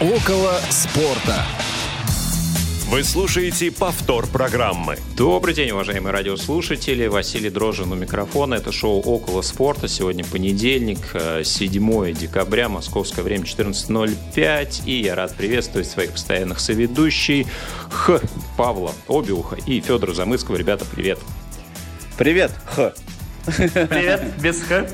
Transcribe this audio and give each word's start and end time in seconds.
Около 0.00 0.58
спорта. 0.70 1.44
Вы 2.88 3.04
слушаете 3.04 3.70
повтор 3.70 4.26
программы. 4.26 4.96
Добрый 5.16 5.54
день, 5.54 5.70
уважаемые 5.70 6.12
радиослушатели. 6.12 7.06
Василий 7.06 7.50
Дрожжин 7.50 7.92
у 7.92 7.94
микрофона. 7.94 8.54
Это 8.54 8.72
шоу 8.72 9.00
«Около 9.00 9.42
спорта». 9.42 9.88
Сегодня 9.88 10.24
понедельник, 10.24 11.14
7 11.44 12.04
э, 12.04 12.12
декабря, 12.12 12.68
московское 12.68 13.24
время 13.24 13.44
14.05. 13.44 14.82
И 14.86 15.02
я 15.02 15.14
рад 15.14 15.36
приветствовать 15.36 15.88
своих 15.88 16.12
постоянных 16.12 16.58
соведущих 16.58 17.46
Х. 17.90 18.20
Павла 18.56 18.92
Обиуха 19.08 19.56
и 19.66 19.80
Федора 19.80 20.14
Замыского. 20.14 20.56
Ребята, 20.56 20.84
привет. 20.84 21.18
Привет, 22.18 22.50
Х. 22.66 22.92
Привет, 23.46 24.34
без 24.40 24.60
Х. 24.62 24.86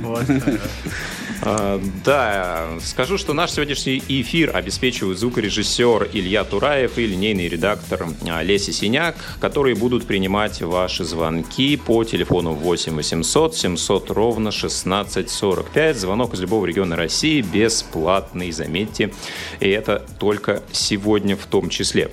Вот. 0.00 0.24
А, 1.40 1.80
да, 2.04 2.68
скажу, 2.82 3.16
что 3.16 3.32
наш 3.32 3.52
сегодняшний 3.52 4.02
эфир 4.08 4.56
обеспечивают 4.56 5.18
звукорежиссер 5.18 6.10
Илья 6.12 6.44
Тураев 6.44 6.98
и 6.98 7.06
линейный 7.06 7.48
редактор 7.48 8.08
а, 8.28 8.42
Леся 8.42 8.72
Синяк, 8.72 9.16
которые 9.40 9.76
будут 9.76 10.06
принимать 10.06 10.60
ваши 10.62 11.04
звонки 11.04 11.76
по 11.76 12.02
телефону 12.04 12.52
8 12.52 12.96
800 12.96 13.56
700 13.56 14.10
ровно 14.10 14.48
1645. 14.48 15.96
Звонок 15.96 16.34
из 16.34 16.40
любого 16.40 16.66
региона 16.66 16.96
России 16.96 17.40
бесплатный, 17.40 18.50
заметьте. 18.50 19.12
И 19.60 19.68
это 19.68 20.04
только 20.18 20.62
сегодня 20.72 21.36
в 21.36 21.46
том 21.46 21.68
числе. 21.68 22.10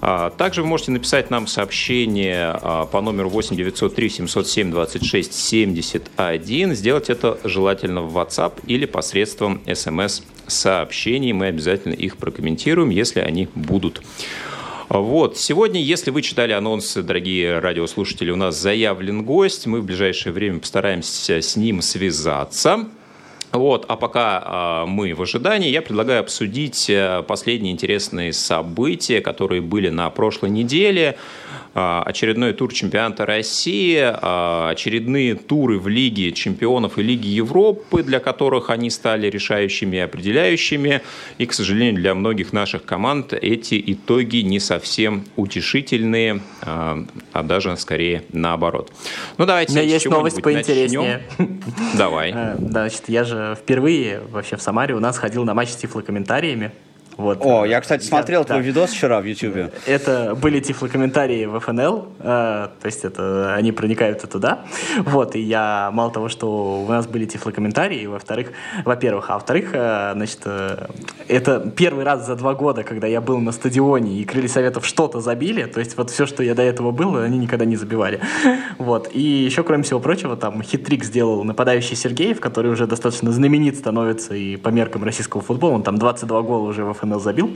А, 0.00 0.30
также 0.30 0.62
вы 0.62 0.68
можете 0.68 0.92
написать 0.92 1.30
нам 1.30 1.46
сообщение 1.46 2.58
а, 2.62 2.86
по 2.86 3.00
номеру 3.00 3.28
8 3.28 3.56
903 3.56 4.08
707 4.08 4.70
26 4.70 5.32
71. 5.32 6.74
Сделать 6.74 7.10
это 7.10 7.38
желательно 7.44 8.02
в 8.02 8.16
WhatsApp 8.16 8.54
или 8.66 8.86
посредством 8.86 9.60
смс-сообщений. 9.66 11.32
Мы 11.32 11.46
обязательно 11.46 11.92
их 11.92 12.16
прокомментируем, 12.16 12.90
если 12.90 13.20
они 13.20 13.48
будут. 13.54 14.02
Вот. 14.88 15.36
Сегодня, 15.36 15.80
если 15.80 16.10
вы 16.10 16.22
читали 16.22 16.52
анонсы, 16.52 17.02
дорогие 17.02 17.60
радиослушатели, 17.60 18.30
у 18.30 18.36
нас 18.36 18.60
заявлен 18.60 19.22
гость. 19.22 19.66
Мы 19.66 19.80
в 19.80 19.84
ближайшее 19.84 20.32
время 20.32 20.58
постараемся 20.58 21.40
с 21.40 21.56
ним 21.56 21.80
связаться. 21.82 22.88
Вот, 23.52 23.84
а 23.88 23.96
пока 23.96 24.84
э, 24.84 24.86
мы 24.88 25.12
в 25.12 25.22
ожидании, 25.22 25.70
я 25.70 25.82
предлагаю 25.82 26.20
обсудить 26.20 26.88
э, 26.88 27.24
последние 27.26 27.72
интересные 27.72 28.32
события, 28.32 29.20
которые 29.20 29.60
были 29.60 29.88
на 29.88 30.08
прошлой 30.10 30.50
неделе. 30.50 31.16
А, 31.72 32.02
очередной 32.02 32.52
тур 32.52 32.72
чемпионата 32.72 33.24
России, 33.24 33.98
а, 34.02 34.70
очередные 34.70 35.36
туры 35.36 35.78
в 35.78 35.86
Лиге 35.86 36.32
чемпионов 36.32 36.98
и 36.98 37.02
Лиге 37.02 37.30
Европы, 37.30 38.02
для 38.02 38.18
которых 38.18 38.70
они 38.70 38.90
стали 38.90 39.28
решающими 39.28 39.96
и 39.96 40.00
определяющими. 40.00 41.00
И, 41.38 41.46
к 41.46 41.52
сожалению, 41.52 41.94
для 41.94 42.14
многих 42.14 42.52
наших 42.52 42.84
команд 42.84 43.32
эти 43.32 43.82
итоги 43.86 44.38
не 44.38 44.58
совсем 44.58 45.24
утешительные, 45.36 46.40
а, 46.62 47.04
а 47.32 47.42
даже 47.44 47.76
скорее 47.76 48.24
наоборот. 48.32 48.90
Ну, 49.38 49.46
давайте 49.46 49.72
У 49.72 49.76
меня 49.76 49.84
есть 49.84 50.06
новость 50.06 50.42
поинтереснее. 50.42 51.22
Начнем. 51.38 51.62
Давай. 51.96 52.32
Э, 52.34 52.56
значит, 52.58 53.04
я 53.08 53.22
же 53.22 53.56
впервые 53.60 54.20
вообще 54.30 54.56
в 54.56 54.62
Самаре 54.62 54.94
у 54.94 55.00
нас 55.00 55.18
ходил 55.18 55.44
на 55.44 55.54
матч 55.54 55.68
с 55.68 55.76
тифлокомментариями. 55.76 56.72
Вот. 57.20 57.38
О, 57.42 57.66
я, 57.66 57.80
кстати, 57.80 58.04
смотрел 58.04 58.40
я, 58.40 58.46
твой 58.46 58.60
да. 58.60 58.64
видос 58.64 58.90
вчера 58.90 59.20
в 59.20 59.24
YouTube. 59.24 59.72
Это 59.86 60.34
были 60.34 60.58
тифлокомментарии 60.60 61.44
в 61.44 61.60
ФНЛ, 61.60 62.08
э, 62.18 62.22
то 62.80 62.86
есть 62.86 63.04
это 63.04 63.54
они 63.54 63.72
проникают 63.72 64.24
и 64.24 64.26
туда. 64.26 64.60
Вот, 64.98 65.36
и 65.36 65.40
я, 65.40 65.90
мало 65.92 66.10
того, 66.10 66.28
что 66.30 66.82
у 66.82 66.88
нас 66.88 67.06
были 67.06 67.26
тифлокомментарии, 67.26 68.06
во-вторых, 68.06 68.52
во-первых, 68.84 69.28
а 69.28 69.34
во-вторых, 69.34 69.70
э, 69.74 70.12
значит, 70.14 70.40
э, 70.46 70.86
это 71.28 71.70
первый 71.76 72.04
раз 72.04 72.26
за 72.26 72.36
два 72.36 72.54
года, 72.54 72.84
когда 72.84 73.06
я 73.06 73.20
был 73.20 73.38
на 73.38 73.52
стадионе, 73.52 74.18
и 74.18 74.24
Крылья 74.24 74.48
Советов 74.48 74.86
что-то 74.86 75.20
забили, 75.20 75.64
то 75.64 75.80
есть 75.80 75.96
вот 75.98 76.10
все, 76.10 76.24
что 76.24 76.42
я 76.42 76.54
до 76.54 76.62
этого 76.62 76.90
был, 76.90 77.16
они 77.16 77.36
никогда 77.36 77.66
не 77.66 77.76
забивали. 77.76 78.20
Вот, 78.78 79.10
и 79.12 79.20
еще, 79.20 79.62
кроме 79.62 79.82
всего 79.82 80.00
прочего, 80.00 80.36
там 80.36 80.62
хитрик 80.62 81.04
сделал 81.04 81.44
нападающий 81.44 81.96
Сергеев, 81.96 82.40
который 82.40 82.70
уже 82.70 82.86
достаточно 82.86 83.30
знаменит 83.30 83.76
становится 83.76 84.34
и 84.34 84.56
по 84.56 84.70
меркам 84.70 85.04
российского 85.04 85.42
футбола, 85.42 85.74
он 85.74 85.82
там 85.82 85.98
22 85.98 86.42
гола 86.42 86.68
уже 86.68 86.84
в 86.84 86.94
ФНЛ 86.94 87.09
ФНЛ 87.10 87.20
забил. 87.20 87.50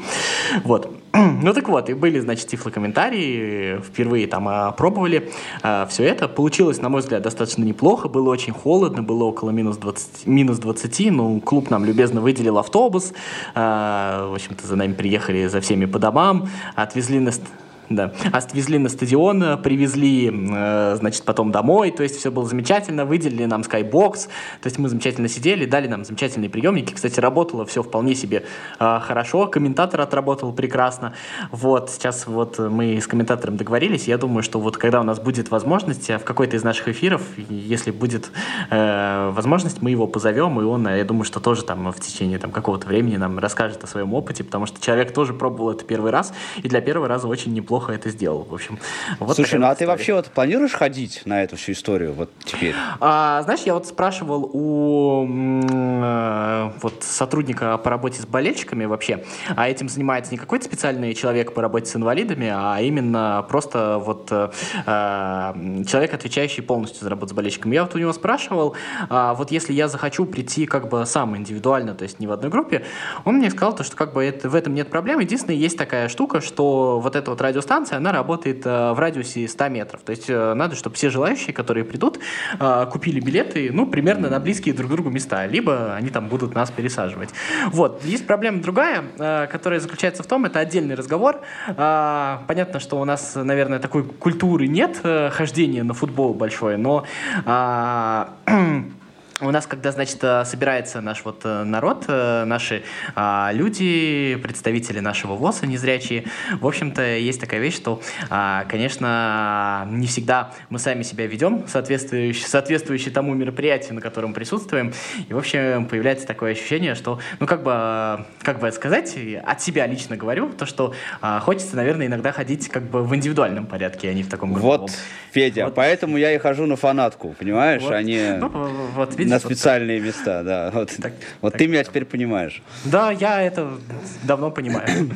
Вот. 0.65 0.91
Ну 1.45 1.53
так 1.53 1.69
вот, 1.69 1.91
и 1.91 1.95
были, 1.95 2.21
значит, 2.21 2.49
тифлокомментарии, 2.49 3.79
впервые 3.79 4.27
там 4.27 4.49
опробовали 4.49 5.31
а, 5.63 5.87
все 5.87 6.05
это. 6.05 6.27
Получилось, 6.27 6.81
на 6.81 6.89
мой 6.89 7.03
взгляд, 7.03 7.23
достаточно 7.23 7.63
неплохо, 7.63 8.09
было 8.09 8.31
очень 8.31 8.53
холодно, 8.53 9.03
было 9.03 9.25
около 9.25 9.51
минус 9.51 9.77
20, 9.77 10.27
минус 10.27 10.59
20 10.59 11.11
ну, 11.13 11.41
клуб 11.41 11.71
нам 11.71 11.85
любезно 11.85 12.21
выделил 12.21 12.59
автобус, 12.59 13.13
а, 13.55 14.29
в 14.29 14.35
общем-то, 14.35 14.67
за 14.67 14.77
нами 14.77 14.95
приехали 14.95 15.47
за 15.47 15.61
всеми 15.61 15.85
по 15.85 15.99
домам, 15.99 16.49
отвезли 16.75 17.21
нас 17.21 17.41
да. 17.89 18.13
Отвезли 18.33 18.79
на 18.79 18.89
стадион, 18.89 19.63
привезли, 19.63 20.31
э, 20.33 20.97
значит, 20.97 21.25
потом 21.25 21.53
домой, 21.53 21.91
то 21.91 22.03
есть 22.03 22.17
все 22.17 22.31
было 22.31 22.47
замечательно, 22.47 23.05
выделили 23.05 23.45
нам 23.45 23.63
Skybox, 23.63 24.29
то 24.61 24.67
есть 24.67 24.79
мы 24.79 24.89
замечательно 24.89 25.29
сидели, 25.29 25.67
дали 25.67 25.87
нам 25.87 26.05
замечательные 26.05 26.51
приемники, 26.51 26.93
кстати, 26.93 27.21
работало 27.21 27.67
все 27.67 27.83
вполне 27.83 28.15
себе 28.15 28.45
э, 28.79 29.01
хорошо, 29.03 29.47
комментатор 29.47 30.01
отработал 30.01 30.53
прекрасно, 30.53 31.15
вот, 31.51 31.91
сейчас 31.91 32.27
вот 32.27 32.59
мы 32.59 33.01
с 33.01 33.07
комментатором 33.07 33.57
договорились, 33.57 34.09
я 34.09 34.19
думаю, 34.19 34.43
что 34.43 34.59
вот 34.59 34.77
когда 34.77 35.01
у 35.01 35.05
нас 35.05 35.21
будет 35.21 35.51
возможность 35.51 36.09
в 36.09 36.21
какой-то 36.21 36.57
из 36.57 36.65
наших 36.65 36.89
эфиров, 36.89 37.23
если 37.49 37.91
будет 37.91 38.31
э, 38.71 39.31
возможность, 39.31 39.83
мы 39.83 39.91
его 39.91 40.07
позовем, 40.07 40.61
и 40.61 40.65
он, 40.65 40.89
я 40.89 41.05
думаю, 41.05 41.25
что 41.25 41.41
тоже 41.41 41.65
там 41.65 41.93
в 41.93 42.01
течение 42.01 42.39
там 42.39 42.51
какого-то 42.51 42.87
времени 42.87 43.17
нам 43.17 43.39
расскажет 43.39 43.85
о 43.85 43.87
своем 43.87 44.15
опыте, 44.15 44.43
потому 44.45 44.67
что 44.67 44.81
человек 44.81 45.13
тоже 45.13 45.35
пробовал 45.35 45.73
это 45.73 45.85
первый 45.85 46.11
раз, 46.11 46.33
и 46.63 46.69
для 46.69 46.81
первого 46.81 47.09
раза 47.09 47.29
очень 47.29 47.53
неплохо 47.53 47.74
неплохо 47.75 47.93
это 47.93 48.11
сделал. 48.11 48.47
В 48.49 48.55
общем, 48.55 48.79
вот 49.19 49.35
Слушай, 49.35 49.59
ну 49.59 49.67
а 49.67 49.75
ты 49.75 49.87
вообще 49.87 50.15
вот 50.15 50.27
планируешь 50.27 50.73
ходить 50.73 51.23
на 51.25 51.43
эту 51.43 51.57
всю 51.57 51.73
историю 51.73 52.13
вот 52.13 52.31
теперь? 52.45 52.75
А, 53.01 53.43
знаешь, 53.43 53.63
я 53.63 53.75
вот 53.75 53.87
спрашивал 53.87 54.49
у 54.53 55.27
э, 55.27 56.71
вот 56.81 57.03
сотрудника 57.03 57.77
по 57.79 57.91
работе 57.91 58.23
с 58.23 58.27
болельщиками 58.27 58.85
вообще, 58.85 59.25
а 59.57 59.69
этим 59.69 59.89
занимается 59.89 60.33
не 60.33 60.39
какой-то 60.39 60.65
специальный 60.65 61.15
человек 61.15 61.53
по 61.53 61.63
работе 61.63 61.87
с 61.87 61.97
инвалидами, 61.97 62.49
а 62.53 62.81
именно 62.81 63.45
просто 63.49 63.99
вот 63.99 64.29
э, 64.31 64.51
человек, 64.87 66.15
отвечающий 66.15 66.63
полностью 66.63 67.03
за 67.03 67.11
работу 67.11 67.31
с 67.31 67.33
болельщиками. 67.33 67.75
Я 67.75 67.83
вот 67.83 67.95
у 67.95 67.99
него 67.99 68.13
спрашивал, 68.13 68.77
а, 69.09 69.35
вот 69.35 69.51
если 69.51 69.73
я 69.73 69.89
захочу 69.89 70.27
прийти 70.27 70.67
как 70.67 70.89
бы 70.89 71.07
сам 71.07 71.37
индивидуально, 71.37 71.95
то 71.95 72.05
есть 72.05 72.21
не 72.21 72.29
в 72.29 72.33
одной 72.33 72.51
группе, 72.51 72.85
он 73.25 73.37
мне 73.37 73.51
сказал, 73.51 73.75
то, 73.75 73.83
что 73.83 73.97
как 73.97 74.13
бы 74.13 74.25
это, 74.25 74.49
в 74.49 74.55
этом 74.55 74.75
нет 74.75 74.91
проблем. 74.91 75.19
Единственное, 75.19 75.57
есть 75.57 75.77
такая 75.77 76.09
штука, 76.09 76.41
что 76.41 77.01
вот 77.01 77.17
эта 77.17 77.31
вот 77.31 77.41
радио 77.41 77.64
радиостанция, 77.65 77.99
она 77.99 78.13
работает 78.13 78.67
э, 78.67 78.93
в 78.93 78.99
радиусе 78.99 79.49
100 79.49 79.69
метров. 79.69 80.03
То 80.03 80.11
есть 80.11 80.27
э, 80.29 80.55
надо, 80.55 80.77
чтобы 80.77 80.97
все 80.97 81.11
желающие, 81.11 81.53
которые 81.53 81.85
придут, 81.85 82.19
э, 82.59 82.87
купили 82.91 83.21
билеты, 83.21 83.71
ну, 83.73 83.87
примерно 83.87 84.29
на 84.29 84.39
близкие 84.39 84.75
друг 84.75 84.91
к 84.91 84.95
другу 84.95 85.11
места, 85.11 85.47
либо 85.47 85.95
они 85.95 86.11
там 86.11 86.29
будут 86.29 86.55
нас 86.55 86.71
пересаживать. 86.71 87.31
Вот. 87.69 88.05
Есть 88.05 88.27
проблема 88.27 88.61
другая, 88.61 89.03
которая 89.47 89.81
заключается 89.81 90.23
в 90.23 90.27
том, 90.27 90.45
это 90.45 90.59
отдельный 90.59 90.95
разговор. 90.95 91.41
Понятно, 91.67 92.81
что 92.81 93.01
у 93.01 93.05
нас, 93.05 93.35
наверное, 93.35 93.79
такой 93.79 94.05
культуры 94.05 94.67
нет 94.67 95.01
хождения 95.31 95.83
на 95.83 95.95
футбол 95.95 96.35
большой, 96.35 96.77
но 96.77 97.05
у 99.41 99.51
нас, 99.51 99.67
когда, 99.67 99.91
значит, 99.91 100.19
э, 100.23 100.45
собирается 100.45 101.01
наш 101.01 101.25
вот 101.25 101.41
э, 101.45 101.65
народ, 101.65 102.05
э, 102.09 102.45
наши 102.45 102.85
а, 103.15 103.51
люди, 103.53 104.39
представители 104.43 105.01
нашего 105.01 105.35
ВОЗа, 105.35 105.67
незрячие, 105.67 106.25
в 106.61 106.67
общем-то, 106.67 107.03
есть 107.03 107.41
такая 107.41 107.61
вещь, 107.61 107.75
что, 107.75 108.01
а, 108.31 108.65
конечно, 108.69 109.87
не 109.91 110.07
всегда 110.07 110.53
мы 110.71 110.79
сами 110.79 111.03
себя 111.03 111.27
ведем, 111.27 111.65
соответствующий, 111.67 112.45
соответствующий 112.47 113.11
тому 113.11 113.35
мероприятию, 113.35 113.95
на 113.95 114.01
котором 114.01 114.35
присутствуем, 114.35 114.93
и, 115.29 115.33
в 115.33 115.39
общем, 115.39 115.87
появляется 115.87 116.27
такое 116.27 116.53
ощущение, 116.53 116.95
что, 116.95 117.19
ну, 117.41 117.47
как 117.47 117.63
бы, 117.63 118.25
как 118.43 118.61
бы 118.61 118.71
сказать, 118.73 119.17
от 119.45 119.63
себя 119.63 119.87
лично 119.87 120.17
говорю, 120.17 120.51
то, 120.51 120.67
что 120.67 120.95
а, 121.21 121.41
хочется, 121.41 121.77
наверное, 121.77 122.07
иногда 122.07 122.33
ходить 122.33 122.69
как 122.69 122.85
бы 122.85 123.03
в 123.03 123.15
индивидуальном 123.15 123.67
порядке, 123.67 124.11
а 124.11 124.15
не 124.15 124.23
в 124.23 124.29
таком 124.29 124.53
групповом. 124.53 124.83
Вот, 124.83 124.91
Федя, 125.33 125.65
вот. 125.65 125.75
поэтому 125.75 126.17
я 126.17 126.33
и 126.33 126.39
хожу 126.39 126.67
на 126.67 126.77
фанатку, 126.77 127.35
понимаешь, 127.39 127.83
вот. 127.83 127.93
а 127.93 128.03
не... 128.03 128.37
Ну, 128.39 128.49
вот, 128.95 129.17
видишь, 129.17 129.34
на 129.35 129.41
специальные 129.41 130.01
вот 130.01 130.07
места, 130.07 130.43
да. 130.43 130.71
Вот, 130.75 130.91
так, 131.01 131.13
вот 131.41 131.53
так, 131.53 131.59
ты 131.59 131.67
меня 131.67 131.85
теперь 131.85 132.05
понимаешь. 132.05 132.63
Да, 132.85 133.11
я 133.11 133.43
это 133.43 133.79
давно 134.23 134.51
понимаю. 134.51 135.11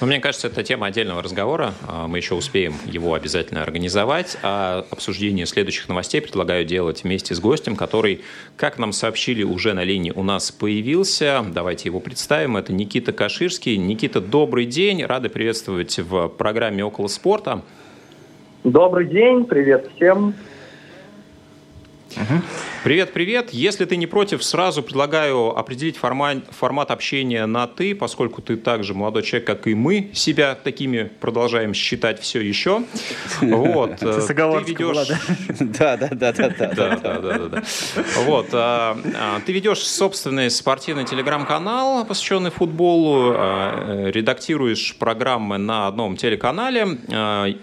Ну, 0.00 0.06
мне 0.06 0.20
кажется, 0.20 0.46
это 0.46 0.62
тема 0.62 0.86
отдельного 0.86 1.22
разговора. 1.22 1.74
А, 1.88 2.06
мы 2.06 2.18
еще 2.18 2.34
успеем 2.34 2.74
его 2.86 3.14
обязательно 3.14 3.62
организовать. 3.62 4.38
А 4.44 4.86
обсуждение 4.90 5.44
следующих 5.44 5.88
новостей 5.88 6.20
предлагаю 6.20 6.64
делать 6.64 7.02
вместе 7.02 7.34
с 7.34 7.40
гостем, 7.40 7.74
который, 7.74 8.20
как 8.56 8.78
нам 8.78 8.92
сообщили, 8.92 9.42
уже 9.42 9.74
на 9.74 9.82
линии 9.82 10.12
у 10.14 10.22
нас 10.22 10.52
появился. 10.52 11.44
Давайте 11.52 11.88
его 11.88 11.98
представим. 11.98 12.56
Это 12.56 12.72
Никита 12.72 13.12
Каширский. 13.12 13.76
Никита, 13.76 14.20
добрый 14.20 14.66
день. 14.66 15.04
Рады 15.04 15.28
приветствовать 15.28 15.98
в 15.98 16.28
программе 16.28 16.84
«Около 16.84 17.08
спорта». 17.08 17.62
Добрый 18.62 19.08
день. 19.08 19.46
Привет 19.46 19.90
всем. 19.96 20.34
Угу. 22.16 22.42
Привет, 22.88 23.12
привет. 23.12 23.50
Если 23.50 23.84
ты 23.84 23.98
не 23.98 24.06
против, 24.06 24.42
сразу 24.42 24.82
предлагаю 24.82 25.54
определить 25.54 25.98
формат, 25.98 26.38
формат 26.48 26.90
общения 26.90 27.44
на 27.44 27.66
«ты», 27.66 27.94
поскольку 27.94 28.40
ты 28.40 28.56
также 28.56 28.94
молодой 28.94 29.24
человек, 29.24 29.46
как 29.46 29.66
и 29.66 29.74
мы, 29.74 30.10
себя 30.14 30.54
такими 30.54 31.10
продолжаем 31.20 31.74
считать 31.74 32.18
все 32.18 32.40
еще. 32.40 32.84
Вот. 33.42 33.96
Ты 33.98 34.06
ведешь... 34.06 35.08
Да, 35.78 35.98
да, 35.98 36.08
да, 36.12 36.32
да, 36.32 36.48
да. 36.48 36.74
Да, 36.74 36.96
да, 36.96 37.38
да, 37.38 37.62
Вот. 38.24 38.48
А, 38.52 38.96
а, 39.16 39.40
ты 39.44 39.52
ведешь 39.52 39.80
собственный 39.80 40.50
спортивный 40.50 41.04
телеграм-канал, 41.04 42.06
посвященный 42.06 42.50
футболу, 42.50 43.34
а, 43.34 44.08
редактируешь 44.10 44.96
программы 44.98 45.58
на 45.58 45.88
одном 45.88 46.16
телеканале. 46.16 46.96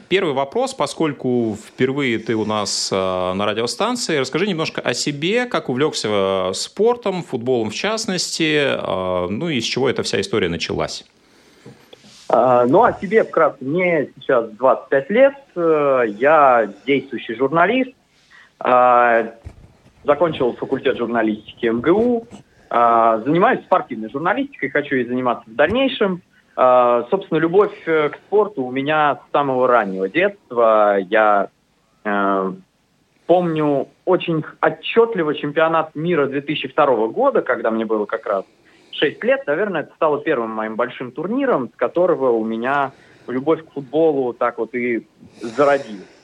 Первый 0.08 0.36
вопрос, 0.36 0.76
поскольку 0.76 1.58
впервые 1.68 2.20
ты 2.20 2.36
у 2.36 2.46
нас 2.46 2.92
на 2.92 3.44
радиостанции, 3.44 4.18
расскажи 4.18 4.46
немножко 4.46 4.82
о 4.82 4.94
себе, 4.94 5.15
как 5.46 5.70
увлекся 5.70 6.08
э, 6.50 6.54
спортом, 6.54 7.24
футболом 7.24 7.70
в 7.70 7.74
частности, 7.74 8.62
э, 8.66 9.28
ну 9.30 9.50
и 9.50 9.60
с 9.60 9.64
чего 9.64 9.90
эта 9.90 10.04
вся 10.04 10.22
история 10.22 10.50
началась? 10.50 11.06
А, 12.28 12.66
ну, 12.66 12.84
о 12.84 12.94
себе 12.94 13.24
вкратце. 13.24 13.64
Мне 13.64 14.10
сейчас 14.20 14.50
25 14.52 15.10
лет, 15.10 15.36
э, 15.56 16.04
я 16.18 16.70
действующий 16.86 17.36
журналист, 17.36 17.92
а, 18.60 19.34
закончил 20.04 20.54
факультет 20.54 20.98
журналистики 20.98 21.68
МГУ, 21.68 22.28
а, 22.70 23.20
занимаюсь 23.20 23.62
спортивной 23.62 24.10
журналистикой, 24.10 24.70
хочу 24.70 24.96
ей 24.96 25.06
заниматься 25.06 25.50
в 25.50 25.56
дальнейшем. 25.56 26.22
Собственно, 26.58 27.38
любовь 27.38 27.84
к 27.84 28.14
спорту 28.28 28.64
у 28.64 28.72
меня 28.72 29.16
с 29.16 29.32
самого 29.34 29.68
раннего 29.68 30.08
детства. 30.08 30.98
Я 31.00 31.50
помню 33.26 33.88
очень 34.06 34.44
отчетливо 34.62 35.36
чемпионат 35.36 35.96
мира 35.96 36.28
2002 36.28 37.08
года, 37.08 37.42
когда 37.42 37.72
мне 37.72 37.86
было 37.86 38.06
как 38.06 38.26
раз 38.26 38.46
6 38.92 39.24
лет. 39.24 39.46
Наверное, 39.48 39.82
это 39.82 39.94
стало 39.96 40.22
первым 40.22 40.52
моим 40.52 40.76
большим 40.76 41.12
турниром, 41.12 41.70
с 41.74 41.76
которого 41.76 42.32
у 42.32 42.44
меня 42.44 42.92
любовь 43.28 43.66
к 43.66 43.72
футболу 43.72 44.34
так 44.34 44.58
вот 44.58 44.74
и 44.76 45.08
зародилась. 45.42 46.16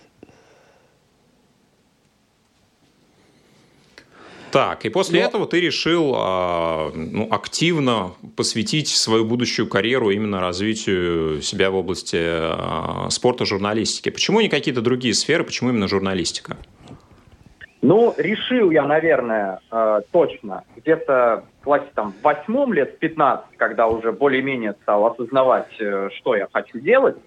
Так, 4.51 4.86
и 4.86 4.89
после 4.89 5.21
Но... 5.21 5.27
этого 5.27 5.48
ты 5.48 5.62
решил 5.62 6.13
э, 6.13 6.92
ну, 6.94 7.27
активно 7.31 8.12
посвятить 8.36 8.89
свою 8.89 9.24
будущую 9.24 9.68
карьеру 9.68 10.12
именно 10.12 10.42
развитию 10.42 11.42
себя 11.42 11.71
в 11.71 11.75
области 11.75 12.18
э, 12.19 13.09
спорта, 13.12 13.45
журналистики. 13.45 14.09
Почему 14.09 14.42
не 14.42 14.50
какие-то 14.50 14.81
другие 14.81 15.13
сферы, 15.13 15.45
почему 15.45 15.69
именно 15.69 15.88
журналистика? 15.88 16.57
Ну, 17.81 18.13
решил 18.17 18.69
я, 18.69 18.83
наверное, 18.83 19.59
э, 19.71 20.01
точно, 20.11 20.63
где-то 20.75 21.45
в 21.59 21.63
классе 21.63 21.87
там 21.95 22.13
в 22.13 22.23
восьмом 22.23 22.73
лет, 22.73 22.93
в 22.95 22.99
15, 22.99 23.57
когда 23.57 23.87
уже 23.87 24.11
более-менее 24.11 24.75
стал 24.83 25.07
осознавать, 25.07 25.75
э, 25.79 26.09
что 26.15 26.35
я 26.35 26.47
хочу 26.53 26.79
делать. 26.79 27.17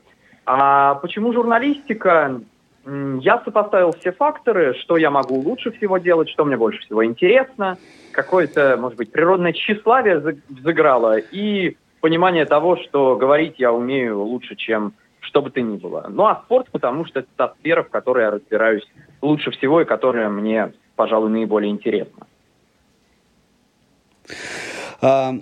А 0.46 0.94
почему 0.96 1.32
журналистика? 1.32 2.40
Я 2.86 3.40
сопоставил 3.42 3.92
все 3.92 4.12
факторы, 4.12 4.74
что 4.74 4.96
я 4.96 5.10
могу 5.10 5.36
лучше 5.36 5.72
всего 5.72 5.98
делать, 5.98 6.28
что 6.28 6.44
мне 6.44 6.56
больше 6.56 6.80
всего 6.80 7.04
интересно, 7.04 7.78
какое-то, 8.12 8.76
может 8.78 8.98
быть, 8.98 9.10
природное 9.10 9.54
тщеславие 9.54 10.22
заграло 10.62 11.16
и 11.16 11.76
понимание 12.00 12.44
того, 12.44 12.76
что 12.76 13.16
говорить 13.16 13.54
я 13.56 13.72
умею 13.72 14.20
лучше, 14.20 14.54
чем 14.54 14.92
что 15.34 15.42
бы 15.42 15.50
то 15.50 15.60
ни 15.60 15.76
было. 15.76 16.06
Ну 16.08 16.26
а 16.26 16.42
спорт, 16.44 16.68
потому 16.70 17.04
что 17.06 17.18
это 17.18 17.28
та 17.36 17.54
сфера, 17.58 17.82
в 17.82 17.90
которой 17.90 18.22
я 18.22 18.30
разбираюсь 18.30 18.84
лучше 19.20 19.50
всего 19.50 19.80
и 19.80 19.84
которая 19.84 20.28
мне, 20.28 20.72
пожалуй, 20.94 21.28
наиболее 21.28 21.72
интересна. 21.72 22.28
А, 25.02 25.32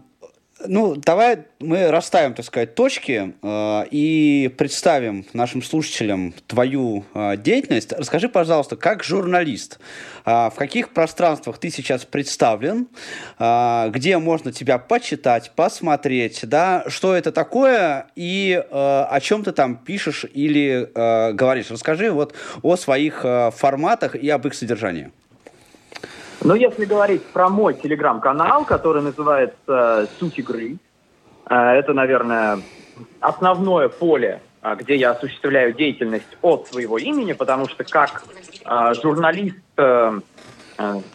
ну, 0.66 0.96
давай 0.96 1.44
мы 1.60 1.90
расставим, 1.90 2.34
так 2.34 2.44
сказать, 2.44 2.74
точки 2.74 3.34
э, 3.42 3.84
и 3.90 4.52
представим 4.56 5.24
нашим 5.32 5.62
слушателям 5.62 6.34
твою 6.46 7.04
э, 7.14 7.36
деятельность. 7.36 7.92
Расскажи, 7.92 8.28
пожалуйста, 8.28 8.76
как 8.76 9.04
журналист, 9.04 9.78
э, 10.24 10.30
в 10.30 10.54
каких 10.56 10.90
пространствах 10.90 11.58
ты 11.58 11.70
сейчас 11.70 12.04
представлен, 12.04 12.88
э, 13.38 13.90
где 13.90 14.18
можно 14.18 14.52
тебя 14.52 14.78
почитать, 14.78 15.52
посмотреть, 15.54 16.40
да, 16.42 16.84
что 16.88 17.14
это 17.14 17.32
такое 17.32 18.06
и 18.16 18.62
э, 18.62 18.66
о 18.70 19.20
чем 19.20 19.44
ты 19.44 19.52
там 19.52 19.76
пишешь 19.76 20.24
или 20.32 20.90
э, 20.94 21.32
говоришь. 21.32 21.70
Расскажи 21.70 22.10
вот 22.10 22.34
о 22.62 22.76
своих 22.76 23.24
э, 23.24 23.50
форматах 23.52 24.14
и 24.14 24.28
об 24.28 24.46
их 24.46 24.54
содержании. 24.54 25.10
Но 26.44 26.56
если 26.56 26.84
говорить 26.84 27.24
про 27.26 27.48
мой 27.48 27.74
телеграм-канал, 27.74 28.64
который 28.64 29.02
называется 29.02 30.08
«Суть 30.18 30.38
игры», 30.38 30.76
э, 31.48 31.54
это, 31.54 31.92
наверное, 31.92 32.58
основное 33.20 33.88
поле, 33.88 34.42
э, 34.62 34.74
где 34.76 34.96
я 34.96 35.12
осуществляю 35.12 35.72
деятельность 35.72 36.36
от 36.42 36.66
своего 36.66 36.98
имени, 36.98 37.32
потому 37.32 37.68
что 37.68 37.84
как 37.84 38.24
э, 38.64 38.94
журналист 39.02 39.56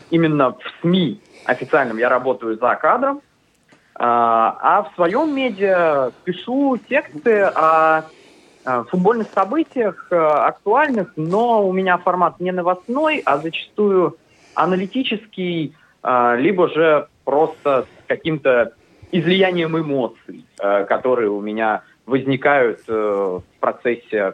именно 0.09 0.51
в 0.51 0.59
СМИ 0.81 1.19
официальном 1.45 1.97
я 1.97 2.09
работаю 2.09 2.57
за 2.57 2.75
кадром, 2.75 3.21
а 3.95 4.83
в 4.83 4.95
своем 4.95 5.35
медиа 5.35 6.12
пишу 6.23 6.77
тексты 6.89 7.41
о 7.41 8.03
футбольных 8.89 9.27
событиях 9.33 10.07
актуальных, 10.12 11.13
но 11.15 11.68
у 11.68 11.71
меня 11.73 11.97
формат 11.97 12.39
не 12.39 12.51
новостной, 12.51 13.21
а 13.25 13.38
зачастую 13.38 14.18
аналитический, 14.57 15.75
а, 16.01 16.36
либо 16.36 16.69
же 16.69 17.07
просто 17.25 17.86
каким-то 18.07 18.74
излиянием 19.12 19.77
эмоций, 19.77 20.45
а, 20.59 20.83
которые 20.83 21.30
у 21.30 21.42
меня 21.42 21.83
возникают 22.06 22.80
э, 22.88 22.94
в 22.94 23.59
процессе 23.59 24.33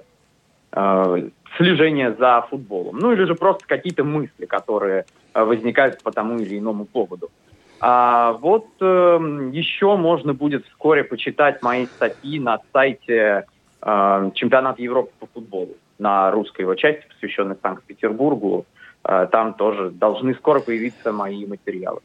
а, 0.72 1.18
слежения 1.58 2.14
за 2.14 2.46
футболом. 2.50 3.00
Ну 3.00 3.12
или 3.12 3.24
же 3.25 3.34
просто 3.34 3.66
какие-то 3.68 4.04
мысли, 4.04 4.46
которые 4.46 5.06
возникают 5.34 6.04
по 6.04 6.12
тому 6.12 6.38
или 6.38 6.60
иному 6.60 6.86
поводу. 6.86 7.31
А 7.80 8.34
вот 8.34 8.68
э, 8.80 9.50
еще 9.52 9.98
можно 9.98 10.34
будет 10.34 10.66
вскоре 10.68 11.04
почитать 11.04 11.62
мои 11.64 11.88
статьи 11.88 12.40
на 12.40 12.60
сайте 12.72 13.46
э, 13.81 14.31
Чемпионата 14.36 14.81
Европы 14.81 15.12
по 15.20 15.28
футболу 15.34 15.75
на 15.98 16.31
русской 16.31 16.62
его 16.62 16.75
части, 16.75 17.06
посвященной 17.10 17.56
Санкт-Петербургу. 17.62 18.66
Там 19.04 19.54
тоже 19.54 19.90
должны 19.92 20.34
скоро 20.36 20.60
появиться 20.60 21.12
мои 21.12 21.46
материалы. 21.46 22.00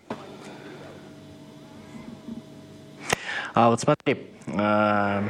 А 3.55 3.71
вот 3.71 3.81
смотри, 3.81 4.31
э, 4.47 5.23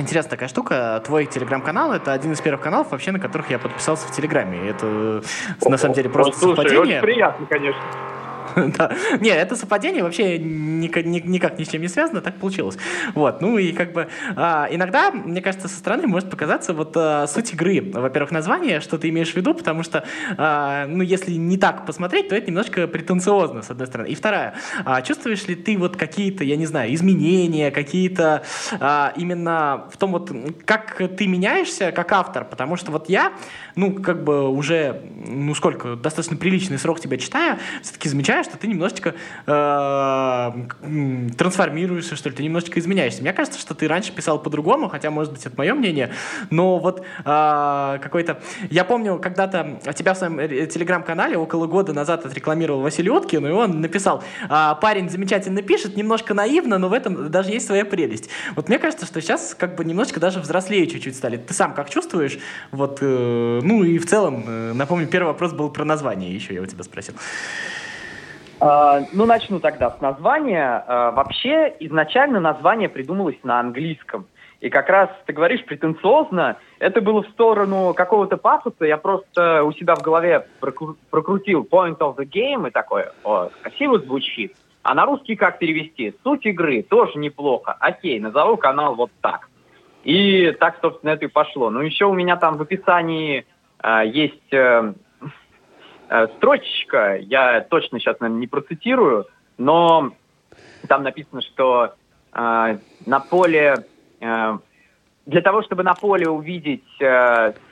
Интересная 0.00 0.30
такая 0.30 0.48
штука. 0.48 1.02
Твой 1.04 1.26
телеграм-канал 1.26 1.92
это 1.92 2.12
один 2.12 2.32
из 2.32 2.40
первых 2.40 2.62
каналов, 2.62 2.90
вообще, 2.90 3.12
на 3.12 3.20
которых 3.20 3.50
я 3.50 3.58
подписался 3.58 4.08
в 4.08 4.12
Телеграме. 4.12 4.58
Это 4.68 5.22
на 5.62 5.76
самом 5.76 5.94
деле 5.94 6.08
просто 6.08 6.38
Слушай, 6.38 6.56
совпадение. 6.56 6.98
Очень 6.98 7.02
приятно, 7.02 7.46
конечно. 7.46 7.82
да. 8.78 8.92
Не, 9.20 9.30
это 9.30 9.56
совпадение 9.56 10.02
вообще 10.02 10.38
никак, 10.38 11.58
ни 11.58 11.64
с 11.64 11.68
чем 11.68 11.82
не 11.82 11.88
связано, 11.88 12.20
так 12.20 12.36
получилось. 12.36 12.76
Вот, 13.14 13.40
ну 13.40 13.58
и 13.58 13.72
как 13.72 13.92
бы 13.92 14.08
а, 14.36 14.68
иногда, 14.70 15.10
мне 15.10 15.40
кажется, 15.40 15.68
со 15.68 15.76
стороны 15.76 16.06
может 16.06 16.30
показаться 16.30 16.72
вот 16.72 16.92
а, 16.96 17.26
суть 17.26 17.52
игры. 17.52 17.80
Во-первых, 17.92 18.30
название, 18.30 18.80
что 18.80 18.98
ты 18.98 19.08
имеешь 19.08 19.32
в 19.32 19.36
виду, 19.36 19.54
потому 19.54 19.82
что, 19.82 20.04
а, 20.36 20.86
ну, 20.86 21.02
если 21.02 21.32
не 21.32 21.58
так 21.58 21.86
посмотреть, 21.86 22.28
то 22.28 22.36
это 22.36 22.48
немножко 22.48 22.86
претенциозно, 22.86 23.62
с 23.62 23.70
одной 23.70 23.86
стороны. 23.86 24.08
И 24.08 24.14
вторая, 24.14 24.54
чувствуешь 25.04 25.46
ли 25.46 25.54
ты 25.54 25.76
вот 25.76 25.96
какие-то, 25.96 26.44
я 26.44 26.56
не 26.56 26.66
знаю, 26.66 26.94
изменения, 26.94 27.70
какие-то 27.70 28.42
именно 29.16 29.88
в 29.92 29.96
том 29.96 30.12
вот, 30.12 30.32
как 30.64 31.00
ты 31.16 31.26
меняешься 31.26 31.92
как 31.92 32.12
автор, 32.12 32.44
потому 32.44 32.76
что 32.76 32.92
вот 32.92 33.08
я, 33.08 33.32
ну, 33.80 33.94
как 33.94 34.22
бы 34.24 34.48
уже, 34.50 35.00
ну, 35.26 35.54
сколько, 35.54 35.96
достаточно 35.96 36.36
приличный 36.36 36.78
срок 36.78 37.00
тебя 37.00 37.16
читаю, 37.16 37.56
все-таки 37.82 38.10
замечаю, 38.10 38.44
что 38.44 38.58
ты 38.58 38.66
немножечко 38.66 39.14
э, 39.46 40.52
трансформируешься, 41.38 42.14
что 42.14 42.28
ли, 42.28 42.36
ты 42.36 42.42
немножечко 42.42 42.78
изменяешься. 42.78 43.22
Мне 43.22 43.32
кажется, 43.32 43.58
что 43.58 43.74
ты 43.74 43.88
раньше 43.88 44.12
писал 44.12 44.38
по-другому, 44.38 44.90
хотя, 44.90 45.10
может 45.10 45.32
быть, 45.32 45.46
это 45.46 45.54
мое 45.56 45.72
мнение, 45.72 46.12
но 46.50 46.78
вот 46.78 47.00
э, 47.00 47.98
какой-то... 48.02 48.42
Я 48.68 48.84
помню, 48.84 49.18
когда-то 49.18 49.80
тебя 49.94 50.12
в 50.12 50.18
своем 50.18 50.36
телеграм-канале 50.68 51.38
около 51.38 51.66
года 51.66 51.94
назад 51.94 52.26
отрекламировал 52.26 52.82
Василий 52.82 53.10
Уткин, 53.10 53.46
и 53.46 53.50
он 53.50 53.80
написал, 53.80 54.22
э, 54.46 54.74
парень 54.82 55.08
замечательно 55.08 55.62
пишет, 55.62 55.96
немножко 55.96 56.34
наивно, 56.34 56.76
но 56.76 56.90
в 56.90 56.92
этом 56.92 57.30
даже 57.30 57.50
есть 57.50 57.66
своя 57.66 57.86
прелесть. 57.86 58.28
Вот 58.56 58.68
мне 58.68 58.78
кажется, 58.78 59.06
что 59.06 59.22
сейчас 59.22 59.56
как 59.58 59.76
бы 59.76 59.86
немножечко 59.86 60.20
даже 60.20 60.40
взрослее 60.40 60.86
чуть-чуть 60.86 61.16
стали. 61.16 61.38
Ты 61.38 61.54
сам 61.54 61.72
как 61.72 61.88
чувствуешь? 61.88 62.38
Вот, 62.72 62.98
э, 63.00 63.60
ну 63.70 63.84
и 63.84 63.98
в 63.98 64.06
целом, 64.06 64.42
э, 64.46 64.72
напомню, 64.72 65.06
первый 65.06 65.28
вопрос 65.28 65.52
был 65.52 65.70
про 65.70 65.84
название 65.84 66.34
еще, 66.34 66.54
я 66.54 66.62
у 66.62 66.66
тебя 66.66 66.82
спросил. 66.82 67.14
А, 68.58 69.00
ну, 69.12 69.26
начну 69.26 69.60
тогда 69.60 69.90
с 69.90 70.00
названия. 70.00 70.84
А, 70.86 71.12
вообще, 71.12 71.72
изначально 71.78 72.40
название 72.40 72.88
придумалось 72.88 73.38
на 73.44 73.60
английском. 73.60 74.26
И 74.60 74.68
как 74.68 74.88
раз, 74.88 75.08
ты 75.24 75.32
говоришь, 75.32 75.64
претенциозно, 75.64 76.58
это 76.80 77.00
было 77.00 77.22
в 77.22 77.28
сторону 77.28 77.94
какого-то 77.94 78.36
пафоса, 78.36 78.84
я 78.84 78.98
просто 78.98 79.64
у 79.64 79.72
себя 79.72 79.94
в 79.94 80.02
голове 80.02 80.46
прокрутил 80.60 81.62
point 81.62 81.98
of 81.98 82.16
the 82.16 82.26
game 82.26 82.68
и 82.68 82.70
такой, 82.70 83.04
о, 83.24 83.50
красиво 83.62 84.00
звучит. 84.00 84.54
А 84.82 84.94
на 84.94 85.06
русский 85.06 85.36
как 85.36 85.58
перевести? 85.58 86.14
Суть 86.24 86.44
игры 86.44 86.82
тоже 86.82 87.18
неплохо. 87.18 87.76
Окей, 87.78 88.18
назову 88.18 88.56
канал 88.56 88.96
вот 88.96 89.10
так. 89.22 89.48
И 90.04 90.54
так, 90.58 90.78
собственно, 90.82 91.10
это 91.10 91.26
и 91.26 91.28
пошло. 91.28 91.70
Ну, 91.70 91.80
еще 91.80 92.06
у 92.06 92.14
меня 92.14 92.36
там 92.36 92.56
в 92.56 92.62
описании 92.62 93.46
есть 94.04 94.52
э, 94.52 94.92
э, 96.08 96.26
строчечка, 96.36 97.16
я 97.16 97.60
точно 97.62 97.98
сейчас, 97.98 98.20
наверное, 98.20 98.40
не 98.40 98.46
процитирую, 98.46 99.26
но 99.58 100.12
там 100.88 101.02
написано, 101.02 101.40
что 101.42 101.94
э, 102.32 102.78
на 103.06 103.20
поле 103.20 103.86
для 104.20 105.40
того, 105.42 105.62
чтобы 105.62 105.82
на 105.82 105.94
поле 105.94 106.28
увидеть 106.28 106.84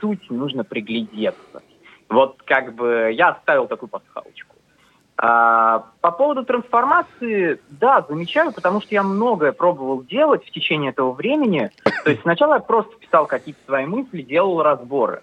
суть, 0.00 0.30
нужно 0.30 0.64
приглядеться. 0.64 1.62
Вот 2.08 2.42
как 2.42 2.74
бы 2.74 3.10
я 3.12 3.30
оставил 3.30 3.66
такую 3.66 3.90
пасхалочку. 3.90 4.56
А, 5.20 5.84
по 6.00 6.12
поводу 6.12 6.44
трансформации, 6.44 7.60
да, 7.70 8.06
замечаю, 8.08 8.52
потому 8.52 8.80
что 8.80 8.94
я 8.94 9.02
многое 9.02 9.50
пробовал 9.50 10.04
делать 10.04 10.46
в 10.46 10.50
течение 10.52 10.90
этого 10.90 11.10
времени. 11.10 11.70
То 12.04 12.10
есть 12.10 12.22
сначала 12.22 12.54
я 12.54 12.60
просто 12.60 12.96
писал 12.96 13.26
какие-то 13.26 13.60
свои 13.66 13.84
мысли, 13.84 14.22
делал 14.22 14.62
разборы. 14.62 15.22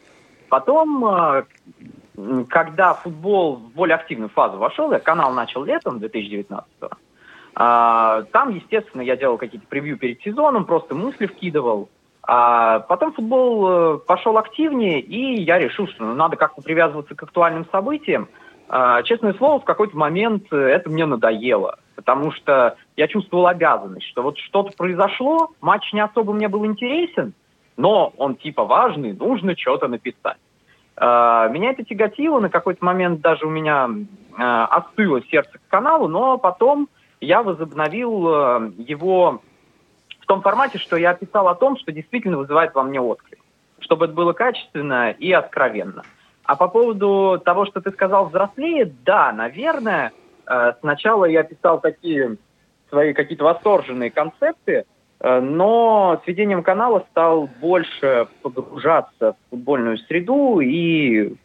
Потом, 0.56 1.06
э, 1.06 1.44
когда 2.48 2.94
футбол 2.94 3.58
в 3.58 3.74
более 3.74 3.96
активную 3.96 4.30
фазу 4.30 4.58
вошел, 4.58 4.90
я 4.94 5.00
канал 5.00 5.34
начал 5.34 5.66
летом 5.66 6.00
2019 6.00 6.66
-го, 6.80 6.92
а, 7.56 8.22
там, 8.32 8.52
естественно, 8.52 9.02
я 9.02 9.18
делал 9.18 9.38
какие-то 9.38 9.68
превью 9.68 9.98
перед 9.98 10.22
сезоном, 10.22 10.64
просто 10.64 10.96
мысли 10.96 11.26
вкидывал. 11.26 11.90
А 12.24 12.80
потом 12.80 13.12
футбол 13.12 13.68
э, 13.68 13.98
пошел 14.08 14.38
активнее, 14.38 15.02
и 15.02 15.42
я 15.42 15.60
решил, 15.60 15.90
что 15.90 16.06
ну, 16.06 16.16
надо 16.16 16.38
как-то 16.38 16.62
привязываться 16.62 17.16
к 17.16 17.24
актуальным 17.24 17.66
событиям. 17.70 18.30
А, 18.70 19.04
честное 19.04 19.34
слово, 19.34 19.60
в 19.60 19.66
какой-то 19.66 19.98
момент 19.98 20.54
это 20.54 20.90
мне 20.90 21.06
надоело, 21.06 21.80
потому 21.98 22.32
что 22.32 22.78
я 22.96 23.10
чувствовал 23.10 23.48
обязанность, 23.48 24.08
что 24.08 24.24
вот 24.24 24.38
что-то 24.38 24.72
произошло, 24.78 25.52
матч 25.60 25.92
не 25.92 26.00
особо 26.00 26.32
мне 26.32 26.48
был 26.48 26.66
интересен, 26.66 27.34
но 27.76 28.14
он 28.16 28.36
типа 28.36 28.64
важный, 28.64 29.12
нужно 29.12 29.54
что-то 29.58 29.90
написать. 29.90 30.38
А, 30.98 31.48
меня 31.50 31.72
это 31.72 31.84
тяготило, 31.84 32.40
на 32.40 32.50
какой-то 32.50 32.84
момент 32.84 33.22
даже 33.22 33.46
у 33.46 33.50
меня 33.50 33.90
а, 34.38 34.66
остыло 34.66 35.22
сердце 35.24 35.58
к 35.58 35.70
каналу, 35.70 36.08
но 36.08 36.38
потом 36.38 36.90
я 37.22 37.44
возобновил 37.44 38.28
э, 38.28 38.72
его 38.78 39.42
в 40.20 40.26
том 40.26 40.42
формате, 40.42 40.78
что 40.78 40.98
я 40.98 41.14
писал 41.14 41.48
о 41.48 41.56
том, 41.56 41.78
что 41.78 41.92
действительно 41.92 42.38
вызывает 42.38 42.76
во 42.76 42.84
мне 42.84 43.00
отклик, 43.00 43.40
чтобы 43.80 44.06
это 44.06 44.14
было 44.14 44.34
качественно 44.34 45.12
и 45.12 45.32
откровенно. 45.32 46.04
А 46.44 46.56
по 46.56 46.68
поводу 46.68 47.42
того, 47.44 47.66
что 47.66 47.82
ты 47.82 47.92
сказал 47.92 48.28
взрослее, 48.28 48.94
да, 49.06 49.32
наверное, 49.32 50.12
э, 50.46 50.74
сначала 50.82 51.26
я 51.26 51.44
писал 51.44 51.80
такие 51.80 52.38
свои 52.90 53.14
какие-то 53.14 53.46
восторженные 53.46 54.12
концепты, 54.12 54.86
но 55.22 56.22
с 56.24 56.28
ведением 56.28 56.62
канала 56.62 57.06
стал 57.12 57.50
больше 57.62 58.28
погружаться 58.42 59.34
в 59.34 59.50
футбольную 59.50 59.98
среду 59.98 60.60
и 60.60 61.36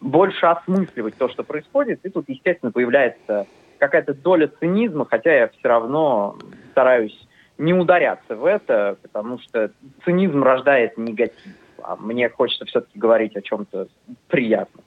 больше 0.00 0.46
осмысливать 0.46 1.16
то, 1.16 1.28
что 1.28 1.42
происходит. 1.42 2.00
И 2.04 2.10
тут, 2.10 2.28
естественно, 2.28 2.70
появляется 2.70 3.46
какая-то 3.78 4.14
доля 4.14 4.50
цинизма, 4.60 5.06
хотя 5.06 5.34
я 5.34 5.48
все 5.48 5.68
равно 5.68 6.36
стараюсь 6.72 7.18
не 7.58 7.72
ударяться 7.72 8.36
в 8.36 8.44
это, 8.44 8.96
потому 9.02 9.38
что 9.38 9.70
цинизм 10.04 10.42
рождает 10.42 10.98
негатив. 10.98 11.52
А 11.82 11.96
мне 11.96 12.28
хочется 12.28 12.64
все-таки 12.64 12.98
говорить 12.98 13.36
о 13.36 13.42
чем-то 13.42 13.88
приятном. 14.28 14.84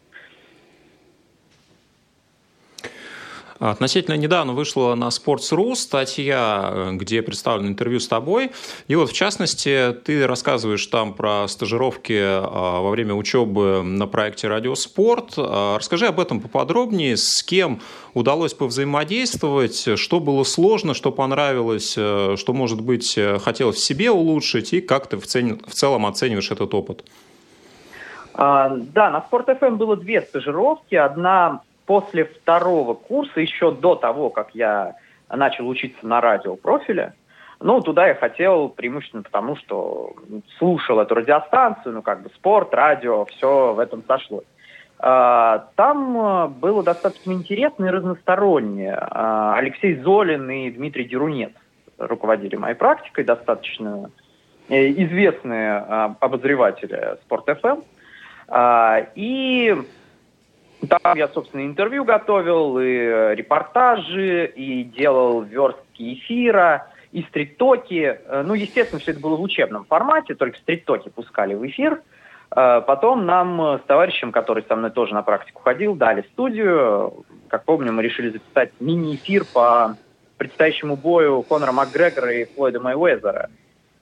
Относительно 3.60 4.16
недавно 4.16 4.54
вышла 4.54 4.94
на 4.96 5.06
Sports.ru 5.06 5.76
статья, 5.76 6.70
э, 6.72 6.92
где 6.94 7.22
представлено 7.22 7.70
интервью 7.70 8.00
с 8.00 8.08
тобой. 8.08 8.52
И 8.88 8.96
вот, 8.96 9.10
в 9.10 9.14
частности, 9.14 9.94
ты 10.06 10.28
рассказываешь 10.28 10.86
там 10.88 11.14
про 11.14 11.48
стажировки 11.48 12.20
а, 12.20 12.82
во 12.82 12.90
время 12.92 13.16
учебы 13.16 13.82
на 13.84 14.06
проекте 14.06 14.48
«Радиоспорт». 14.48 15.34
А, 15.38 15.78
расскажи 15.78 16.06
об 16.08 16.20
этом 16.20 16.40
поподробнее, 16.40 17.18
с 17.18 17.42
кем 17.42 17.82
удалось 18.14 18.54
повзаимодействовать, 18.54 19.98
что 19.98 20.20
было 20.20 20.44
сложно, 20.44 20.94
что 20.94 21.12
понравилось, 21.12 21.96
э, 21.98 22.36
что, 22.38 22.54
может 22.54 22.82
быть, 22.82 23.18
э, 23.18 23.40
хотелось 23.40 23.78
в 23.78 23.84
себе 23.84 24.12
улучшить, 24.12 24.74
и 24.74 24.82
как 24.82 25.08
ты 25.08 25.18
в, 25.18 25.26
цен... 25.26 25.60
в 25.66 25.74
целом 25.74 26.06
оцениваешь 26.06 26.52
этот 26.52 26.74
опыт? 26.74 27.04
А, 28.34 28.70
да, 28.70 29.10
на 29.10 29.22
Спорт 29.22 29.50
FM 29.50 29.78
было 29.78 29.98
две 29.98 30.22
стажировки. 30.22 30.94
Одна 30.94 31.62
после 31.88 32.26
второго 32.26 32.94
курса, 32.94 33.40
еще 33.40 33.72
до 33.72 33.96
того, 33.96 34.30
как 34.30 34.54
я 34.54 34.96
начал 35.30 35.68
учиться 35.68 36.06
на 36.06 36.22
радиопрофиле, 36.22 37.14
ну, 37.60 37.82
туда 37.82 38.08
я 38.08 38.14
хотел 38.14 38.70
преимущественно 38.70 39.24
потому, 39.24 39.56
что 39.56 40.14
слушал 40.60 41.00
эту 41.00 41.16
радиостанцию, 41.16 41.96
ну, 41.96 42.02
как 42.04 42.22
бы 42.22 42.30
спорт, 42.36 42.72
радио, 42.74 43.26
все 43.26 43.74
в 43.74 43.80
этом 43.80 44.04
сошлось. 44.06 44.46
А, 45.00 45.70
там 45.76 46.18
э, 46.18 46.48
было 46.50 46.84
достаточно 46.84 47.32
интересно 47.32 47.86
и 47.86 47.90
разностороннее. 47.90 48.98
А, 49.00 49.56
Алексей 49.56 49.96
Золин 49.96 50.50
и 50.50 50.72
Дмитрий 50.72 51.06
Дерунец 51.06 51.52
руководили 51.98 52.56
моей 52.56 52.76
практикой, 52.76 53.24
достаточно 53.24 54.12
э, 54.70 54.90
известные 54.92 55.74
а, 55.74 56.16
обозреватели 56.20 57.18
Спорт 57.24 57.46
ФМ. 57.60 57.82
И 59.16 59.76
там 60.86 61.18
я, 61.18 61.28
собственно, 61.30 61.66
интервью 61.66 62.04
готовил, 62.04 62.80
и 62.80 62.86
э, 62.86 63.36
репортажи, 63.36 64.46
и 64.46 64.84
делал 64.84 65.42
верстки 65.42 66.14
эфира, 66.14 66.88
и 67.12 67.24
стрит-токи. 67.24 68.20
Э, 68.26 68.44
ну, 68.46 68.54
естественно, 68.54 69.00
все 69.00 69.12
это 69.12 69.20
было 69.20 69.36
в 69.36 69.42
учебном 69.42 69.86
формате, 69.86 70.36
только 70.36 70.58
стрит-токи 70.60 71.10
пускали 71.10 71.56
в 71.56 71.66
эфир. 71.66 72.02
Э, 72.56 72.82
потом 72.86 73.26
нам 73.26 73.80
с 73.80 73.82
товарищем, 73.88 74.32
который 74.32 74.64
со 74.68 74.76
мной 74.76 74.92
тоже 74.92 75.14
на 75.14 75.24
практику 75.24 75.62
ходил, 75.64 75.96
дали 75.96 76.22
студию. 76.34 77.26
Как 77.48 77.66
помню, 77.66 77.92
мы 77.92 78.04
решили 78.04 78.30
записать 78.30 78.72
мини-эфир 78.80 79.46
по 79.52 79.96
предстоящему 80.38 80.96
бою 80.96 81.42
Конора 81.42 81.72
Макгрегора 81.72 82.32
и 82.34 82.46
Флойда 82.46 82.80
Майуэзера. 82.80 83.50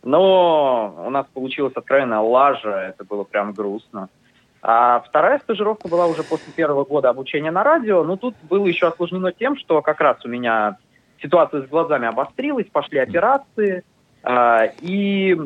Но 0.03 1.03
у 1.08 1.10
нас 1.10 1.25
получилась 1.34 1.74
откровенная 1.75 2.20
лажа, 2.20 2.94
это 2.94 3.03
было 3.03 3.24
прям 3.24 3.53
грустно. 3.53 4.10
А 4.67 5.00
вторая 5.01 5.38
стажировка 5.38 5.88
была 5.88 6.07
уже 6.07 6.24
после 6.24 6.51
первого 6.51 6.86
года 6.86 7.10
обучения 7.10 7.51
на 7.51 7.63
радио. 7.63 8.03
Но 8.03 8.15
тут 8.15 8.34
было 8.50 8.65
еще 8.65 8.88
осложнено 8.88 9.31
тем, 9.31 9.57
что 9.57 9.84
как 9.84 10.01
раз 10.01 10.25
у 10.25 10.27
меня 10.27 10.77
ситуация 11.22 11.62
с 11.62 11.69
глазами 11.69 12.07
обострилась, 12.07 12.65
пошли 12.72 12.98
операции, 12.98 13.84
э, 14.24 14.72
и 14.81 15.39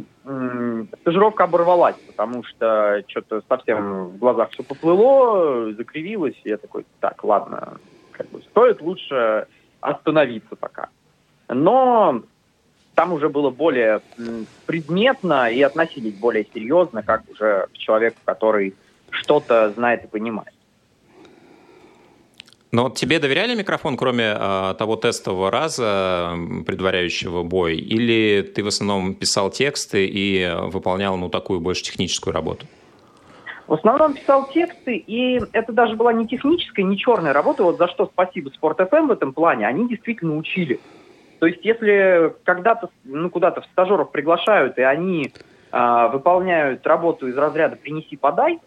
стажировка 1.02 1.44
оборвалась, 1.44 1.98
потому 2.08 2.46
что 2.46 3.04
что-то 3.08 3.42
совсем 3.50 4.06
в 4.06 4.18
глазах 4.20 4.52
все 4.52 4.64
поплыло, 4.64 5.74
закривилось, 5.74 6.40
и 6.46 6.50
я 6.52 6.58
такой, 6.58 6.86
так, 7.02 7.22
ладно, 7.26 7.74
как 8.14 8.30
бы 8.30 8.42
стоит 8.44 8.80
лучше 8.80 9.48
остановиться 9.82 10.56
пока. 10.56 10.88
Но 11.50 12.22
там 12.96 13.12
уже 13.12 13.28
было 13.28 13.50
более 13.50 14.00
предметно 14.66 15.52
и 15.52 15.62
относились 15.62 16.14
более 16.14 16.46
серьезно, 16.54 17.04
как 17.04 17.24
уже 17.30 17.68
к 17.74 17.78
человеку, 17.78 18.16
который 18.24 18.76
что-то 19.12 19.72
знает 19.72 20.06
и 20.06 20.08
понимает. 20.08 20.54
Но 22.72 22.92
тебе 22.92 23.18
доверяли 23.18 23.56
микрофон, 23.56 23.98
кроме 23.98 24.36
э, 24.38 24.76
того 24.78 24.96
тестового 24.96 25.50
раза, 25.50 26.36
предваряющего 26.68 27.42
бой, 27.42 27.78
или 27.78 28.44
ты 28.44 28.64
в 28.64 28.68
основном 28.68 29.16
писал 29.16 29.50
тексты 29.50 30.06
и 30.06 30.48
выполнял 30.68 31.18
ну, 31.18 31.30
такую 31.30 31.62
больше 31.62 31.84
техническую 31.84 32.32
работу? 32.32 32.68
В 33.66 33.74
основном 33.74 34.14
писал 34.14 34.50
тексты, 34.50 34.98
и 34.98 35.42
это 35.52 35.72
даже 35.74 35.96
была 35.96 36.14
не 36.14 36.28
техническая, 36.28 36.86
не 36.86 36.98
черная 36.98 37.34
работа, 37.34 37.64
вот 37.64 37.78
за 37.78 37.88
что 37.88 38.06
спасибо 38.06 38.50
Спорт 38.50 38.80
FM 38.80 39.08
в 39.08 39.12
этом 39.12 39.34
плане, 39.34 39.68
они 39.68 39.88
действительно 39.88 40.38
учили. 40.38 40.80
То 41.40 41.48
есть 41.48 41.64
если 41.64 42.36
когда-то, 42.44 42.90
ну, 43.04 43.30
куда-то 43.30 43.62
в 43.62 43.66
стажеров 43.66 44.12
приглашают, 44.12 44.78
и 44.78 44.82
они 44.82 45.32
э, 45.72 46.10
выполняют 46.12 46.86
работу 46.86 47.28
из 47.28 47.38
разряда 47.38 47.76
«принеси-подай», 47.76 48.60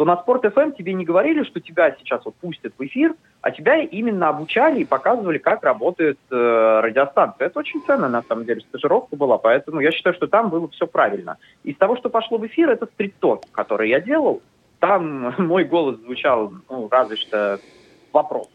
то 0.00 0.06
на 0.06 0.16
Спорт 0.16 0.46
FM 0.46 0.74
тебе 0.78 0.94
не 0.94 1.04
говорили, 1.04 1.42
что 1.42 1.60
тебя 1.60 1.94
сейчас 1.98 2.24
вот 2.24 2.34
пустят 2.36 2.72
в 2.78 2.82
эфир, 2.82 3.14
а 3.42 3.50
тебя 3.50 3.82
именно 3.82 4.30
обучали 4.30 4.80
и 4.80 4.86
показывали, 4.86 5.36
как 5.36 5.62
работает 5.62 6.18
э, 6.30 6.80
радиостанция. 6.82 7.48
Это 7.48 7.58
очень 7.58 7.82
ценно, 7.86 8.08
на 8.08 8.22
самом 8.22 8.46
деле, 8.46 8.62
стажировка 8.62 9.14
была, 9.16 9.36
поэтому 9.36 9.80
я 9.80 9.90
считаю, 9.90 10.16
что 10.16 10.26
там 10.26 10.48
было 10.48 10.70
все 10.70 10.86
правильно. 10.86 11.36
Из 11.64 11.76
того, 11.76 11.98
что 11.98 12.08
пошло 12.08 12.38
в 12.38 12.46
эфир, 12.46 12.70
это 12.70 12.86
стрит-ток, 12.86 13.42
который 13.52 13.90
я 13.90 14.00
делал. 14.00 14.40
Там 14.78 15.34
мой 15.46 15.64
голос 15.64 15.96
звучал, 15.98 16.50
ну, 16.70 16.88
разве 16.90 17.16
что 17.16 17.60
вопрос. 18.10 18.48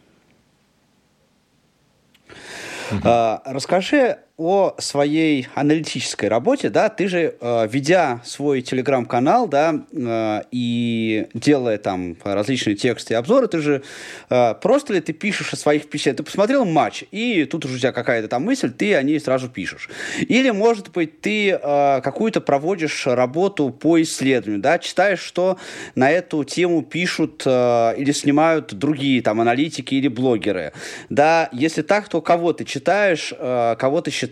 А, 3.03 3.43
расскажи 3.45 4.17
о 4.37 4.75
своей 4.79 5.47
аналитической 5.55 6.27
работе, 6.27 6.69
да, 6.69 6.89
ты 6.89 7.07
же, 7.07 7.35
э, 7.39 7.67
ведя 7.71 8.19
свой 8.25 8.61
телеграм-канал, 8.61 9.47
да, 9.47 9.85
э, 9.93 10.41
и 10.51 11.27
делая 11.33 11.77
там 11.77 12.17
различные 12.21 12.75
тексты 12.75 13.13
и 13.13 13.15
обзоры, 13.15 13.47
ты 13.47 13.59
же 13.59 13.81
э, 14.29 14.53
просто 14.55 14.91
ли 14.93 14.99
ты 14.99 15.13
пишешь 15.13 15.53
о 15.53 15.55
своих 15.55 15.83
впечатлениях? 15.83 16.17
Ты 16.17 16.23
посмотрел 16.23 16.65
матч, 16.65 17.05
и 17.11 17.45
тут 17.45 17.63
уже 17.63 17.75
у 17.75 17.79
тебя 17.79 17.93
какая-то 17.93 18.27
там 18.27 18.43
мысль, 18.43 18.71
ты 18.71 18.95
о 18.95 19.03
ней 19.03 19.21
сразу 19.21 19.47
пишешь. 19.47 19.89
Или, 20.19 20.49
может 20.49 20.91
быть, 20.91 21.21
ты 21.21 21.51
э, 21.51 22.01
какую-то 22.01 22.41
проводишь 22.41 23.07
работу 23.07 23.69
по 23.69 24.01
исследованию, 24.01 24.61
да, 24.61 24.79
читаешь, 24.79 25.21
что 25.21 25.57
на 25.95 26.11
эту 26.11 26.43
тему 26.43 26.83
пишут 26.83 27.43
э, 27.45 27.93
или 27.97 28.11
снимают 28.11 28.73
другие 28.73 29.21
там 29.21 29.39
аналитики 29.39 29.95
или 29.95 30.09
блогеры, 30.09 30.73
да, 31.09 31.47
если 31.53 31.83
так, 31.83 32.09
то 32.09 32.19
кого 32.19 32.51
ты 32.51 32.65
читаешь, 32.65 33.33
э, 33.37 33.77
кого 33.79 34.01
ты 34.01 34.11
считаешь 34.11 34.24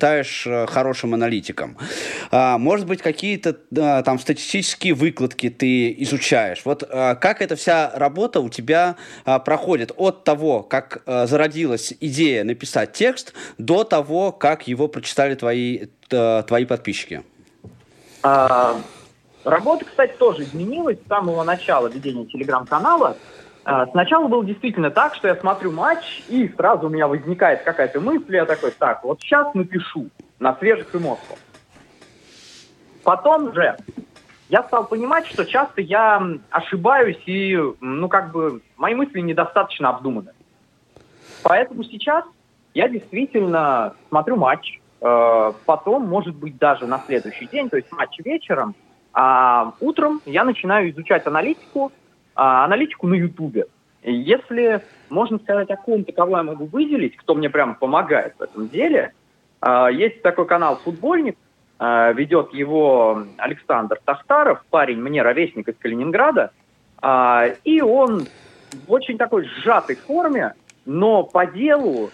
э, 0.46 0.66
хорошим 0.68 1.14
аналитиком. 1.14 1.78
А, 2.32 2.58
может 2.58 2.86
быть, 2.88 3.02
какие-то 3.02 3.54
там 4.04 4.20
статистические 4.20 4.94
выкладки 4.94 5.50
ты 5.50 5.94
изучаешь. 6.04 6.62
Вот 6.66 6.84
э, 6.84 7.16
как 7.16 7.42
эта 7.42 7.56
вся 7.56 7.92
работа 7.96 8.40
у 8.40 8.50
тебя 8.50 8.96
проходит 9.46 9.92
от 9.96 10.24
того, 10.24 10.64
как 10.64 11.04
зародилась 11.06 11.94
идея 12.00 12.44
написать 12.44 12.94
текст, 12.94 13.34
до 13.58 13.84
того, 13.84 14.32
как 14.32 14.68
его 14.68 14.88
прочитали 14.88 15.36
твои, 15.36 15.88
твои 16.10 16.66
подписчики? 16.66 17.24
А, 18.24 18.80
работа, 19.44 19.86
кстати, 19.86 20.14
тоже 20.18 20.44
изменилась 20.44 20.98
с 21.04 21.08
самого 21.08 21.44
начала 21.44 21.88
ведения 21.88 22.26
телеграм-канала. 22.26 23.18
А, 23.65 23.88
сначала 23.88 24.27
было 24.27 24.43
действительно 24.43 24.91
так, 24.91 25.15
что 25.15 25.27
я 25.27 25.36
смотрю 25.36 25.72
матч, 25.72 26.24
и 26.27 26.50
сразу 26.50 26.88
у 26.88 26.89
меня 26.89 27.08
возникает 27.08 27.63
какая-то 27.63 28.01
мысль, 28.01 28.36
я 28.36 28.46
такой, 28.46 28.72
так, 28.72 29.03
вот 29.03 29.22
сейчас 29.22 29.53
напишу 29.53 30.10
на 30.39 30.55
свежих 30.55 30.93
эмоциях. 30.93 31.39
Потом 33.03 33.53
же 33.53 33.77
я 34.50 34.63
стал 34.63 34.86
понимать, 34.88 35.27
что 35.27 35.46
часто 35.46 35.82
я 35.82 36.22
ошибаюсь, 36.50 37.22
и, 37.25 37.58
ну, 37.79 38.10
как 38.10 38.32
бы, 38.32 38.62
мои 38.75 38.96
мысли 38.96 39.20
недостаточно 39.22 39.89
обдуманы. 39.89 40.32
Поэтому 41.41 41.84
сейчас 41.84 42.25
я 42.74 42.89
действительно 42.89 43.93
смотрю 44.10 44.36
матч, 44.36 44.79
э, 45.01 45.53
потом, 45.65 46.08
может 46.08 46.36
быть, 46.36 46.58
даже 46.58 46.86
на 46.86 47.00
следующий 47.05 47.48
день, 47.48 47.70
то 47.70 47.77
есть 47.77 47.91
матч 47.91 48.17
вечером, 48.20 48.75
а 49.13 49.74
утром 49.79 50.22
я 50.25 50.43
начинаю 50.43 50.89
изучать 50.91 51.25
аналитику, 51.27 51.91
а, 52.36 52.66
аналитику 52.66 53.08
на 53.08 53.16
Ютубе. 53.16 53.66
Если 54.04 54.82
можно 55.13 55.38
сказать, 55.40 55.70
о 55.70 55.78
ком-то, 55.78 56.12
кого 56.12 56.38
я 56.38 56.44
могу 56.44 56.66
выделить, 56.66 57.16
кто 57.16 57.36
мне 57.36 57.50
прям 57.50 57.75
помогает 57.75 58.34
в 58.38 58.42
этом 58.42 58.68
деле, 58.68 59.13
а, 59.62 59.90
есть 59.90 60.22
такой 60.22 60.46
канал 60.46 60.78
«Футбольник», 60.84 61.38
а, 61.80 62.12
ведет 62.12 62.54
его 62.54 63.24
Александр 63.38 64.00
Тахтаров, 64.04 64.63
парень 64.70 65.00
мне 65.00 65.22
ровесник 65.22 65.70
из 65.70 65.75
Калининграда, 65.78 66.52
а, 67.02 67.46
и 67.63 67.82
он 67.82 68.25
в 68.86 68.92
очень 68.92 69.18
такой 69.18 69.46
сжатой 69.46 69.96
форме, 69.96 70.54
но 70.86 71.24
по 71.24 71.46
делу 71.46 72.10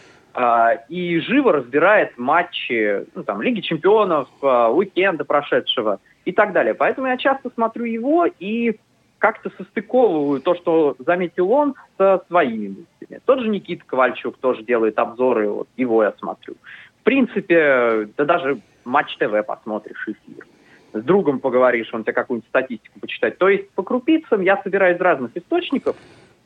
и 0.89 1.19
живо 1.21 1.53
разбирает 1.53 2.17
матчи 2.17 3.03
ну, 3.15 3.23
там, 3.23 3.41
Лиги 3.41 3.61
чемпионов, 3.61 4.29
уикенда 4.41 5.25
прошедшего 5.25 5.99
и 6.23 6.31
так 6.31 6.53
далее. 6.53 6.75
Поэтому 6.75 7.07
я 7.07 7.17
часто 7.17 7.49
смотрю 7.49 7.85
его 7.85 8.25
и 8.25 8.79
как-то 9.19 9.51
состыковываю 9.57 10.41
то, 10.41 10.55
что 10.55 10.95
заметил 10.97 11.51
он, 11.51 11.75
со 11.97 12.23
своими 12.27 12.69
мыслями. 12.69 13.21
Тот 13.25 13.41
же 13.41 13.49
Никита 13.49 13.83
Ковальчук 13.85 14.37
тоже 14.37 14.63
делает 14.63 14.97
обзоры, 14.97 15.49
вот 15.49 15.67
его 15.77 16.03
я 16.03 16.13
смотрю. 16.13 16.55
В 17.01 17.03
принципе, 17.03 18.09
да 18.17 18.25
даже 18.25 18.59
Матч 18.85 19.17
ТВ 19.17 19.45
посмотришь 19.45 20.07
эфир. 20.07 20.45
С 20.93 21.03
другом 21.03 21.39
поговоришь, 21.39 21.93
он 21.93 22.03
тебе 22.03 22.13
какую-нибудь 22.13 22.49
статистику 22.49 22.99
почитать. 22.99 23.37
То 23.37 23.49
есть 23.49 23.69
по 23.71 23.83
крупицам 23.83 24.41
я 24.41 24.59
собираю 24.63 24.95
из 24.95 24.99
разных 24.99 25.35
источников, 25.35 25.95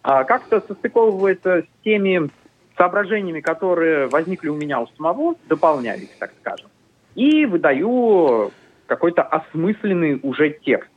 а 0.01 0.25
как-то 0.25 0.60
состыковывается 0.60 1.62
с 1.62 1.84
теми 1.84 2.30
соображениями, 2.75 3.39
которые 3.39 4.08
возникли 4.08 4.50
у 4.50 4.56
меня 4.56 4.82
у 4.82 4.88
самого, 4.98 5.36
дополняю 5.48 6.01
их, 6.01 6.18
так 6.20 6.34
скажем, 6.42 6.70
и 7.15 7.46
выдаю 7.46 8.51
какой-то 8.88 9.22
осмысленный 9.22 10.20
уже 10.22 10.50
текст 10.50 10.90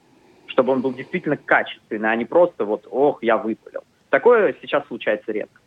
чтобы 0.56 0.72
он 0.72 0.80
был 0.80 0.94
действительно 0.94 1.36
качественный, 1.36 2.10
а 2.10 2.16
не 2.16 2.24
просто 2.24 2.64
вот, 2.64 2.86
ох, 2.90 3.22
я 3.22 3.36
выпалил. 3.36 3.82
Такое 4.08 4.54
сейчас 4.62 4.86
случается 4.86 5.30
редко. 5.30 5.60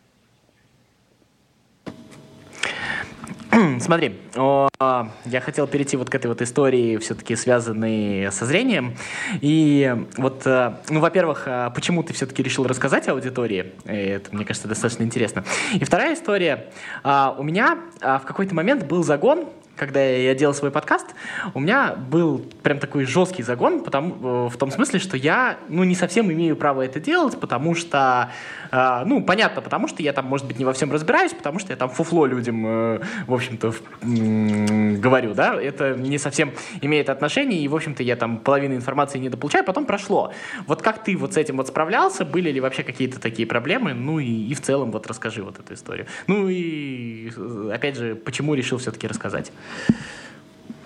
Смотри, 3.80 4.20
я 4.36 5.42
хотел 5.42 5.68
перейти 5.68 5.98
вот 5.98 6.10
к 6.10 6.16
этой 6.16 6.28
вот 6.28 6.42
истории, 6.42 6.98
все-таки 6.98 7.36
связанной 7.36 8.32
со 8.32 8.46
зрением. 8.46 8.96
И 9.42 9.96
вот, 10.18 10.44
э, 10.46 10.74
ну, 10.90 11.00
во-первых, 11.00 11.44
э, 11.46 11.72
почему 11.74 12.04
ты 12.04 12.14
все-таки 12.14 12.44
решил 12.44 12.66
рассказать 12.68 13.08
аудитории? 13.08 13.74
Это, 13.86 14.36
мне 14.36 14.46
кажется, 14.46 14.68
достаточно 14.68 15.04
интересно. 15.04 15.44
И 15.74 15.84
вторая 15.84 16.14
история. 16.14 16.68
А, 17.04 17.36
у 17.38 17.44
меня 17.44 17.80
а, 18.02 18.20
в 18.20 18.24
какой-то 18.24 18.56
момент 18.56 18.86
был 18.86 19.04
загон 19.04 19.50
когда 19.80 20.04
я 20.04 20.36
делал 20.36 20.54
свой 20.54 20.72
подкаст, 20.72 21.08
у 21.54 21.60
меня 21.62 21.96
был 21.96 22.40
прям 22.64 22.80
такой 22.80 23.06
жесткий 23.06 23.44
загон, 23.44 23.82
потому, 23.82 24.48
э, 24.48 24.50
в 24.50 24.58
том 24.58 24.72
смысле, 24.72 25.00
что 25.00 25.16
я 25.16 25.58
ну, 25.70 25.86
не 25.86 25.96
совсем 25.96 26.30
имею 26.32 26.58
право 26.58 26.82
это 26.82 27.00
делать, 27.00 27.40
потому 27.40 27.76
что, 27.76 28.30
э, 28.72 29.04
ну, 29.06 29.22
понятно, 29.24 29.62
потому 29.62 29.88
что 29.88 30.04
я 30.04 30.14
там, 30.14 30.26
может 30.26 30.48
быть, 30.48 30.60
не 30.60 30.66
во 30.66 30.74
всем 30.74 30.92
разбираюсь, 30.92 31.34
потому 31.34 31.60
что 31.60 31.72
я 31.72 31.78
там 31.78 31.90
фуфло 31.90 32.26
людям, 32.26 32.66
э, 32.66 33.00
в 33.28 33.34
общем-то, 33.34 33.74
говорю, 34.02 35.34
да, 35.34 35.56
это 35.56 35.96
не 35.96 36.18
совсем 36.18 36.54
имеет 36.82 37.10
отношение, 37.10 37.60
и, 37.62 37.68
в 37.68 37.76
общем-то, 37.76 38.04
я 38.04 38.16
там 38.16 38.38
половину 38.38 38.76
информации 38.76 39.20
не 39.20 39.30
дополучаю, 39.30 39.64
потом 39.66 39.86
прошло. 39.86 40.34
Вот 40.68 40.82
как 40.82 41.04
ты 41.04 41.16
вот 41.18 41.34
с 41.34 41.38
этим 41.38 41.58
вот 41.58 41.68
справлялся, 41.68 42.26
были 42.26 42.52
ли 42.52 42.60
вообще 42.60 42.84
какие-то 42.84 43.20
такие 43.20 43.48
проблемы, 43.48 43.94
ну 43.94 44.20
и, 44.20 44.28
и 44.28 44.54
в 44.54 44.62
целом 44.62 44.92
вот 44.92 45.08
расскажи 45.08 45.44
вот 45.44 45.60
эту 45.60 45.74
историю. 45.74 46.08
Ну 46.28 46.50
и, 46.50 47.32
э, 47.36 47.72
опять 47.74 47.98
же, 47.98 48.16
почему 48.16 48.54
решил 48.54 48.78
все-таки 48.78 49.08
рассказать? 49.08 49.52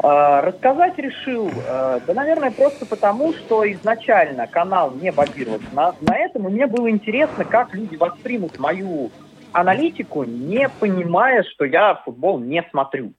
А, 0.05 0.41
рассказать 0.41 0.97
решил, 0.97 1.49
а, 1.65 2.01
да, 2.05 2.13
наверное, 2.13 2.51
просто 2.51 2.85
потому, 2.85 3.31
что 3.33 3.63
изначально 3.71 4.47
канал 4.47 4.91
не 4.91 5.13
базировался 5.13 5.73
на, 5.73 5.95
на 6.01 6.17
этом, 6.17 6.45
и 6.45 6.51
мне 6.51 6.67
было 6.67 6.89
интересно, 6.89 7.45
как 7.45 7.73
люди 7.73 7.95
воспримут 7.95 8.59
мою 8.59 9.11
аналитику, 9.53 10.25
не 10.25 10.67
понимая, 10.67 11.43
что 11.43 11.63
я 11.63 11.95
футбол 12.03 12.37
не 12.37 12.61
смотрю. 12.69 13.13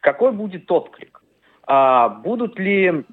Какой 0.00 0.32
будет 0.32 0.70
отклик? 0.72 1.22
А, 1.66 2.08
будут 2.08 2.58
ли 2.58 3.04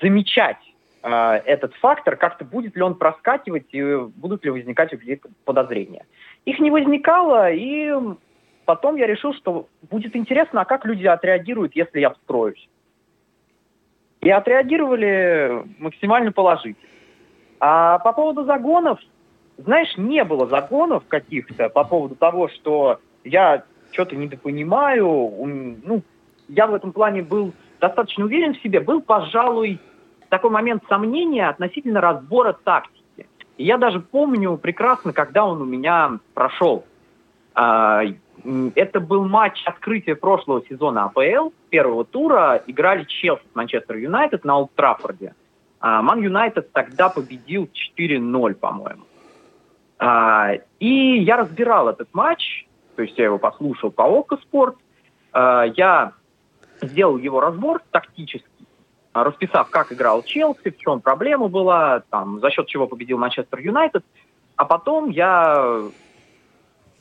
замечать 0.00 0.58
этот 1.02 1.74
фактор, 1.74 2.16
как-то 2.16 2.46
будет 2.46 2.76
ли 2.76 2.82
он 2.82 2.94
проскакивать 2.94 3.66
и 3.72 3.96
будут 4.16 4.42
ли 4.42 4.50
возникать 4.50 4.94
у 4.94 4.96
людей 4.96 5.20
подозрения? 5.44 6.06
Их 6.46 6.58
не 6.60 6.70
возникало, 6.70 7.52
и 7.52 7.92
потом 8.64 8.96
я 8.96 9.06
решил, 9.06 9.34
что 9.34 9.68
будет 9.90 10.16
интересно, 10.16 10.62
а 10.62 10.64
как 10.64 10.84
люди 10.84 11.06
отреагируют, 11.06 11.76
если 11.76 12.00
я 12.00 12.10
встроюсь. 12.10 12.68
И 14.20 14.30
отреагировали 14.30 15.64
максимально 15.78 16.32
положительно. 16.32 16.88
А 17.60 17.98
по 17.98 18.12
поводу 18.12 18.44
загонов, 18.44 18.98
знаешь, 19.58 19.96
не 19.96 20.24
было 20.24 20.46
загонов 20.46 21.04
каких-то 21.06 21.68
по 21.68 21.84
поводу 21.84 22.16
того, 22.16 22.48
что 22.48 23.00
я 23.22 23.64
что-то 23.92 24.16
недопонимаю. 24.16 25.06
Ну, 25.84 26.02
я 26.48 26.66
в 26.66 26.74
этом 26.74 26.92
плане 26.92 27.22
был 27.22 27.52
достаточно 27.80 28.24
уверен 28.24 28.54
в 28.54 28.62
себе. 28.62 28.80
Был, 28.80 29.00
пожалуй, 29.00 29.78
такой 30.28 30.50
момент 30.50 30.82
сомнения 30.88 31.48
относительно 31.48 32.00
разбора 32.00 32.56
тактики. 32.64 33.28
И 33.56 33.64
я 33.64 33.78
даже 33.78 34.00
помню 34.00 34.56
прекрасно, 34.56 35.12
когда 35.12 35.44
он 35.44 35.62
у 35.62 35.64
меня 35.64 36.18
прошел. 36.34 36.84
А, 38.44 38.70
это 38.74 39.00
был 39.00 39.26
матч 39.26 39.62
открытия 39.64 40.14
прошлого 40.14 40.62
сезона 40.68 41.04
АПЛ, 41.04 41.50
первого 41.70 42.04
тура. 42.04 42.62
Играли 42.66 43.04
Челси 43.04 43.42
с 43.52 43.54
Манчестер 43.54 43.96
Юнайтед 43.96 44.44
на 44.44 44.58
Олд 44.58 44.74
Траффорде. 44.74 45.34
А, 45.80 46.02
Ман 46.02 46.22
Юнайтед 46.22 46.72
тогда 46.72 47.08
победил 47.08 47.68
4-0, 47.98 48.54
по-моему. 48.54 49.04
А, 49.98 50.52
и 50.78 51.18
я 51.18 51.36
разбирал 51.36 51.88
этот 51.88 52.08
матч, 52.12 52.66
то 52.96 53.02
есть 53.02 53.18
я 53.18 53.24
его 53.24 53.38
послушал 53.38 53.90
по 53.90 54.02
Око 54.02 54.36
Спорт. 54.38 54.76
Я 55.34 56.12
сделал 56.80 57.16
его 57.16 57.40
разбор 57.40 57.82
тактический, 57.90 58.68
расписав, 59.12 59.68
как 59.68 59.92
играл 59.92 60.22
Челси, 60.22 60.70
в 60.70 60.78
чем 60.78 61.00
проблема 61.00 61.48
была, 61.48 62.04
там, 62.08 62.38
за 62.38 62.50
счет 62.50 62.68
чего 62.68 62.86
победил 62.86 63.18
Манчестер 63.18 63.58
Юнайтед. 63.58 64.04
А 64.54 64.64
потом 64.64 65.10
я 65.10 65.82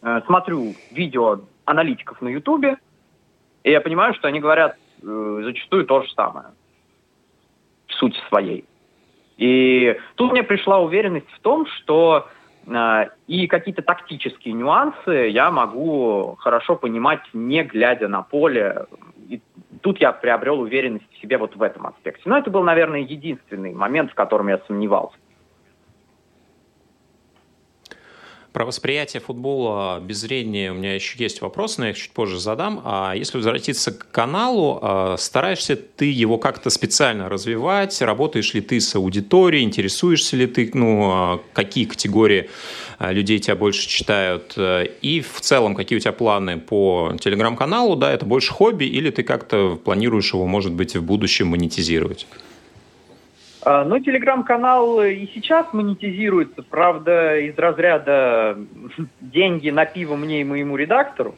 Э, 0.04 0.22
смотрю 0.26 0.74
видео 0.92 1.40
аналитиков 1.64 2.22
на 2.22 2.28
Ютубе, 2.28 2.78
и 3.64 3.72
я 3.72 3.80
понимаю, 3.80 4.14
что 4.14 4.28
они 4.28 4.42
говорят 4.42 4.76
э, 5.02 5.42
зачастую 5.46 5.86
то 5.86 6.02
же 6.02 6.12
самое 6.12 6.48
в 7.88 7.94
сути 7.94 8.18
своей. 8.28 8.66
И 9.38 9.98
тут 10.16 10.34
мне 10.34 10.44
пришла 10.44 10.80
уверенность 10.80 11.30
в 11.32 11.40
том, 11.40 11.66
что 11.68 12.28
э, 12.68 13.06
и 13.28 13.48
какие-то 13.48 13.82
тактические 13.82 14.54
нюансы 14.56 15.30
я 15.30 15.50
могу 15.52 16.36
хорошо 16.40 16.76
понимать, 16.76 17.22
не 17.32 17.64
глядя 17.64 18.10
на 18.10 18.24
поле, 18.24 18.88
и 19.30 19.42
тут 19.82 20.02
я 20.02 20.12
приобрел 20.12 20.60
уверенность 20.60 21.10
в 21.14 21.22
себе 21.22 21.38
вот 21.38 21.56
в 21.56 21.62
этом 21.62 21.88
аспекте. 21.88 22.24
Но 22.26 22.38
это 22.38 22.52
был, 22.52 22.64
наверное, 22.64 23.00
единственный 23.00 23.74
момент, 23.74 24.12
в 24.12 24.16
котором 24.16 24.50
я 24.50 24.58
сомневался. 24.68 25.16
Про 28.54 28.66
восприятие 28.66 29.20
футбола 29.20 30.00
без 30.00 30.20
зрения 30.20 30.72
у 30.72 30.76
меня 30.76 30.94
еще 30.94 31.18
есть 31.18 31.42
вопрос, 31.42 31.80
но 31.80 31.86
я 31.86 31.92
их 31.92 31.98
чуть 31.98 32.12
позже 32.12 32.40
задам. 32.40 32.84
А 32.86 33.14
если 33.16 33.38
возвратиться 33.38 33.92
к 33.92 34.12
каналу, 34.12 34.78
а, 34.80 35.16
стараешься 35.18 35.76
ты 35.76 36.06
его 36.06 36.38
как-то 36.38 36.70
специально 36.70 37.30
развивать? 37.30 38.00
Работаешь 38.04 38.54
ли 38.54 38.62
ты 38.62 38.80
с 38.80 38.96
аудиторией? 38.96 39.64
Интересуешься 39.64 40.38
ли 40.38 40.46
ты, 40.46 40.70
ну, 40.76 41.10
а, 41.12 41.42
какие 41.54 41.86
категории 41.86 42.52
а, 43.00 43.12
людей 43.12 43.40
тебя 43.40 43.56
больше 43.56 43.90
читают? 43.90 44.56
И 44.56 45.26
в 45.28 45.42
целом, 45.42 45.74
какие 45.74 45.98
у 45.98 46.00
тебя 46.00 46.14
планы 46.14 46.60
по 46.60 47.18
телеграм-каналу? 47.20 47.96
Да, 47.96 48.14
это 48.14 48.28
больше 48.28 48.54
хобби 48.54 48.86
или 48.86 49.10
ты 49.10 49.24
как-то 49.24 49.80
планируешь 49.84 50.32
его, 50.32 50.46
может 50.46 50.74
быть, 50.74 50.96
в 50.96 51.02
будущем 51.02 51.48
монетизировать? 51.48 52.28
А, 53.66 53.86
ну, 53.86 54.00
телеграм-канал 54.00 55.02
и 55.04 55.26
сейчас 55.34 55.72
монетизируется, 55.72 56.64
правда, 56.64 57.38
из 57.38 57.58
разряда 57.58 58.58
деньги 59.22 59.70
на 59.70 59.86
пиво 59.86 60.16
мне 60.16 60.42
и 60.42 60.44
моему 60.44 60.76
редактору, 60.76 61.36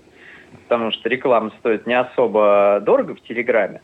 потому 0.63 0.91
что 0.91 1.07
реклама 1.07 1.51
стоит 1.59 1.85
не 1.85 1.93
особо 1.93 2.81
дорого 2.83 3.15
в 3.15 3.21
Телеграме. 3.21 3.81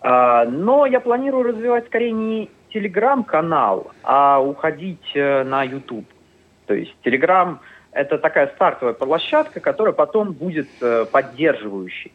А, 0.00 0.44
но 0.44 0.86
я 0.86 1.00
планирую 1.00 1.44
развивать 1.44 1.86
скорее 1.86 2.12
не 2.12 2.50
телеграм-канал, 2.72 3.90
а 4.04 4.40
уходить 4.40 5.10
э, 5.14 5.42
на 5.42 5.64
YouTube. 5.64 6.06
То 6.66 6.74
есть 6.74 6.94
телеграм– 7.02 7.60
это 7.92 8.18
такая 8.18 8.46
стартовая 8.54 8.94
площадка, 8.94 9.58
которая 9.58 9.92
потом 9.92 10.32
будет 10.32 10.68
э, 10.80 11.04
поддерживающей. 11.10 12.12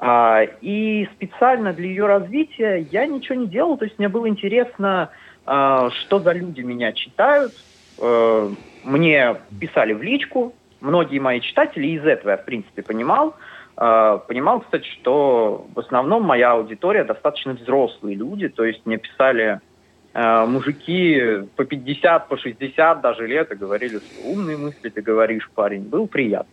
А, 0.00 0.42
и 0.60 1.08
специально 1.16 1.72
для 1.72 1.88
ее 1.88 2.06
развития 2.06 2.86
я 2.92 3.06
ничего 3.06 3.34
не 3.34 3.48
делал, 3.48 3.76
то 3.76 3.84
есть 3.84 3.98
мне 3.98 4.08
было 4.08 4.28
интересно, 4.28 5.10
а, 5.44 5.90
что 5.90 6.20
за 6.20 6.32
люди 6.32 6.60
меня 6.60 6.92
читают. 6.92 7.52
Э, 8.00 8.48
мне 8.84 9.36
писали 9.58 9.92
в 9.92 10.00
личку, 10.00 10.54
многие 10.80 11.18
мои 11.18 11.40
читатели, 11.40 11.88
из 11.88 12.04
этого 12.04 12.30
я, 12.30 12.36
в 12.36 12.44
принципе, 12.44 12.82
понимал. 12.82 13.34
А, 13.76 14.18
понимал, 14.18 14.60
кстати, 14.60 14.86
что 15.00 15.66
в 15.74 15.80
основном 15.80 16.22
моя 16.22 16.52
аудитория 16.52 17.02
достаточно 17.02 17.54
взрослые 17.54 18.14
люди, 18.14 18.48
то 18.48 18.64
есть 18.64 18.86
мне 18.86 18.98
писали 18.98 19.60
мужики 20.14 21.44
по 21.54 21.64
50, 21.64 22.28
по 22.28 22.38
60 22.38 23.00
даже 23.02 23.26
лет 23.26 23.52
и 23.52 23.54
говорили, 23.54 23.98
что 23.98 24.28
умные 24.28 24.56
мысли 24.56 24.88
ты 24.88 25.00
говоришь, 25.00 25.48
парень. 25.54 25.82
Был 25.82 26.08
приятно. 26.08 26.50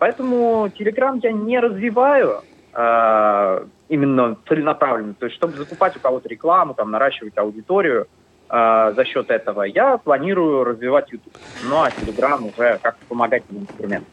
Поэтому 0.00 0.68
Telegram 0.68 1.20
я 1.22 1.30
не 1.30 1.60
развиваю 1.60 2.40
э, 2.72 3.66
именно 3.90 4.36
целенаправленно. 4.48 5.12
То 5.12 5.26
есть, 5.26 5.36
чтобы 5.36 5.58
закупать 5.58 5.94
у 5.94 6.00
кого-то 6.00 6.26
рекламу, 6.26 6.72
там, 6.72 6.90
наращивать 6.90 7.36
аудиторию 7.36 8.06
э, 8.48 8.92
за 8.96 9.04
счет 9.04 9.30
этого, 9.30 9.64
я 9.64 9.98
планирую 9.98 10.64
развивать 10.64 11.12
YouTube. 11.12 11.36
Ну, 11.68 11.82
а 11.82 11.90
Telegram 11.90 12.42
уже 12.48 12.78
как 12.82 12.96
помогательный 13.08 13.60
инструмент. 13.60 14.06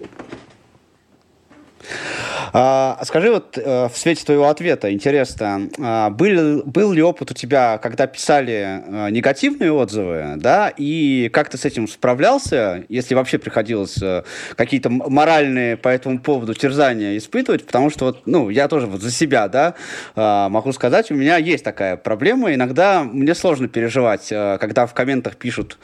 А, 2.53 2.99
скажи 3.03 3.31
вот 3.31 3.57
э, 3.57 3.89
в 3.91 3.97
свете 3.97 4.23
твоего 4.25 4.47
ответа, 4.47 4.91
интересно, 4.93 5.69
а, 5.79 6.09
был, 6.09 6.63
был 6.63 6.91
ли 6.93 7.01
опыт 7.01 7.31
у 7.31 7.33
тебя, 7.33 7.77
когда 7.77 8.07
писали 8.07 8.81
э, 8.85 9.09
негативные 9.11 9.71
отзывы, 9.71 10.33
да, 10.37 10.71
и 10.75 11.29
как 11.29 11.49
ты 11.49 11.57
с 11.57 11.65
этим 11.65 11.87
справлялся, 11.87 12.85
если 12.89 13.15
вообще 13.15 13.37
приходилось 13.37 14.01
э, 14.01 14.23
какие-то 14.55 14.89
моральные 14.89 15.77
по 15.77 15.89
этому 15.89 16.19
поводу 16.19 16.53
терзания 16.53 17.17
испытывать, 17.17 17.65
потому 17.65 17.89
что 17.89 18.05
вот, 18.05 18.23
ну, 18.25 18.49
я 18.49 18.67
тоже 18.67 18.87
вот 18.87 19.01
за 19.01 19.11
себя, 19.11 19.47
да, 19.47 19.75
а, 20.15 20.49
могу 20.49 20.71
сказать, 20.71 21.11
у 21.11 21.15
меня 21.15 21.37
есть 21.37 21.63
такая 21.63 21.97
проблема, 21.97 22.53
иногда 22.53 23.03
мне 23.03 23.35
сложно 23.35 23.67
переживать, 23.67 24.27
когда 24.29 24.85
в 24.85 24.93
комментах 24.93 25.35
пишут 25.37 25.77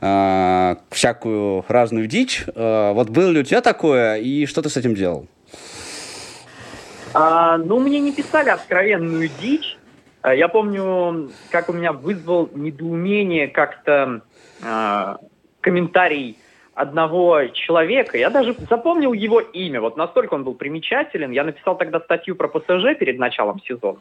всякую 0.00 1.64
разную 1.68 2.06
дичь, 2.06 2.44
вот 2.54 3.10
было 3.10 3.30
ли 3.30 3.40
у 3.40 3.42
тебя 3.42 3.60
такое, 3.60 4.16
и 4.16 4.46
что 4.46 4.62
ты 4.62 4.68
с 4.68 4.76
этим 4.76 4.94
делал? 4.94 5.28
А, 7.14 7.56
ну, 7.58 7.78
мне 7.80 8.00
не 8.00 8.12
писали 8.12 8.50
откровенную 8.50 9.28
дичь. 9.40 9.76
А, 10.22 10.34
я 10.34 10.48
помню, 10.48 11.30
как 11.50 11.68
у 11.68 11.72
меня 11.72 11.92
вызвал 11.92 12.50
недоумение 12.54 13.48
как-то 13.48 14.22
а, 14.64 15.18
комментарий 15.60 16.36
одного 16.74 17.46
человека. 17.48 18.16
Я 18.18 18.30
даже 18.30 18.54
запомнил 18.70 19.12
его 19.12 19.40
имя. 19.40 19.80
Вот 19.80 19.96
настолько 19.96 20.34
он 20.34 20.44
был 20.44 20.54
примечателен. 20.54 21.32
Я 21.32 21.44
написал 21.44 21.76
тогда 21.76 22.00
статью 22.00 22.36
про 22.36 22.48
ПСЖ 22.48 22.96
перед 22.98 23.18
началом 23.18 23.60
сезона. 23.62 24.00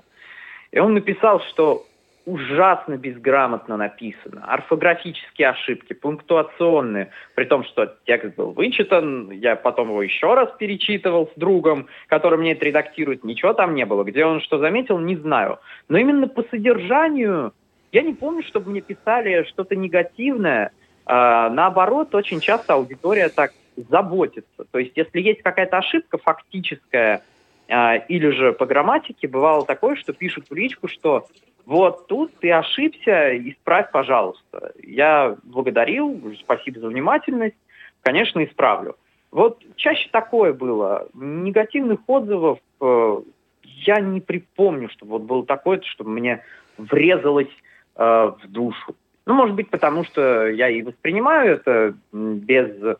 И 0.71 0.79
он 0.79 0.93
написал, 0.93 1.41
что 1.41 1.85
ужасно 2.27 2.97
безграмотно 2.97 3.77
написано. 3.77 4.43
Орфографические 4.45 5.49
ошибки, 5.49 5.93
пунктуационные. 5.93 7.09
При 7.35 7.45
том, 7.45 7.63
что 7.63 7.95
текст 8.05 8.35
был 8.35 8.51
вычитан, 8.51 9.31
я 9.31 9.55
потом 9.55 9.87
его 9.89 10.03
еще 10.03 10.33
раз 10.33 10.49
перечитывал 10.59 11.31
с 11.33 11.39
другом, 11.39 11.87
который 12.07 12.37
мне 12.37 12.51
это 12.51 12.65
редактирует. 12.65 13.23
Ничего 13.23 13.53
там 13.53 13.73
не 13.75 13.85
было. 13.85 14.03
Где 14.03 14.25
он 14.25 14.41
что 14.41 14.59
заметил, 14.59 14.99
не 14.99 15.15
знаю. 15.15 15.59
Но 15.87 15.97
именно 15.97 16.27
по 16.27 16.43
содержанию 16.43 17.53
я 17.93 18.01
не 18.01 18.13
помню, 18.13 18.43
чтобы 18.43 18.71
мне 18.71 18.81
писали 18.81 19.43
что-то 19.43 19.77
негативное. 19.77 20.71
А, 21.05 21.49
наоборот, 21.49 22.13
очень 22.13 22.41
часто 22.41 22.73
аудитория 22.73 23.29
так 23.29 23.53
заботится. 23.77 24.65
То 24.69 24.79
есть, 24.79 24.91
если 24.97 25.21
есть 25.21 25.41
какая-то 25.41 25.77
ошибка 25.77 26.17
фактическая, 26.17 27.23
а, 27.69 27.95
или 27.95 28.29
же 28.31 28.51
по 28.51 28.65
грамматике 28.65 29.29
бывало 29.29 29.65
такое, 29.65 29.95
что 29.95 30.11
пишут 30.11 30.47
в 30.49 30.53
личку, 30.53 30.89
что 30.89 31.27
вот 31.67 32.07
тут 32.07 32.33
ты 32.39 32.49
ошибся, 32.49 33.37
исправь, 33.37 33.91
пожалуйста. 33.91 34.71
Я 34.81 35.35
благодарил, 35.43 36.33
спасибо 36.39 36.79
за 36.79 36.87
внимательность, 36.87 37.57
конечно, 38.03 38.41
исправлю. 38.41 38.95
Вот 39.31 39.61
чаще 39.75 40.07
такое 40.09 40.53
было. 40.53 41.09
Негативных 41.13 41.99
отзывов 42.07 42.59
э, 42.79 43.21
я 43.63 43.99
не 43.99 44.21
припомню, 44.21 44.87
чтобы 44.91 45.11
вот 45.11 45.23
было 45.23 45.45
такое, 45.45 45.81
чтобы 45.81 46.11
мне 46.11 46.41
врезалось 46.77 47.51
э, 47.97 48.01
в 48.01 48.47
душу. 48.47 48.95
Ну, 49.25 49.33
может 49.33 49.53
быть, 49.53 49.69
потому 49.69 50.05
что 50.05 50.47
я 50.47 50.69
и 50.69 50.81
воспринимаю 50.81 51.55
это 51.55 51.95
без 52.13 52.81
э, 52.81 52.95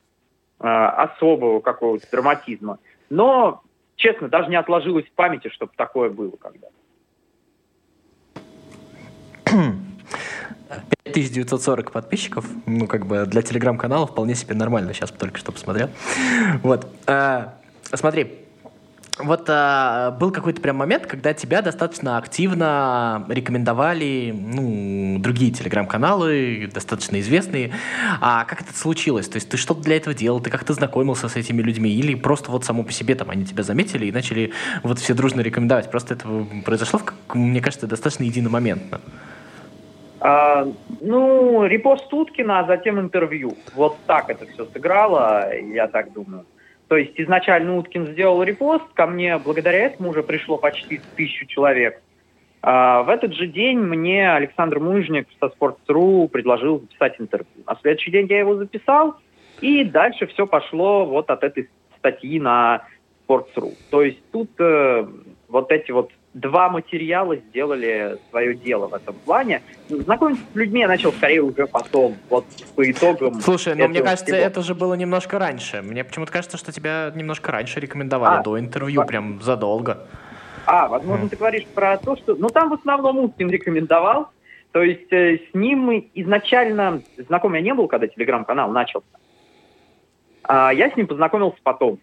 особого 0.60 1.62
какого-то 1.62 2.06
драматизма. 2.12 2.80
Но, 3.10 3.62
честно, 3.96 4.28
даже 4.28 4.50
не 4.50 4.58
отложилось 4.58 5.06
в 5.06 5.12
памяти, 5.14 5.48
чтобы 5.48 5.72
такое 5.78 6.10
было 6.10 6.36
когда-то. 6.36 6.77
5940 11.18 11.92
подписчиков, 11.92 12.46
ну, 12.68 12.86
как 12.86 13.08
бы 13.08 13.26
для 13.26 13.42
телеграм-канала 13.42 14.06
вполне 14.06 14.36
себе 14.36 14.54
нормально, 14.54 14.94
сейчас 14.94 15.10
только 15.10 15.40
что 15.40 15.52
посмотрел. 15.52 15.90
Вот. 16.62 16.88
А, 17.08 17.56
смотри, 17.92 18.46
вот 19.18 19.46
а, 19.50 20.12
был 20.12 20.30
какой-то 20.30 20.62
прям 20.62 20.76
момент, 20.76 21.08
когда 21.08 21.34
тебя 21.34 21.64
достаточно 21.64 22.20
активно 22.20 23.26
рекомендовали 23.30 24.32
ну, 24.32 25.18
другие 25.18 25.52
телеграм-каналы, 25.52 26.70
достаточно 26.72 27.20
известные. 27.20 27.72
А 28.22 28.46
как 28.46 28.62
это 28.62 28.78
случилось? 28.78 29.28
То 29.28 29.38
есть 29.38 29.50
ты 29.50 29.58
что-то 29.58 29.82
для 29.82 29.98
этого 29.98 30.14
делал? 30.14 30.40
Ты 30.40 30.52
как-то 30.52 30.74
знакомился 30.74 31.30
с 31.30 31.36
этими 31.36 31.64
людьми? 31.64 31.90
Или 31.90 32.14
просто 32.14 32.52
вот 32.52 32.64
само 32.64 32.84
по 32.84 32.92
себе 32.92 33.16
там 33.16 33.32
они 33.32 33.44
тебя 33.44 33.64
заметили 33.64 34.06
и 34.06 34.12
начали 34.12 34.54
вот 34.84 35.00
все 35.00 35.16
дружно 35.16 35.42
рекомендовать? 35.42 35.90
Просто 35.90 36.14
это 36.14 36.28
произошло, 36.64 37.02
мне 37.34 37.60
кажется, 37.60 37.88
достаточно 37.88 38.22
единомоментно. 38.22 39.02
А, 40.20 40.68
ну, 41.02 41.66
репост 41.66 42.12
Уткина, 42.12 42.60
а 42.60 42.66
затем 42.66 43.00
интервью. 43.00 43.54
Вот 43.76 43.98
так 44.08 44.30
это 44.30 44.46
все 44.48 44.66
сыграло, 44.66 45.54
я 45.56 45.88
так 45.88 46.14
думаю. 46.14 46.46
То 46.88 46.96
есть 46.96 47.14
изначально 47.16 47.78
Уткин 47.78 48.08
сделал 48.08 48.42
репост, 48.44 48.86
ко 48.94 49.08
мне 49.08 49.38
благодаря 49.38 49.80
этому 49.80 50.10
уже 50.10 50.24
пришло 50.24 50.58
почти 50.58 51.02
тысячу 51.16 51.46
человек. 51.46 52.02
А 52.62 53.04
в 53.04 53.10
этот 53.10 53.34
же 53.34 53.48
день 53.48 53.80
мне 53.80 54.32
Александр 54.32 54.80
Мужник 54.80 55.28
со 55.40 55.48
Sports.ru 55.48 56.28
предложил 56.28 56.80
записать 56.80 57.16
интервью. 57.20 57.64
На 57.66 57.76
следующий 57.82 58.12
день 58.12 58.28
я 58.30 58.40
его 58.40 58.56
записал, 58.56 59.16
и 59.62 59.84
дальше 59.84 60.28
все 60.28 60.48
пошло 60.48 61.06
вот 61.06 61.30
от 61.30 61.44
этой 61.44 61.70
статьи 61.98 62.40
на 62.40 62.84
Sports.ru. 63.28 63.74
То 63.92 64.02
есть 64.02 64.20
тут 64.32 64.50
э, 64.60 65.06
вот 65.50 65.72
эти 65.72 65.92
вот 65.92 66.12
два 66.40 66.70
материала 66.70 67.36
сделали 67.36 68.18
свое 68.30 68.56
дело 68.56 68.88
в 68.88 68.94
этом 68.94 69.16
плане. 69.26 69.62
Знакомиться 69.90 70.44
с 70.52 70.56
людьми 70.56 70.82
я 70.82 70.88
начал 70.88 71.12
скорее 71.12 71.42
уже 71.42 71.68
потом, 71.68 72.16
вот 72.30 72.46
по 72.76 72.90
итогам. 72.90 73.42
Слушай, 73.42 73.76
ну 73.76 73.88
мне 73.88 74.02
кажется, 74.02 74.26
всего. 74.26 74.38
это 74.38 74.62
же 74.62 74.76
было 74.76 74.94
немножко 74.94 75.40
раньше. 75.40 75.82
Мне 75.82 76.04
почему-то 76.04 76.32
кажется, 76.32 76.58
что 76.58 76.72
тебя 76.72 77.12
немножко 77.16 77.52
раньше 77.52 77.80
рекомендовали, 77.80 78.40
а, 78.40 78.44
до 78.44 78.60
интервью, 78.60 79.02
а, 79.02 79.06
прям 79.06 79.42
задолго. 79.42 80.08
А, 80.66 80.88
возможно, 80.88 81.26
mm. 81.26 81.30
ты 81.30 81.36
говоришь 81.38 81.66
про 81.68 81.98
то, 81.98 82.16
что... 82.18 82.36
Ну, 82.36 82.50
там 82.50 82.70
в 82.70 82.74
основном 82.74 83.20
Устин 83.20 83.50
рекомендовал. 83.50 84.30
То 84.74 84.84
есть 84.84 85.12
э, 85.12 85.40
с 85.50 85.54
ним 85.54 86.10
изначально 86.14 87.02
знаком 87.18 87.54
я 87.54 87.62
не 87.62 87.74
был, 87.74 87.88
когда 87.88 88.08
телеграм-канал 88.08 88.70
начался. 88.72 89.08
А, 90.44 90.72
я 90.74 90.92
с 90.92 90.96
ним 90.96 91.08
познакомился 91.08 91.58
потом. 91.64 92.00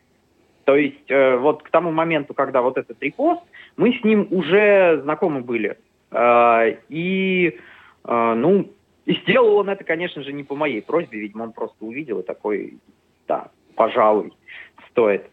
То 0.64 0.76
есть 0.76 1.10
э, 1.10 1.36
вот 1.36 1.62
к 1.62 1.70
тому 1.70 1.92
моменту, 1.92 2.34
когда 2.34 2.62
вот 2.62 2.78
этот 2.78 3.02
репост, 3.02 3.42
мы 3.76 3.92
с 3.92 4.04
ним 4.04 4.26
уже 4.30 5.00
знакомы 5.02 5.40
были. 5.40 5.76
Э, 6.10 6.76
и, 6.88 7.58
э, 8.04 8.34
ну, 8.34 8.70
и 9.04 9.14
сделал 9.20 9.56
он 9.56 9.68
это, 9.68 9.84
конечно 9.84 10.22
же, 10.22 10.32
не 10.32 10.42
по 10.42 10.56
моей 10.56 10.80
просьбе, 10.80 11.20
видимо, 11.20 11.44
он 11.44 11.52
просто 11.52 11.76
увидел 11.84 12.20
и 12.20 12.26
такой, 12.26 12.78
да, 13.28 13.48
пожалуй, 13.76 14.32
стоит. 14.90 15.24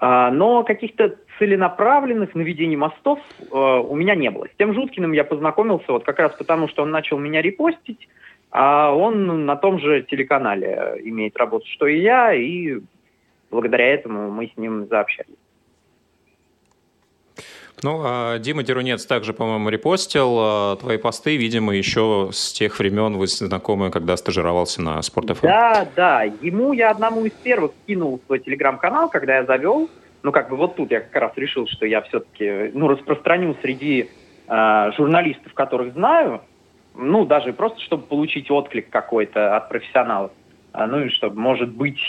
Но 0.00 0.64
каких-то 0.64 1.16
целенаправленных 1.38 2.34
наведений 2.34 2.76
мостов 2.76 3.18
у 3.50 3.94
меня 3.94 4.14
не 4.14 4.30
было. 4.30 4.46
С 4.46 4.56
тем 4.56 4.72
Жуткиным 4.72 5.12
я 5.12 5.24
познакомился 5.24 5.92
вот 5.92 6.04
как 6.04 6.18
раз 6.18 6.32
потому, 6.32 6.68
что 6.68 6.82
он 6.82 6.90
начал 6.90 7.18
меня 7.18 7.42
репостить, 7.42 8.08
а 8.50 8.94
он 8.94 9.46
на 9.46 9.56
том 9.56 9.78
же 9.78 10.02
телеканале 10.02 11.00
имеет 11.04 11.36
работу, 11.36 11.66
что 11.68 11.86
и 11.86 12.00
я, 12.00 12.32
и 12.32 12.80
благодаря 13.50 13.86
этому 13.94 14.30
мы 14.30 14.46
с 14.46 14.56
ним 14.56 14.86
заобщались. 14.88 15.36
Ну, 17.82 18.02
а 18.04 18.38
Дима 18.38 18.62
Дерунец 18.62 19.06
также, 19.06 19.32
по-моему, 19.32 19.70
репостил 19.70 20.36
а, 20.38 20.76
твои 20.76 20.98
посты, 20.98 21.36
видимо, 21.36 21.74
еще 21.74 22.28
с 22.30 22.52
тех 22.52 22.78
времен 22.78 23.16
вы 23.16 23.26
знакомы, 23.26 23.90
когда 23.90 24.16
стажировался 24.16 24.82
на 24.82 25.00
Спорт 25.00 25.30
Да, 25.40 25.88
да, 25.96 26.22
ему 26.24 26.74
я 26.74 26.90
одному 26.90 27.24
из 27.24 27.32
первых 27.32 27.72
скинул 27.82 28.20
свой 28.26 28.40
телеграм-канал, 28.40 29.08
когда 29.08 29.36
я 29.36 29.44
завел. 29.44 29.88
Ну, 30.22 30.32
как 30.32 30.50
бы 30.50 30.56
вот 30.56 30.76
тут 30.76 30.90
я 30.90 31.00
как 31.00 31.16
раз 31.16 31.32
решил, 31.36 31.66
что 31.66 31.86
я 31.86 32.02
все-таки, 32.02 32.70
ну, 32.74 32.88
распространю 32.88 33.56
среди 33.62 34.10
э, 34.46 34.92
журналистов, 34.96 35.54
которых 35.54 35.94
знаю, 35.94 36.42
ну, 36.94 37.24
даже 37.24 37.54
просто, 37.54 37.80
чтобы 37.80 38.02
получить 38.02 38.50
отклик 38.50 38.90
какой-то 38.90 39.56
от 39.56 39.70
профессионалов. 39.70 40.32
А, 40.72 40.86
ну 40.86 41.04
и 41.04 41.08
чтобы, 41.10 41.40
может 41.40 41.70
быть, 41.70 42.00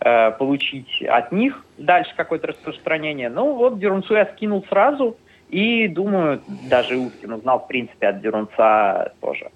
э, 0.00 0.30
получить 0.32 1.02
от 1.02 1.32
них 1.32 1.64
дальше 1.78 2.12
какое-то 2.16 2.48
распространение. 2.48 3.28
Ну 3.28 3.54
вот 3.54 3.78
Дерунцу 3.78 4.14
я 4.14 4.26
скинул 4.26 4.64
сразу, 4.68 5.16
и 5.48 5.86
думаю, 5.88 6.42
даже 6.68 6.96
Уткин 6.96 7.32
узнал, 7.32 7.60
в 7.60 7.68
принципе, 7.68 8.08
от 8.08 8.20
Дерунца 8.20 9.12
тоже. 9.20 9.50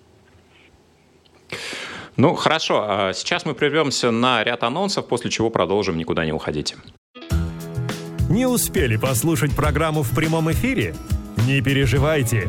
Ну, 2.17 2.35
хорошо. 2.35 2.85
А 2.89 3.13
сейчас 3.13 3.45
мы 3.45 3.55
прервемся 3.55 4.11
на 4.11 4.43
ряд 4.43 4.63
анонсов, 4.63 5.07
после 5.07 5.31
чего 5.31 5.51
продолжим. 5.51 5.97
Никуда 5.97 6.25
не 6.25 6.33
уходите. 6.33 6.77
Не 8.29 8.47
успели 8.47 8.97
послушать 8.97 9.55
программу 9.55 10.03
в 10.03 10.15
прямом 10.15 10.51
эфире? 10.51 10.95
Не 11.47 11.63
переживайте. 11.63 12.49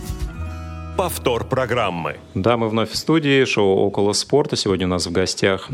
повтор 1.01 1.45
программы. 1.45 2.17
Да, 2.35 2.57
мы 2.57 2.69
вновь 2.69 2.91
в 2.91 2.95
студии, 2.95 3.43
шоу 3.45 3.75
«Около 3.87 4.13
спорта». 4.13 4.55
Сегодня 4.55 4.85
у 4.85 4.89
нас 4.91 5.07
в 5.07 5.11
гостях 5.11 5.67
э, 5.71 5.73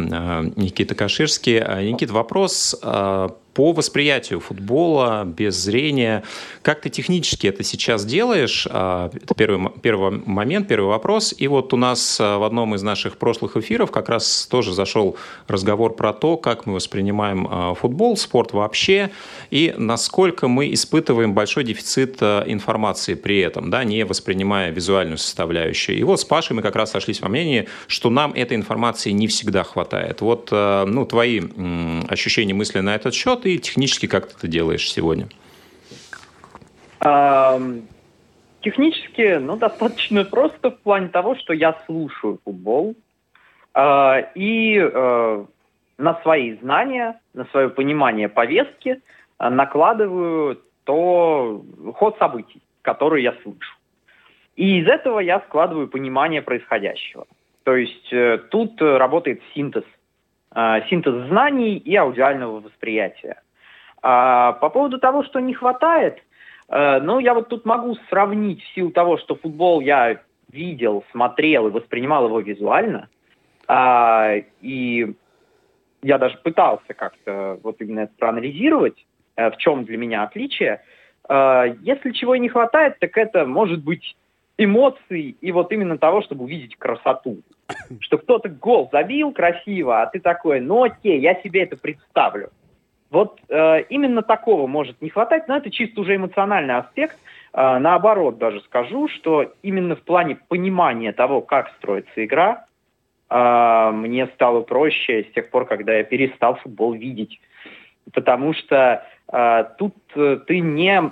Никита 0.56 0.96
Каширский. 0.96 1.60
А, 1.60 1.84
Никита, 1.84 2.14
вопрос 2.14 2.74
а, 2.82 3.36
по 3.58 3.72
восприятию 3.72 4.40
футбола 4.40 5.24
без 5.26 5.56
зрения. 5.56 6.24
Как 6.62 6.82
ты 6.82 6.92
технически 6.92 7.48
это 7.48 7.64
сейчас 7.64 8.06
делаешь? 8.06 8.68
А, 8.70 9.10
это 9.12 9.34
первый, 9.34 9.72
первый 9.82 10.22
момент, 10.28 10.68
первый 10.68 10.90
вопрос. 10.90 11.34
И 11.36 11.48
вот 11.48 11.74
у 11.74 11.78
нас 11.78 12.20
а, 12.22 12.38
в 12.38 12.44
одном 12.44 12.76
из 12.76 12.84
наших 12.84 13.18
прошлых 13.18 13.58
эфиров 13.58 13.90
как 13.90 14.10
раз 14.10 14.46
тоже 14.46 14.76
зашел 14.76 15.18
разговор 15.48 15.96
про 15.96 16.14
то, 16.14 16.38
как 16.38 16.68
мы 16.68 16.76
воспринимаем 16.76 17.48
а, 17.50 17.74
футбол, 17.74 18.16
спорт 18.16 18.54
вообще, 18.54 19.10
и 19.50 19.74
насколько 19.76 20.48
мы 20.48 20.72
испытываем 20.72 21.34
большой 21.34 21.64
дефицит 21.64 22.22
информации 22.22 23.16
при 23.16 23.40
этом, 23.40 23.72
да, 23.72 23.84
не 23.84 24.06
воспринимая 24.06 24.70
визуальную 24.70 25.18
составляющую. 25.18 25.98
И 25.98 26.04
вот 26.04 26.20
с 26.20 26.26
Пашей 26.26 26.56
мы 26.56 26.62
как 26.62 26.76
раз 26.76 26.92
сошлись 26.92 27.22
во 27.22 27.28
мнении, 27.28 27.68
что 27.88 28.12
нам 28.12 28.34
этой 28.34 28.56
информации 28.56 29.10
не 29.10 29.26
всегда 29.26 29.64
хватает. 29.64 30.22
Вот 30.22 30.52
ну, 30.52 31.06
твои 31.08 31.42
ощущения, 32.08 32.54
мысли 32.54 32.82
на 32.82 32.94
этот 32.94 33.16
счет 33.16 33.47
ты 33.48 33.58
технически 33.60 34.08
как 34.08 34.28
ты 34.28 34.34
это 34.38 34.48
делаешь 34.50 34.92
сегодня? 34.92 35.28
Технически, 38.62 39.38
ну, 39.38 39.56
достаточно 39.56 40.26
просто 40.26 40.72
в 40.72 40.80
плане 40.80 41.08
того, 41.08 41.36
что 41.36 41.54
я 41.54 41.82
слушаю 41.86 42.40
футбол 42.44 42.96
э, 43.74 44.32
и 44.36 44.78
э, 44.78 45.46
на 45.98 46.22
свои 46.22 46.56
знания, 46.56 47.22
на 47.34 47.46
свое 47.46 47.70
понимание 47.70 48.28
повестки 48.28 49.00
э, 49.40 49.50
накладываю 49.50 50.62
то 50.84 51.64
ход 51.96 52.18
событий, 52.18 52.62
которые 52.82 53.24
я 53.24 53.34
слышу. 53.44 53.78
И 54.58 54.82
из 54.82 54.88
этого 54.88 55.22
я 55.22 55.40
складываю 55.48 55.88
понимание 55.88 56.42
происходящего. 56.42 57.26
То 57.64 57.78
есть 57.78 58.12
э, 58.12 58.40
тут 58.50 58.82
работает 58.82 59.42
синтез 59.54 59.86
Э, 59.86 59.97
синтез 60.90 61.28
знаний 61.28 61.78
и 61.78 61.96
аудиального 61.96 62.60
восприятия. 62.60 63.42
А 64.02 64.54
по 64.54 64.70
поводу 64.70 65.00
того, 65.00 65.24
что 65.24 65.40
не 65.40 65.54
хватает, 65.54 66.18
э, 66.70 67.00
ну, 67.02 67.20
я 67.20 67.34
вот 67.34 67.50
тут 67.50 67.66
могу 67.66 67.96
сравнить 68.10 68.64
в 68.64 68.74
силу 68.74 68.92
того, 68.92 69.18
что 69.18 69.36
футбол 69.36 69.82
я 69.82 70.22
видел, 70.52 71.04
смотрел 71.12 71.68
и 71.68 71.72
воспринимал 71.72 72.26
его 72.26 72.40
визуально, 72.40 73.10
а, 73.68 74.36
и 74.62 75.14
я 76.02 76.18
даже 76.18 76.38
пытался 76.38 76.94
как-то 76.94 77.60
вот 77.64 77.82
именно 77.82 78.02
это 78.02 78.14
проанализировать, 78.18 79.06
э, 79.36 79.52
в 79.52 79.58
чем 79.58 79.84
для 79.84 79.98
меня 79.98 80.24
отличие. 80.24 80.82
Если 81.30 82.12
чего 82.14 82.36
и 82.36 82.40
не 82.40 82.48
хватает, 82.48 83.00
так 83.00 83.18
это 83.18 83.46
может 83.46 83.84
быть 83.84 84.16
эмоций 84.58 85.36
и 85.42 85.52
вот 85.52 85.74
именно 85.74 85.98
того, 85.98 86.22
чтобы 86.22 86.46
увидеть 86.46 86.78
красоту. 86.78 87.40
Что 88.00 88.18
кто-то 88.18 88.50
гол 88.50 88.90
забил 88.92 89.32
красиво, 89.32 90.02
а 90.02 90.08
ты 90.08 90.20
такой, 90.20 90.60
ну 90.60 90.84
окей, 90.84 91.20
я 91.20 91.36
себе 91.42 91.64
это 91.64 91.78
представлю. 91.78 92.50
Вот 93.10 93.40
э, 93.48 93.84
именно 93.90 94.22
такого 94.22 94.68
может 94.68 95.02
не 95.02 95.10
хватать, 95.10 95.48
но 95.48 95.58
это 95.58 95.72
чисто 95.72 96.02
уже 96.02 96.18
эмоциональный 96.18 96.76
аспект. 96.76 97.18
Э, 97.54 97.78
наоборот, 97.78 98.38
даже 98.38 98.60
скажу, 98.62 99.08
что 99.08 99.54
именно 99.62 99.96
в 99.96 100.02
плане 100.02 100.38
понимания 100.48 101.14
того, 101.14 101.42
как 101.42 101.70
строится 101.78 102.26
игра, 102.26 102.66
э, 103.30 103.92
мне 103.94 104.28
стало 104.36 104.62
проще 104.62 105.24
с 105.24 105.34
тех 105.34 105.50
пор, 105.50 105.66
когда 105.66 105.94
я 105.94 106.04
перестал 106.04 106.56
футбол 106.56 106.94
видеть. 106.94 107.40
Потому 108.14 108.54
что 108.54 109.06
э, 109.32 109.66
тут 109.78 109.96
э, 110.16 110.40
ты 110.46 110.60
не 110.60 111.12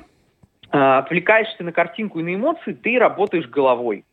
Э, 0.76 0.98
отвлекаешься 0.98 1.64
на 1.64 1.72
картинку 1.72 2.20
и 2.20 2.24
на 2.24 2.36
эмоции, 2.36 2.74
ты 2.74 3.00
работаешь 3.00 3.48
головой. 3.48 4.04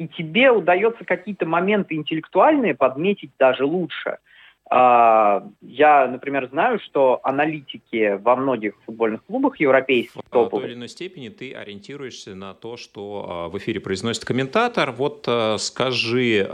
И 0.00 0.08
тебе 0.08 0.50
удается 0.50 1.04
какие-то 1.04 1.44
моменты 1.44 1.94
интеллектуальные 1.94 2.74
подметить 2.74 3.32
даже 3.38 3.64
лучше– 3.64 4.16
а, 4.72 5.48
я, 5.62 6.06
например, 6.06 6.48
знаю, 6.48 6.78
что 6.78 7.18
аналитики 7.24 8.16
во 8.22 8.36
многих 8.36 8.74
футбольных 8.86 9.24
клубах 9.24 9.58
европейских. 9.58 10.20
В 10.30 10.48
той 10.48 10.64
или 10.64 10.74
иной 10.74 10.88
степени 10.88 11.28
ты 11.28 11.52
ориентируешься 11.54 12.36
на 12.36 12.54
то, 12.54 12.76
что 12.76 13.26
а, 13.28 13.48
в 13.48 13.58
эфире 13.58 13.80
произносит 13.80 14.24
комментатор. 14.24 14.92
Вот 14.92 15.24
а, 15.26 15.56
скажи, 15.58 16.48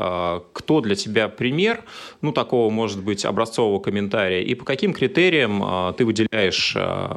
кто 0.53 0.81
для 0.81 0.95
тебя 0.95 1.29
пример, 1.29 1.85
ну, 2.23 2.33
такого, 2.33 2.71
может 2.71 3.05
быть, 3.05 3.27
образцового 3.27 3.81
комментария, 3.81 4.41
и 4.41 4.55
по 4.55 4.65
каким 4.65 4.95
критериям 4.95 5.95
ты 5.95 6.07
выделяешь, 6.07 6.75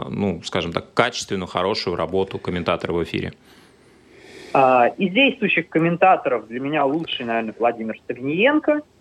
ну, 0.10 0.42
скажем 0.44 0.74
так, 0.74 0.94
качественную, 0.94 1.48
хорошую 1.48 1.96
работу 1.96 2.39
комментатора 2.39 2.92
в 2.92 3.04
эфире? 3.04 3.34
Из 4.51 5.13
действующих 5.13 5.69
комментаторов 5.69 6.47
для 6.47 6.59
меня 6.59 6.85
лучший, 6.85 7.25
наверное, 7.25 7.53
Владимир 7.57 7.97
Стагниенко– 8.03 8.81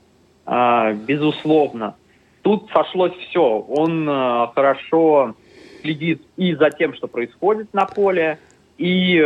а, 0.51 0.95
безусловно. 0.95 1.95
Тут 2.41 2.71
сошлось 2.73 3.13
все. 3.29 3.61
Он 3.69 4.09
а, 4.09 4.51
хорошо 4.55 5.35
следит 5.83 6.23
и 6.39 6.55
за 6.55 6.71
тем, 6.71 6.95
что 6.95 7.07
происходит 7.07 7.75
на 7.75 7.85
поле, 7.85 8.39
и 8.79 9.21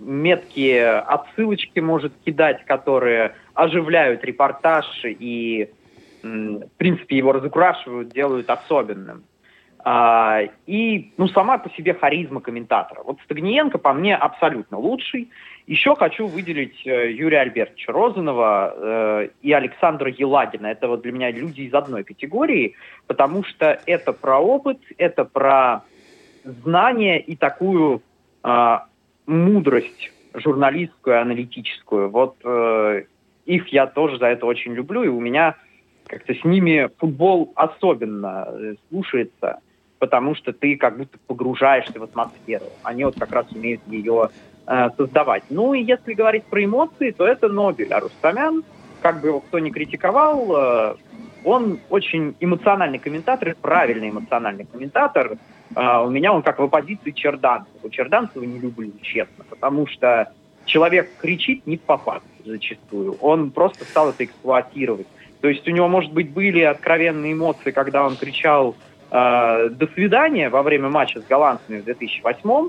меткие 0.00 0.98
отсылочки 0.98 1.78
может 1.78 2.12
кидать, 2.24 2.64
которые 2.66 3.36
оживляют 3.54 4.24
репортаж 4.24 4.84
и, 5.04 5.70
в 6.22 6.68
принципе, 6.76 7.16
его 7.16 7.32
разукрашивают, 7.32 8.12
делают 8.12 8.50
особенным. 8.50 9.22
А, 9.82 10.40
и, 10.66 11.12
ну, 11.16 11.28
сама 11.28 11.58
по 11.58 11.70
себе 11.70 11.94
харизма 11.94 12.40
комментатора. 12.40 13.02
Вот 13.02 13.18
Стагниенко, 13.24 13.78
по 13.78 13.92
мне, 13.92 14.14
абсолютно 14.14 14.78
лучший. 14.78 15.30
Еще 15.66 15.94
хочу 15.94 16.26
выделить 16.26 16.86
э, 16.86 17.12
Юрия 17.12 17.40
Альбертовича 17.40 17.92
Розанова 17.92 18.74
э, 18.74 19.28
и 19.40 19.52
Александра 19.52 20.10
Елагина. 20.10 20.66
Это 20.66 20.88
вот 20.88 21.02
для 21.02 21.12
меня 21.12 21.30
люди 21.30 21.62
из 21.62 21.72
одной 21.72 22.04
категории, 22.04 22.74
потому 23.06 23.44
что 23.44 23.80
это 23.86 24.12
про 24.12 24.38
опыт, 24.38 24.78
это 24.98 25.24
про 25.24 25.82
знание 26.44 27.20
и 27.20 27.36
такую 27.36 28.02
э, 28.44 28.78
мудрость 29.26 30.12
журналистскую, 30.34 31.20
аналитическую. 31.20 32.10
Вот 32.10 32.36
э, 32.44 33.04
их 33.46 33.68
я 33.68 33.86
тоже 33.86 34.18
за 34.18 34.26
это 34.26 34.46
очень 34.46 34.74
люблю, 34.74 35.04
и 35.04 35.08
у 35.08 35.20
меня 35.20 35.56
как-то 36.06 36.34
с 36.34 36.44
ними 36.44 36.88
футбол 36.98 37.52
особенно 37.54 38.48
э, 38.48 38.74
слушается, 38.88 39.60
потому 40.00 40.34
что 40.34 40.52
ты 40.52 40.76
как 40.76 40.96
будто 40.96 41.18
погружаешься 41.28 42.00
в 42.00 42.02
атмосферу. 42.02 42.64
Они 42.82 43.04
вот 43.04 43.14
как 43.16 43.30
раз 43.30 43.46
умеют 43.52 43.82
ее 43.86 44.30
э, 44.66 44.88
создавать. 44.96 45.44
Ну 45.50 45.74
и 45.74 45.82
если 45.82 46.14
говорить 46.14 46.44
про 46.44 46.64
эмоции, 46.64 47.12
то 47.12 47.24
это 47.24 47.48
Нобель, 47.48 47.92
а 47.92 48.00
Рустамян, 48.00 48.64
как 49.02 49.20
бы 49.20 49.28
его 49.28 49.40
кто 49.40 49.58
ни 49.60 49.70
критиковал, 49.70 50.56
э, 50.56 50.94
он 51.44 51.78
очень 51.90 52.34
эмоциональный 52.40 52.98
комментатор, 52.98 53.54
правильный 53.60 54.10
эмоциональный 54.10 54.64
комментатор. 54.64 55.36
Uh, 55.72 56.04
у 56.04 56.10
меня 56.10 56.32
он 56.32 56.42
как 56.42 56.58
в 56.58 56.64
оппозиции 56.64 57.12
Черданцеву. 57.12 57.90
Черданцева 57.90 58.42
не 58.42 58.58
люблю, 58.58 58.92
честно, 59.02 59.44
потому 59.48 59.86
что 59.86 60.32
человек 60.64 61.08
кричит 61.18 61.64
не 61.64 61.76
в 61.76 61.82
попад 61.82 62.24
зачастую. 62.44 63.16
Он 63.20 63.52
просто 63.52 63.84
стал 63.84 64.10
это 64.10 64.24
эксплуатировать. 64.24 65.06
То 65.40 65.48
есть 65.48 65.66
у 65.68 65.70
него, 65.70 65.86
может 65.86 66.12
быть, 66.12 66.30
были 66.30 66.60
откровенные 66.60 67.32
эмоции, 67.32 67.70
когда 67.70 68.04
он 68.04 68.16
кричал 68.16 68.74
э, 69.10 69.68
«до 69.70 69.86
свидания» 69.94 70.48
во 70.48 70.62
время 70.62 70.88
матча 70.88 71.20
с 71.20 71.24
голландцами 71.24 71.80
в 71.80 71.84
2008 71.84 72.68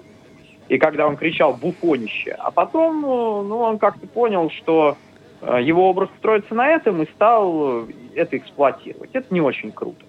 и 0.68 0.78
когда 0.78 1.06
он 1.06 1.18
кричал 1.18 1.54
«буфонище». 1.54 2.32
А 2.40 2.50
потом 2.50 3.02
ну, 3.02 3.58
он 3.58 3.78
как-то 3.78 4.08
понял, 4.08 4.50
что 4.52 4.98
э, 5.42 5.60
его 5.62 5.90
образ 5.90 6.10
строится 6.20 6.56
на 6.56 6.70
этом 6.70 7.02
и 7.02 7.12
стал 7.12 7.88
это 8.16 8.38
эксплуатировать. 8.38 9.10
Это 9.14 9.34
не 9.34 9.42
очень 9.42 9.72
круто. 9.72 10.06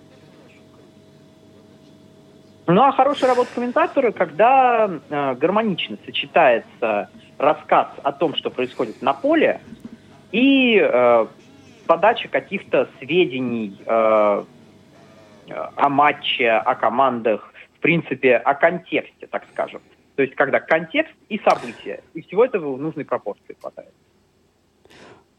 Ну 2.67 2.81
а 2.83 2.93
хорошая 2.93 3.31
работа 3.31 3.51
комментатора, 3.55 4.13
когда 4.13 4.89
э, 4.89 5.35
гармонично 5.35 5.99
сочетается 6.05 7.11
рассказ 7.39 7.89
о 8.03 8.13
том, 8.13 8.37
что 8.37 8.51
происходит 8.51 9.03
на 9.03 9.15
поле, 9.15 9.61
и 10.31 10.79
э, 10.81 11.27
подача 11.87 12.29
каких-то 12.29 12.89
сведений 13.01 13.77
э, 13.85 14.45
о 15.53 15.89
матче, 15.89 16.51
о 16.51 16.75
командах, 16.75 17.53
в 17.77 17.81
принципе, 17.81 18.37
о 18.37 18.55
контексте, 18.55 19.27
так 19.27 19.45
скажем. 19.53 19.81
То 20.17 20.23
есть, 20.23 20.35
когда 20.35 20.61
контекст 20.61 21.15
и 21.29 21.39
события, 21.39 22.03
и 22.15 22.23
всего 22.23 22.45
этого 22.45 22.75
в 22.75 22.81
нужной 22.81 23.05
пропорции 23.05 23.57
хватает. 23.61 23.93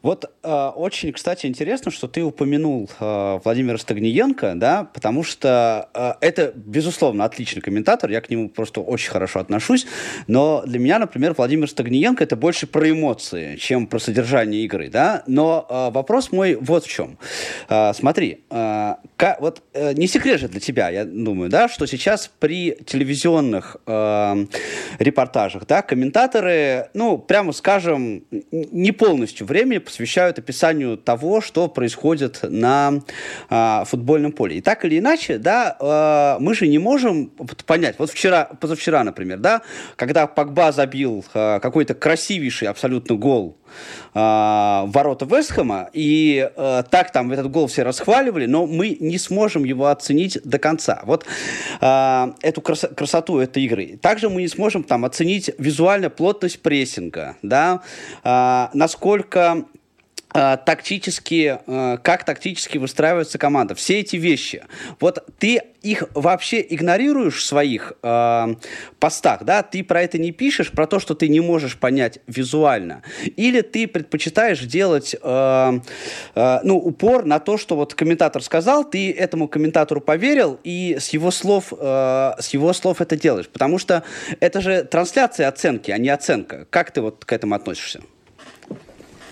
Вот 0.03 0.29
э, 0.43 0.71
очень, 0.75 1.13
кстати, 1.13 1.45
интересно, 1.45 1.89
что 1.89 2.09
ты 2.09 2.21
упомянул 2.23 2.89
э, 2.99 3.39
Владимира 3.41 3.77
Стагниенко, 3.77 4.51
да, 4.55 4.83
потому 4.93 5.23
что 5.23 5.89
э, 5.93 6.15
это, 6.19 6.51
безусловно, 6.53 7.23
отличный 7.23 7.61
комментатор, 7.61 8.11
я 8.11 8.19
к 8.19 8.29
нему 8.29 8.49
просто 8.49 8.81
очень 8.81 9.11
хорошо 9.11 9.39
отношусь, 9.39 9.87
но 10.27 10.61
для 10.65 10.79
меня, 10.79 10.99
например, 10.99 11.33
Владимир 11.37 11.69
Стагниенко 11.69 12.21
это 12.21 12.35
больше 12.35 12.67
про 12.67 12.91
эмоции, 12.91 13.55
чем 13.55 13.87
про 13.87 13.97
содержание 13.97 14.65
игры, 14.65 14.89
да, 14.89 15.23
но 15.25 15.65
э, 15.69 15.91
вопрос 15.93 16.33
мой 16.33 16.55
вот 16.55 16.83
в 16.83 16.89
чем. 16.89 17.17
Э, 17.69 17.93
смотри, 17.93 18.43
э, 18.49 18.95
ка, 19.15 19.37
вот 19.39 19.63
э, 19.71 19.93
не 19.93 20.07
секрет 20.07 20.41
же 20.41 20.49
для 20.49 20.59
тебя, 20.59 20.89
я 20.89 21.05
думаю, 21.05 21.49
да, 21.49 21.69
что 21.69 21.85
сейчас 21.85 22.29
при 22.39 22.77
телевизионных 22.85 23.77
э, 23.87 24.45
репортажах, 24.99 25.65
да, 25.65 25.81
комментаторы, 25.81 26.89
ну, 26.93 27.17
прямо 27.17 27.53
скажем, 27.53 28.25
не 28.51 28.91
полностью 28.91 29.47
времени 29.47 29.77
посвящают 29.93 30.39
описанию 30.39 30.97
того, 30.97 31.39
что 31.39 31.67
происходит 31.67 32.39
на 32.41 33.03
э, 33.49 33.83
футбольном 33.85 34.31
поле. 34.31 34.57
И 34.57 34.61
так 34.61 34.85
или 34.85 34.97
иначе, 34.97 35.37
да, 35.37 35.77
э, 35.79 36.41
мы 36.43 36.55
же 36.55 36.67
не 36.67 36.79
можем 36.79 37.27
понять. 37.67 37.95
Вот 37.99 38.09
вчера, 38.09 38.45
позавчера, 38.59 39.03
например, 39.03 39.37
да, 39.37 39.61
когда 39.95 40.25
Погба 40.25 40.71
забил 40.71 41.23
э, 41.33 41.59
какой-то 41.59 41.93
красивейший 41.93 42.67
абсолютно 42.69 43.15
гол 43.15 43.55
э, 44.13 44.83
ворота 44.87 45.25
Вестхэма, 45.25 45.89
и 45.93 46.49
э, 46.55 46.83
так 46.89 47.11
там 47.11 47.31
этот 47.31 47.51
гол 47.51 47.67
все 47.67 47.83
расхваливали, 47.83 48.47
но 48.47 48.65
мы 48.65 48.97
не 48.99 49.19
сможем 49.19 49.63
его 49.63 49.87
оценить 49.87 50.39
до 50.43 50.57
конца. 50.57 51.01
Вот 51.03 51.25
э, 51.81 52.33
эту 52.41 52.61
крас 52.61 52.85
красоту 52.95 53.37
этой 53.37 53.63
игры. 53.63 53.99
Также 54.01 54.29
мы 54.29 54.41
не 54.41 54.47
сможем 54.47 54.83
там 54.83 55.05
оценить 55.05 55.51
визуально 55.59 56.09
плотность 56.09 56.61
прессинга, 56.63 57.37
да, 57.43 57.81
э, 58.23 58.67
насколько 58.73 59.65
тактически, 60.33 61.59
э, 61.65 61.97
как 62.01 62.23
тактически 62.23 62.77
выстраивается 62.77 63.37
команда. 63.37 63.75
Все 63.75 63.99
эти 63.99 64.15
вещи. 64.15 64.63
Вот 64.99 65.23
ты 65.37 65.61
их 65.83 66.05
вообще 66.13 66.65
игнорируешь 66.67 67.37
в 67.37 67.45
своих 67.45 67.93
э, 68.01 68.55
постах, 68.99 69.43
да? 69.43 69.61
Ты 69.63 69.83
про 69.83 70.01
это 70.01 70.17
не 70.17 70.31
пишешь, 70.31 70.71
про 70.71 70.87
то, 70.87 70.99
что 70.99 71.13
ты 71.13 71.27
не 71.27 71.41
можешь 71.41 71.77
понять 71.77 72.19
визуально. 72.25 73.03
Или 73.35 73.61
ты 73.61 73.87
предпочитаешь 73.87 74.61
делать, 74.61 75.15
э, 75.21 75.79
э, 76.35 76.59
ну, 76.63 76.77
упор 76.77 77.25
на 77.25 77.39
то, 77.39 77.57
что 77.57 77.75
вот 77.75 77.93
комментатор 77.93 78.41
сказал, 78.41 78.89
ты 78.89 79.11
этому 79.11 79.47
комментатору 79.47 79.99
поверил 79.99 80.57
и 80.63 80.97
с 80.99 81.09
его 81.09 81.31
слов, 81.31 81.73
э, 81.77 82.31
с 82.39 82.49
его 82.49 82.71
слов 82.73 83.01
это 83.01 83.17
делаешь. 83.17 83.49
Потому 83.49 83.77
что 83.77 84.03
это 84.39 84.61
же 84.61 84.85
трансляция 84.85 85.49
оценки, 85.49 85.91
а 85.91 85.97
не 85.97 86.09
оценка. 86.09 86.65
Как 86.69 86.91
ты 86.91 87.01
вот 87.01 87.25
к 87.25 87.33
этому 87.33 87.55
относишься? 87.55 88.01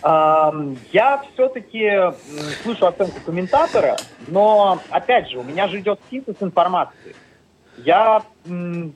Я 0.03 1.23
все-таки 1.33 2.11
слышу 2.63 2.87
оценку 2.87 3.19
комментатора, 3.23 3.97
но, 4.27 4.79
опять 4.89 5.29
же, 5.29 5.37
у 5.37 5.43
меня 5.43 5.67
же 5.67 5.79
идет 5.79 5.99
синтез 6.09 6.35
информации. 6.39 7.15
Я 7.77 8.23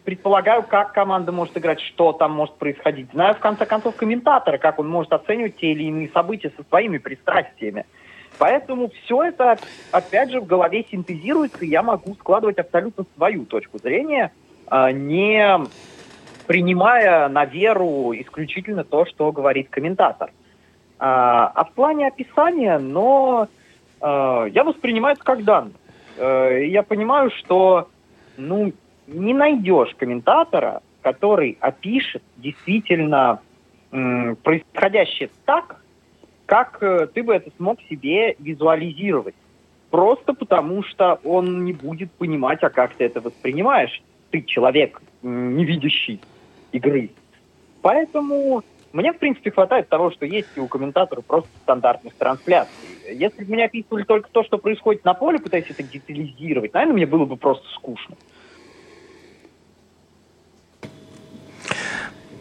предполагаю, 0.03 0.63
как 0.63 0.93
команда 0.93 1.31
может 1.31 1.57
играть, 1.57 1.79
что 1.79 2.11
там 2.11 2.31
может 2.33 2.55
происходить. 2.55 3.11
Знаю, 3.11 3.35
в 3.35 3.39
конце 3.39 3.65
концов, 3.65 3.95
комментатора, 3.95 4.57
как 4.57 4.79
он 4.79 4.89
может 4.89 5.13
оценивать 5.13 5.57
те 5.57 5.71
или 5.71 5.83
иные 5.83 6.09
события 6.09 6.51
со 6.57 6.63
своими 6.63 6.97
пристрастиями. 6.97 7.85
Поэтому 8.37 8.89
все 8.89 9.23
это, 9.23 9.57
опять 9.91 10.31
же, 10.31 10.41
в 10.41 10.45
голове 10.45 10.85
синтезируется, 10.89 11.63
и 11.63 11.69
я 11.69 11.83
могу 11.83 12.15
складывать 12.15 12.57
абсолютно 12.59 13.05
свою 13.15 13.45
точку 13.45 13.77
зрения, 13.77 14.33
а, 14.67 14.91
не 14.91 15.57
принимая 16.45 17.29
на 17.29 17.45
веру 17.45 18.13
исключительно 18.13 18.83
то, 18.83 19.05
что 19.05 19.31
говорит 19.31 19.69
комментатор. 19.69 20.31
А, 20.97 21.47
а 21.47 21.65
в 21.65 21.71
плане 21.71 22.07
описания, 22.07 22.77
но 22.77 23.47
э, 24.01 24.45
я 24.51 24.63
воспринимаю 24.63 25.15
это 25.15 25.23
как 25.23 25.43
данность. 25.43 25.75
Э, 26.17 26.65
я 26.65 26.83
понимаю, 26.83 27.31
что 27.31 27.89
ну, 28.37 28.71
не 29.07 29.33
найдешь 29.33 29.93
комментатора, 29.95 30.81
который 31.01 31.57
опишет 31.59 32.23
действительно 32.37 33.41
э, 33.91 34.35
происходящее 34.41 35.29
так, 35.45 35.81
как 36.45 36.81
э, 36.81 37.07
ты 37.13 37.23
бы 37.23 37.33
это 37.33 37.51
смог 37.57 37.81
себе 37.89 38.35
визуализировать. 38.39 39.35
Просто 39.89 40.33
потому, 40.33 40.83
что 40.83 41.19
он 41.23 41.63
не 41.63 41.73
будет 41.73 42.11
понимать, 42.11 42.63
а 42.63 42.69
как 42.69 42.95
ты 42.95 43.05
это 43.05 43.21
воспринимаешь. 43.21 44.01
Ты 44.31 44.41
человек, 44.41 45.01
не 45.21 45.63
видящий 45.63 46.19
игры. 46.71 47.11
Поэтому 47.81 48.63
мне, 48.95 49.11
в 49.11 49.19
принципе, 49.19 49.51
хватает 49.51 49.89
того, 49.89 50.09
что 50.09 50.25
есть 50.25 50.47
и 50.55 50.59
у 50.61 50.67
комментатора 50.67 51.19
просто 51.19 51.49
стандартных 51.63 52.13
трансляций. 52.15 52.71
Если 53.11 53.43
бы 53.43 53.51
меня 53.51 53.65
описывали 53.65 54.03
только 54.03 54.29
то, 54.31 54.43
что 54.45 54.57
происходит 54.57 55.03
на 55.03 55.13
поле, 55.13 55.37
пытаясь 55.37 55.69
это 55.69 55.83
детализировать, 55.83 56.73
наверное, 56.73 56.95
мне 56.95 57.05
было 57.05 57.25
бы 57.25 57.35
просто 57.35 57.67
скучно. 57.75 58.15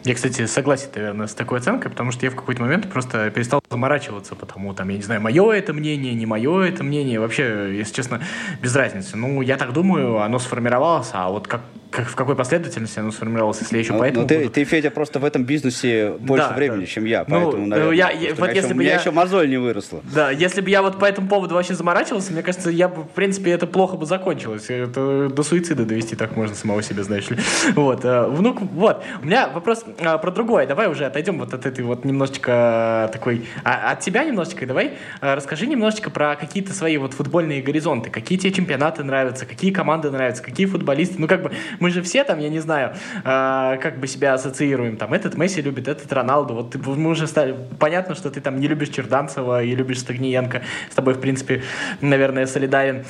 Я, 0.05 0.13
кстати, 0.13 0.45
согласен, 0.45 0.89
наверное, 0.95 1.27
с 1.27 1.33
такой 1.33 1.57
оценкой, 1.57 1.91
потому 1.91 2.11
что 2.11 2.25
я 2.25 2.31
в 2.31 2.35
какой-то 2.35 2.61
момент 2.61 2.89
просто 2.89 3.29
перестал 3.31 3.59
заморачиваться, 3.69 4.35
потому 4.35 4.73
там, 4.73 4.87
я 4.89 4.97
не 4.97 5.03
знаю, 5.03 5.19
мое 5.19 5.51
это 5.51 5.73
мнение, 5.73 6.13
не 6.13 6.25
мое 6.25 6.61
это 6.61 6.83
мнение, 6.83 7.19
вообще, 7.19 7.75
если 7.75 7.95
честно, 7.95 8.21
без 8.61 8.73
разницы. 8.75 9.17
Ну, 9.17 9.41
я 9.41 9.57
так 9.57 9.73
думаю, 9.73 10.19
оно 10.21 10.39
сформировалось, 10.39 11.09
а 11.13 11.29
вот 11.29 11.47
как, 11.47 11.61
как 11.95 12.07
в 12.07 12.15
какой 12.15 12.35
последовательности 12.35 12.99
оно 12.99 13.11
сформировалось, 13.11 13.59
если 13.61 13.75
я 13.77 13.81
еще 13.81 13.93
ну, 13.93 13.99
поэтому... 13.99 14.21
Ну, 14.23 14.27
ты, 14.27 14.37
буду... 14.39 14.49
ты, 14.51 14.63
Федя, 14.65 14.91
просто 14.91 15.19
в 15.19 15.25
этом 15.25 15.45
бизнесе 15.45 16.13
больше 16.19 16.49
да, 16.49 16.55
времени, 16.55 16.81
да. 16.81 16.85
чем 16.85 17.05
я, 17.05 17.25
ну, 17.27 17.41
поэтому, 17.41 17.67
наверное, 17.67 17.95
я, 17.95 18.09
я, 18.11 18.35
вот 18.35 18.49
если 18.49 18.59
еще, 18.59 18.67
бы 18.67 18.73
у 18.73 18.77
меня 18.77 18.93
я... 18.93 18.99
еще 18.99 19.11
мозоль 19.11 19.49
не 19.49 19.57
выросла. 19.57 20.01
Да, 20.13 20.29
если 20.29 20.61
бы 20.61 20.69
я 20.69 20.81
вот 20.81 20.99
по 20.99 21.05
этому 21.05 21.27
поводу 21.27 21.55
вообще 21.55 21.73
заморачивался, 21.73 22.33
мне 22.33 22.43
кажется, 22.43 22.69
я 22.69 22.89
бы, 22.89 23.03
в 23.03 23.09
принципе, 23.09 23.51
это 23.51 23.67
плохо 23.67 23.97
бы 23.97 24.05
закончилось. 24.05 24.65
Это 24.69 25.29
до 25.29 25.43
суицида 25.43 25.85
довести 25.85 26.15
так 26.15 26.35
можно 26.35 26.55
самого 26.55 26.83
себя, 26.83 27.03
знаешь 27.03 27.29
ли. 27.29 27.37
Вот, 27.75 28.05
э, 28.05 28.27
внук, 28.27 28.61
вот. 28.61 29.03
У 29.21 29.25
меня 29.25 29.47
вопрос 29.47 29.83
э, 29.97 30.17
про 30.17 30.31
другое 30.31 30.65
давай 30.67 30.89
уже 30.89 31.05
отойдем 31.05 31.39
вот 31.39 31.53
от 31.53 31.65
этой 31.65 31.83
вот 31.83 32.05
немножечко 32.05 33.09
такой... 33.11 33.45
А, 33.63 33.91
от 33.91 33.99
тебя 34.01 34.23
немножечко, 34.23 34.65
давай 34.65 34.93
а, 35.21 35.35
расскажи 35.35 35.67
немножечко 35.67 36.09
про 36.09 36.35
какие-то 36.35 36.73
свои 36.73 36.97
вот 36.97 37.13
футбольные 37.13 37.61
горизонты. 37.61 38.09
Какие 38.09 38.37
тебе 38.37 38.51
чемпионаты 38.51 39.03
нравятся, 39.03 39.45
какие 39.45 39.71
команды 39.71 40.11
нравятся, 40.11 40.43
какие 40.43 40.65
футболисты. 40.65 41.15
Ну, 41.17 41.27
как 41.27 41.43
бы, 41.43 41.51
мы 41.79 41.84
же 41.91 42.01
все 42.01 42.23
там, 42.23 42.39
я 42.39 42.49
не 42.49 42.59
знаю, 42.59 42.95
а, 43.23 43.77
как 43.77 43.99
бы 43.99 44.07
себя 44.07 44.33
ассоциируем. 44.33 44.97
Там, 44.97 45.13
этот 45.13 45.35
Месси 45.35 45.61
любит, 45.61 45.87
этот 45.87 46.11
Роналду. 46.11 46.53
Вот 46.53 46.75
мы 46.75 47.09
уже 47.09 47.27
стали... 47.27 47.55
Понятно, 47.79 48.15
что 48.15 48.29
ты 48.29 48.41
там 48.41 48.59
не 48.59 48.67
любишь 48.67 48.89
Черданцева 48.89 49.63
и 49.63 49.75
любишь 49.75 49.99
Стагниенко. 49.99 50.61
С 50.89 50.95
тобой, 50.95 51.13
в 51.13 51.19
принципе, 51.19 51.63
наверное, 52.01 52.45
солидарен. 52.45 53.05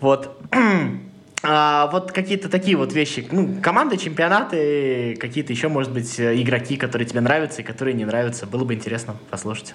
Вот. 0.00 0.36
а, 1.42 1.88
вот 1.92 2.12
какие-то 2.12 2.48
такие 2.50 2.76
вот 2.76 2.92
вещи. 2.92 3.26
Ну, 3.30 3.60
команды, 3.62 3.96
чемпионаты, 3.96 5.16
какие-то 5.20 5.52
еще, 5.52 5.68
может 5.68 5.92
быть, 5.92 6.20
игроки, 6.20 6.76
которые 6.76 7.06
тебе 7.06 7.20
нравятся 7.20 7.62
и 7.62 7.64
которые 7.64 7.94
не 7.94 8.04
нравятся. 8.04 8.46
Было 8.46 8.64
бы 8.64 8.74
интересно 8.74 9.16
послушать. 9.30 9.74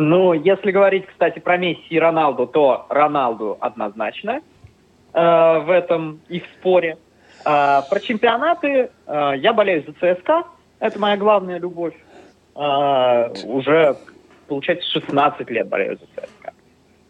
Ну, 0.00 0.32
если 0.32 0.70
говорить, 0.70 1.06
кстати, 1.06 1.40
про 1.40 1.56
Месси 1.56 1.82
и 1.90 1.98
Роналду, 1.98 2.46
то 2.46 2.86
Роналду 2.88 3.58
однозначно 3.60 4.40
э, 5.12 5.58
в 5.58 5.70
этом 5.70 6.20
их 6.28 6.44
споре. 6.56 6.98
Э, 7.44 7.82
про 7.88 8.00
чемпионаты 8.00 8.90
э, 9.06 9.32
я 9.36 9.52
болею 9.52 9.84
за 9.86 9.92
ЦСКА, 9.92 10.44
это 10.80 10.98
моя 10.98 11.16
главная 11.16 11.58
любовь. 11.58 11.94
Э, 12.54 13.32
уже, 13.44 13.96
получается, 14.46 14.88
16 14.90 15.50
лет 15.50 15.68
болею 15.68 15.98
за 15.98 16.22
ЦСКА. 16.22 16.52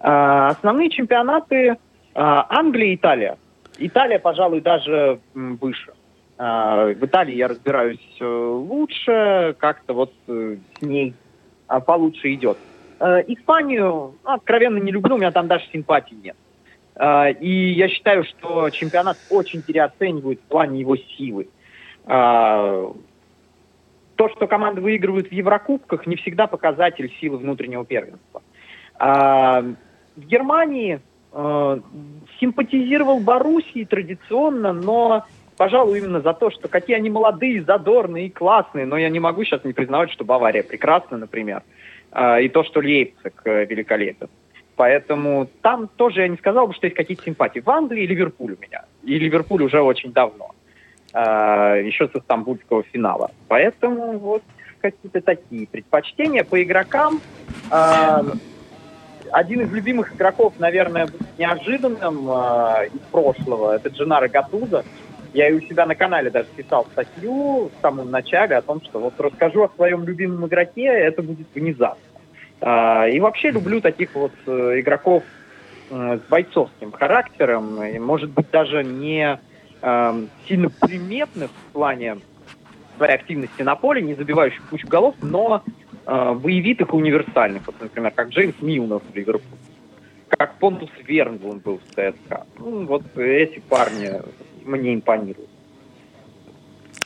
Основные 0.01 0.91
чемпионаты 0.91 1.77
Англия 2.15 2.93
и 2.93 2.95
Италия. 2.95 3.37
Италия, 3.79 4.21
пожалуй, 4.21 4.61
даже 4.61 5.19
выше. 5.35 5.93
В 6.37 6.99
Италии 7.01 7.35
я 7.35 7.49
разбираюсь 7.49 8.17
э, 8.21 8.25
лучше, 8.25 9.57
как-то 9.59 9.93
вот 9.93 10.13
э, 10.29 10.57
с 10.79 10.83
ней 10.83 11.15
получше 11.85 12.33
идет. 12.35 12.59
Э, 13.01 13.23
Испанию 13.27 14.15
ну, 14.25 14.31
откровенно 14.33 14.79
не 14.79 14.93
люблю, 14.93 15.17
у 15.17 15.19
меня 15.19 15.31
там 15.33 15.49
даже 15.49 15.65
симпатий 15.73 16.17
нет. 16.17 16.37
Э, 16.99 17.33
и 17.33 17.73
я 17.73 17.89
считаю, 17.89 18.25
что 18.25 18.71
чемпионат 18.71 19.17
очень 19.31 19.63
переоценивают 19.63 20.41
в 20.41 20.45
плане 20.45 20.81
его 20.81 20.97
силы. 20.97 21.49
Э, 22.07 22.93
то, 24.17 24.29
что 24.31 24.47
команды 24.47 24.81
выигрывают 24.81 25.29
в 25.29 25.33
Еврокубках, 25.33 26.07
не 26.07 26.17
всегда 26.17 26.47
показатель 26.47 27.13
силы 27.21 27.39
внутреннего 27.39 27.85
первенства. 27.85 28.43
В 28.99 29.77
Германии 30.17 31.01
симпатизировал 32.41 33.21
Боруссии 33.21 33.85
традиционно, 33.85 34.73
но, 34.73 35.25
пожалуй, 35.57 35.99
именно 35.99 36.21
за 36.21 36.35
то, 36.35 36.51
что 36.51 36.67
какие 36.67 36.97
они 36.97 37.11
молодые, 37.11 37.63
задорные 37.63 38.27
и 38.27 38.31
классные. 38.31 38.87
Но 38.87 38.97
я 38.97 39.09
не 39.09 39.21
могу 39.21 39.45
сейчас 39.45 39.63
не 39.63 39.73
признавать, 39.73 40.11
что 40.11 40.25
Бавария 40.25 40.65
прекрасна, 40.65 41.17
например. 41.17 41.63
А, 42.11 42.41
и 42.41 42.49
то, 42.49 42.65
что 42.65 42.81
Лейпциг 42.81 43.43
э, 43.45 43.67
великолепен. 43.67 44.29
Поэтому 44.79 45.49
там 45.61 45.89
тоже 45.89 46.21
я 46.21 46.29
не 46.29 46.37
сказал 46.37 46.69
бы, 46.69 46.73
что 46.73 46.87
есть 46.87 46.97
какие-то 46.97 47.25
симпатии. 47.25 47.59
В 47.59 47.69
Англии 47.69 48.07
Ливерпуль 48.07 48.53
у 48.53 48.63
меня. 48.63 48.85
И 49.03 49.19
Ливерпуль 49.19 49.65
уже 49.65 49.81
очень 49.81 50.13
давно. 50.13 50.55
А, 51.13 51.75
еще 51.75 52.09
со 52.09 52.21
стамбульского 52.21 52.85
финала. 52.85 53.33
Поэтому 53.49 54.19
вот 54.19 54.45
какие-то 54.81 55.21
такие 55.21 55.67
предпочтения 55.67 56.45
по 56.45 56.63
игрокам. 56.63 57.21
А, 57.73 58.25
один 59.33 59.63
из 59.63 59.73
любимых 59.73 60.15
игроков, 60.15 60.55
наверное, 60.61 61.09
неожиданным 61.39 62.29
из 62.29 63.01
прошлого, 63.11 63.75
это 63.75 63.89
Дженаро 63.89 64.29
Гатуза. 64.29 64.85
Я 65.35 65.49
и 65.49 65.55
у 65.55 65.61
себя 65.61 65.87
на 65.87 65.97
канале 65.97 66.31
даже 66.31 66.49
писал 66.55 66.87
статью 66.93 67.73
в 67.77 67.83
самом 67.83 68.13
начале 68.13 68.55
о 68.55 68.63
том, 68.63 68.81
что 68.83 69.01
вот 69.01 69.15
расскажу 69.19 69.65
о 69.65 69.71
своем 69.75 70.05
любимом 70.05 70.47
игроке, 70.47 70.85
это 70.85 71.21
будет 71.21 71.49
внезапно. 71.53 72.08
А, 72.61 73.07
и 73.07 73.21
вообще 73.21 73.51
люблю 73.51 73.81
таких 73.81 74.15
вот 74.15 74.33
э, 74.47 74.81
игроков 74.81 75.23
э, 75.91 76.19
с 76.19 76.29
бойцовским 76.29 76.93
характером, 76.93 77.83
и, 77.83 77.99
может 77.99 78.31
быть, 78.31 78.51
даже 78.51 78.83
не 78.83 79.39
э, 79.81 80.27
сильно 80.49 80.71
приметных 80.71 81.51
в 81.51 81.73
плане 81.73 82.19
своей 82.97 83.15
активности 83.15 83.63
на 83.63 83.77
поле, 83.77 84.03
не 84.03 84.15
забивающих 84.15 84.63
кучу 84.69 84.89
голов, 84.89 85.15
но 85.23 85.63
э, 86.07 86.33
боевитых 86.35 86.93
и 86.93 86.97
универсальных. 86.97 87.67
Вот, 87.67 87.77
например, 87.81 88.11
как 88.11 88.31
Джеймс 88.31 88.57
Милнер 88.61 88.99
в 88.99 89.15
Ливерпуле, 89.15 89.61
как 90.29 90.55
Понтус 90.55 90.91
Вернблум 91.07 91.61
был 91.61 91.79
в 91.79 91.91
ЦСКА. 91.93 92.47
Ну, 92.59 92.87
вот 92.87 93.05
эти 93.17 93.61
парни 93.61 94.21
мне 94.65 94.95
импонирует. 94.95 95.49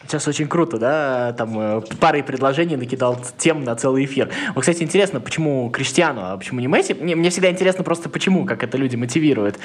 Сейчас 0.07 0.27
очень 0.29 0.49
круто, 0.49 0.79
да, 0.79 1.33
там 1.33 1.59
э, 1.59 1.81
парой 2.01 2.23
предложений 2.23 2.77
накидал 2.77 3.19
тем 3.39 3.65
на 3.65 3.77
целый 3.77 4.05
эфир. 4.05 4.31
Вот, 4.55 4.63
кстати, 4.63 4.83
интересно, 4.83 5.21
почему 5.21 5.71
Криштиану, 5.71 6.21
а 6.25 6.37
почему 6.37 6.61
не 6.61 6.67
Месси? 6.67 6.95
Мне, 6.95 7.15
мне 7.17 7.31
всегда 7.31 7.51
интересно 7.51 7.85
просто, 7.85 8.09
почему, 8.09 8.45
как 8.45 8.63
это 8.63 8.77
люди 8.77 8.97
мотивируют. 8.97 9.59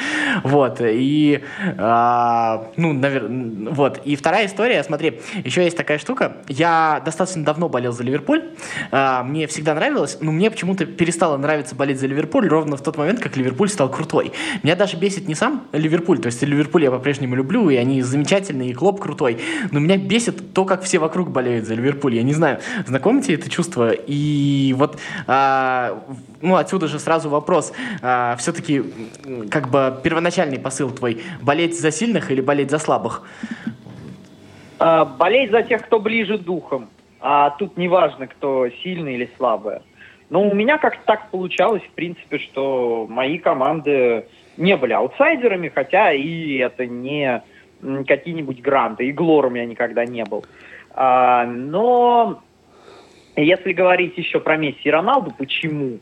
Вот, 0.44 0.78
и, 0.82 1.44
а, 1.78 2.70
ну, 2.78 2.94
наверное, 2.94 3.72
вот. 3.72 4.02
И 4.06 4.16
вторая 4.16 4.46
история, 4.46 4.84
смотри, 4.84 5.22
еще 5.44 5.64
есть 5.64 5.76
такая 5.76 5.98
штука. 5.98 6.38
Я 6.48 7.02
достаточно 7.04 7.44
давно 7.44 7.68
болел 7.70 7.92
за 7.92 8.04
Ливерпуль, 8.04 8.44
а, 8.92 9.24
мне 9.24 9.48
всегда 9.48 9.74
нравилось, 9.74 10.18
но 10.22 10.32
мне 10.32 10.52
почему-то 10.52 10.86
перестало 10.86 11.38
нравиться 11.38 11.76
болеть 11.76 12.00
за 12.00 12.08
Ливерпуль 12.08 12.48
ровно 12.48 12.78
в 12.78 12.82
тот 12.82 12.98
момент, 12.98 13.20
как 13.20 13.36
Ливерпуль 13.38 13.70
стал 13.70 13.90
крутой. 13.90 14.32
Меня 14.64 14.76
даже 14.76 14.98
бесит 14.98 15.28
не 15.28 15.36
сам 15.36 15.68
Ливерпуль, 15.72 16.20
то 16.20 16.28
есть 16.28 16.42
Ливерпуль 16.44 16.84
я 16.84 16.92
по-прежнему 16.92 17.36
люблю, 17.36 17.70
и 17.70 17.76
они 17.76 18.02
замечательные, 18.02 18.70
и 18.70 18.74
Клоп 18.74 19.02
крутой, 19.02 19.40
но 19.72 19.80
меня 19.80 19.98
бесит 19.98 20.27
то, 20.32 20.66
как 20.66 20.84
все 20.84 21.00
вокруг 21.00 21.30
болеют 21.30 21.66
за 21.66 21.76
Ливерпуль. 21.76 22.16
Я 22.16 22.24
не 22.24 22.34
знаю, 22.34 22.60
знакомо 22.86 23.22
тебе 23.22 23.36
это 23.36 23.50
чувство? 23.50 23.92
И 23.92 24.74
вот, 24.78 24.98
а, 25.28 26.04
ну, 26.42 26.56
отсюда 26.56 26.88
же 26.88 27.00
сразу 27.00 27.30
вопрос. 27.30 27.74
А, 28.02 28.36
все-таки, 28.38 28.84
как 29.50 29.70
бы, 29.70 30.00
первоначальный 30.04 30.60
посыл 30.60 30.92
твой, 30.92 31.22
болеть 31.42 31.80
за 31.80 31.92
сильных 31.92 32.32
или 32.32 32.42
болеть 32.42 32.72
за 32.72 32.80
слабых? 32.80 33.24
А, 34.80 35.06
болеть 35.06 35.52
за 35.52 35.64
тех, 35.64 35.86
кто 35.86 36.00
ближе 36.00 36.38
духом. 36.38 36.90
А 37.20 37.52
тут 37.52 37.78
не 37.78 37.88
важно, 37.88 38.28
кто 38.28 38.70
сильный 38.84 39.16
или 39.16 39.30
слабый. 39.38 39.80
Но 40.30 40.44
у 40.44 40.54
меня 40.54 40.78
как-то 40.78 41.02
так 41.06 41.30
получалось, 41.32 41.82
в 41.84 41.92
принципе, 41.92 42.38
что 42.40 43.08
мои 43.10 43.38
команды 43.38 44.26
не 44.58 44.76
были 44.76 44.94
аутсайдерами, 44.94 45.70
хотя 45.70 46.12
и 46.12 46.58
это 46.58 46.86
не 46.86 47.42
какие-нибудь 47.82 48.62
гранты. 48.62 49.08
И 49.08 49.12
глором 49.12 49.56
я 49.56 49.66
никогда 49.66 50.06
не 50.06 50.24
был. 50.24 50.46
А, 50.94 51.46
но 51.46 52.42
если 53.36 53.74
говорить 53.74 54.18
еще 54.18 54.40
про 54.40 54.58
Месси 54.58 54.82
и 54.84 54.92
Роналду, 54.92 55.32
почему? 55.38 56.00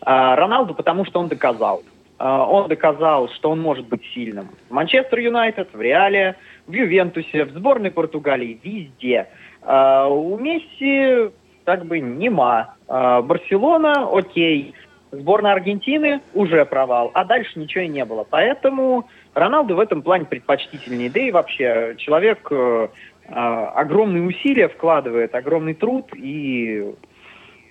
А, 0.00 0.36
Роналду, 0.36 0.74
потому 0.74 1.04
что 1.04 1.20
он 1.20 1.28
доказал. 1.28 1.82
А, 2.18 2.46
он 2.46 2.68
доказал, 2.68 3.28
что 3.30 3.50
он 3.50 3.60
может 3.60 3.88
быть 3.88 4.02
сильным. 4.14 4.48
В 4.68 4.72
Манчестер 4.72 5.18
Юнайтед, 5.18 5.68
в 5.72 5.80
Реале, 5.80 6.36
в 6.66 6.72
Ювентусе, 6.72 7.44
в 7.44 7.50
сборной 7.50 7.90
Португалии, 7.90 8.58
везде. 8.62 9.28
А, 9.62 10.06
у 10.08 10.38
Месси 10.38 11.30
как 11.64 11.84
бы 11.86 11.98
нема. 11.98 12.74
А, 12.88 13.20
Барселона, 13.22 14.08
окей. 14.12 14.74
Сборная 15.12 15.52
Аргентины 15.52 16.20
уже 16.34 16.64
провал, 16.64 17.10
а 17.14 17.24
дальше 17.24 17.58
ничего 17.58 17.84
и 17.84 17.88
не 17.88 18.04
было. 18.04 18.26
Поэтому 18.28 19.08
Роналду 19.36 19.76
в 19.76 19.80
этом 19.80 20.00
плане 20.00 20.24
предпочтительнее. 20.24 21.10
Да 21.10 21.20
и 21.20 21.30
вообще 21.30 21.94
человек 21.98 22.48
э, 22.50 22.88
э, 23.24 23.30
огромные 23.30 24.22
усилия 24.22 24.68
вкладывает, 24.68 25.34
огромный 25.34 25.74
труд, 25.74 26.08
и 26.14 26.94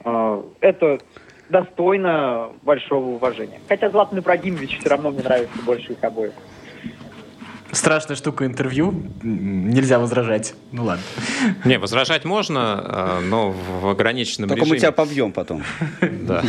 э, 0.03 0.43
это 0.59 0.99
достойно 1.49 2.51
большого 2.61 3.15
уважения. 3.15 3.59
Хотя 3.67 3.89
Златан 3.89 4.19
Ибрагимович 4.19 4.77
все 4.77 4.89
равно 4.89 5.09
мне 5.09 5.23
нравится 5.23 5.57
больше 5.65 5.93
их 5.93 6.03
обоих 6.03 6.33
страшная 7.75 8.15
штука 8.15 8.45
интервью, 8.45 8.93
нельзя 9.23 9.99
возражать. 9.99 10.53
Ну 10.71 10.85
ладно. 10.85 11.03
Не, 11.63 11.77
возражать 11.77 12.25
можно, 12.25 12.61
а, 12.61 13.21
но 13.21 13.51
в 13.51 13.87
ограниченном 13.87 14.49
Только 14.49 14.61
режиме. 14.61 14.75
мы 14.75 14.79
тебя 14.79 14.91
побьем 14.91 15.31
потом. 15.31 15.63
Да. 16.01 16.43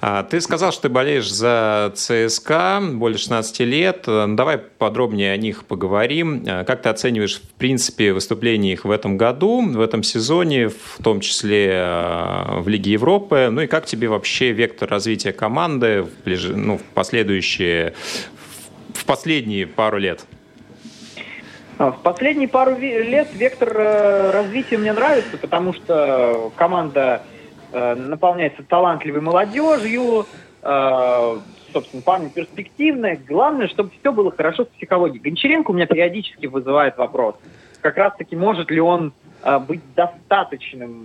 А, 0.00 0.22
ты 0.22 0.40
сказал, 0.40 0.72
что 0.72 0.82
ты 0.82 0.88
болеешь 0.88 1.30
за 1.30 1.92
ЦСКА 1.94 2.82
более 2.94 3.18
16 3.18 3.60
лет. 3.60 4.04
Давай 4.06 4.58
подробнее 4.58 5.32
о 5.32 5.36
них 5.36 5.64
поговорим. 5.64 6.44
А, 6.46 6.64
как 6.64 6.82
ты 6.82 6.88
оцениваешь, 6.88 7.36
в 7.36 7.54
принципе, 7.54 8.12
выступление 8.12 8.72
их 8.72 8.84
в 8.84 8.90
этом 8.90 9.16
году, 9.16 9.62
в 9.62 9.80
этом 9.80 10.02
сезоне, 10.02 10.68
в 10.68 11.02
том 11.02 11.20
числе 11.20 11.84
в 12.60 12.64
Лиге 12.66 12.92
Европы? 12.92 13.48
Ну 13.50 13.62
и 13.62 13.66
как 13.66 13.86
тебе 13.86 14.08
вообще 14.08 14.52
вектор 14.52 14.88
развития 14.88 15.32
команды 15.32 16.02
в, 16.02 16.24
ближ... 16.24 16.44
ну, 16.48 16.78
в 16.78 16.82
последующие 16.94 17.94
в 18.94 19.04
последние 19.04 19.66
пару 19.66 19.98
лет? 19.98 20.26
А, 21.78 21.90
в 21.90 22.00
последние 22.02 22.48
пару 22.48 22.76
лет 22.78 23.28
вектор 23.34 23.72
э, 23.76 24.30
развития 24.30 24.78
мне 24.78 24.92
нравится, 24.92 25.36
потому 25.36 25.72
что 25.72 26.52
команда 26.56 27.22
э, 27.72 27.94
наполняется 27.94 28.62
талантливой 28.62 29.20
молодежью, 29.20 30.26
э, 30.62 31.38
собственно, 31.72 32.02
парни 32.02 32.28
перспективные. 32.28 33.16
Главное, 33.16 33.68
чтобы 33.68 33.90
все 34.00 34.12
было 34.12 34.30
хорошо 34.30 34.64
с 34.64 34.68
психологией. 34.68 35.20
Гончаренко 35.20 35.70
у 35.70 35.74
меня 35.74 35.86
периодически 35.86 36.46
вызывает 36.46 36.98
вопрос. 36.98 37.34
Как 37.80 37.96
раз-таки, 37.96 38.36
может 38.36 38.70
ли 38.70 38.80
он 38.80 39.12
быть 39.66 39.80
достаточным 39.96 41.04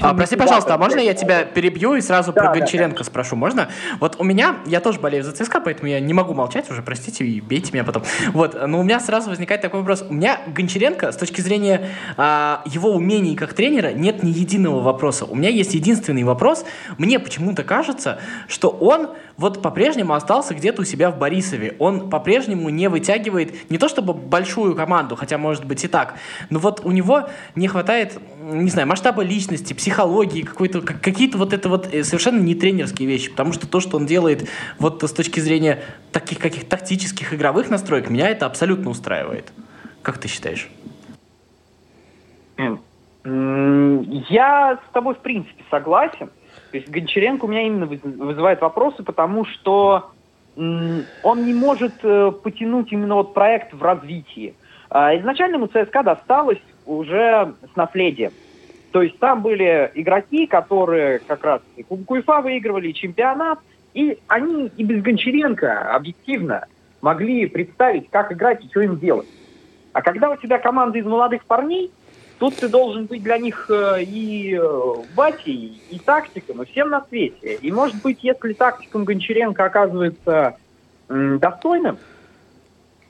А, 0.00 0.14
прости, 0.14 0.36
пожалуйста, 0.36 0.74
а 0.74 0.78
можно 0.78 1.00
я 1.00 1.14
тебя 1.14 1.44
перебью 1.44 1.94
и 1.94 2.00
сразу 2.00 2.32
да, 2.32 2.42
про 2.42 2.52
Гончаренко 2.54 2.98
да, 2.98 3.04
спрошу? 3.04 3.36
Можно? 3.36 3.68
Вот 4.00 4.16
у 4.18 4.24
меня, 4.24 4.56
я 4.66 4.80
тоже 4.80 5.00
болею 5.00 5.24
за 5.24 5.32
ЦСКА, 5.32 5.60
поэтому 5.60 5.88
я 5.88 6.00
не 6.00 6.12
могу 6.12 6.34
молчать 6.34 6.70
уже, 6.70 6.82
простите, 6.82 7.24
и 7.24 7.40
бейте 7.40 7.72
меня 7.72 7.84
потом. 7.84 8.02
Вот, 8.32 8.56
но 8.66 8.80
у 8.80 8.82
меня 8.82 9.00
сразу 9.00 9.30
возникает 9.30 9.62
такой 9.62 9.80
вопрос. 9.80 10.04
У 10.08 10.14
меня 10.14 10.40
Гончаренко, 10.46 11.12
с 11.12 11.16
точки 11.16 11.40
зрения 11.40 11.88
а, 12.16 12.62
его 12.66 12.92
умений 12.92 13.36
как 13.36 13.54
тренера, 13.54 13.92
нет 13.92 14.22
ни 14.22 14.30
единого 14.30 14.80
вопроса. 14.80 15.24
У 15.24 15.34
меня 15.34 15.48
есть 15.48 15.74
единственный 15.74 16.24
вопрос. 16.24 16.64
Мне 16.98 17.18
почему-то 17.18 17.64
кажется, 17.64 18.18
что 18.46 18.68
он 18.68 19.10
вот 19.36 19.62
по-прежнему 19.62 20.14
остался 20.14 20.54
где-то 20.54 20.82
у 20.82 20.84
себя 20.84 21.10
в 21.10 21.18
Борисове. 21.18 21.76
Он 21.78 22.10
по-прежнему 22.10 22.68
не 22.68 22.88
вытягивает 22.88 23.70
не 23.70 23.78
то 23.78 23.88
чтобы 23.88 24.12
большую 24.12 24.74
команду, 24.74 25.16
хотя 25.16 25.38
может 25.38 25.64
быть 25.64 25.84
и 25.84 25.88
так, 25.88 26.14
но 26.50 26.58
вот 26.58 26.84
у 26.84 26.90
него 26.90 27.28
не 27.54 27.68
хватает, 27.68 28.18
не 28.54 28.70
знаю, 28.70 28.88
масштаба 28.88 29.22
личности, 29.22 29.74
психологии, 29.74 30.42
какой-то, 30.42 30.80
какие-то 30.80 31.38
вот 31.38 31.52
это 31.52 31.68
вот 31.68 31.92
э, 31.92 32.02
совершенно 32.02 32.40
не 32.40 32.54
тренерские 32.54 33.06
вещи, 33.06 33.30
потому 33.30 33.52
что 33.52 33.68
то, 33.68 33.80
что 33.80 33.96
он 33.96 34.06
делает 34.06 34.48
вот 34.78 35.02
с 35.02 35.12
точки 35.12 35.40
зрения 35.40 35.82
таких 36.12 36.38
каких 36.38 36.68
тактических 36.68 37.34
игровых 37.34 37.68
настроек, 37.70 38.08
меня 38.08 38.28
это 38.28 38.46
абсолютно 38.46 38.90
устраивает. 38.90 39.52
Как 40.02 40.18
ты 40.18 40.28
считаешь? 40.28 40.68
Я 43.24 44.78
с 44.88 44.92
тобой 44.92 45.14
в 45.14 45.18
принципе 45.18 45.62
согласен. 45.70 46.30
То 46.70 46.76
есть 46.76 46.88
Гончаренко 46.88 47.44
у 47.44 47.48
меня 47.48 47.66
именно 47.66 47.86
вызывает 47.86 48.60
вопросы, 48.60 49.02
потому 49.02 49.44
что 49.44 50.10
он 50.56 51.46
не 51.46 51.54
может 51.54 51.94
э, 52.02 52.32
потянуть 52.42 52.90
именно 52.90 53.14
вот 53.14 53.32
проект 53.32 53.72
в 53.72 53.82
развитии. 53.82 54.54
А, 54.90 55.16
изначально 55.16 55.56
ему 55.56 55.68
ЦСКА 55.68 56.02
досталось 56.02 56.58
уже 56.88 57.54
с 57.72 57.76
наследием. 57.76 58.32
То 58.92 59.02
есть 59.02 59.18
там 59.18 59.42
были 59.42 59.90
игроки, 59.94 60.46
которые 60.46 61.20
как 61.20 61.44
раз 61.44 61.60
и 61.76 61.82
Кубок 61.82 62.10
УЕФА 62.10 62.40
выигрывали, 62.40 62.88
и 62.88 62.94
чемпионат, 62.94 63.58
и 63.94 64.18
они 64.26 64.70
и 64.76 64.84
без 64.84 65.02
Гончаренко 65.02 65.94
объективно 65.94 66.66
могли 67.00 67.46
представить, 67.46 68.10
как 68.10 68.32
играть 68.32 68.64
и 68.64 68.68
что 68.68 68.80
им 68.80 68.98
делать. 68.98 69.28
А 69.92 70.02
когда 70.02 70.30
у 70.30 70.36
тебя 70.36 70.58
команда 70.58 70.98
из 70.98 71.04
молодых 71.04 71.44
парней, 71.44 71.90
Тут 72.38 72.54
ты 72.54 72.68
должен 72.68 73.06
быть 73.06 73.22
для 73.22 73.36
них 73.38 73.68
э, 73.68 74.02
и 74.04 74.56
э, 74.56 74.94
батей, 75.16 75.82
и 75.90 75.98
тактиком, 75.98 76.62
и 76.62 76.66
всем 76.66 76.90
на 76.90 77.04
свете. 77.06 77.56
И, 77.56 77.72
может 77.72 78.00
быть, 78.00 78.22
если 78.22 78.52
тактиком 78.52 79.04
Гончаренко 79.04 79.64
оказывается 79.64 80.56
достойным, 81.08 81.98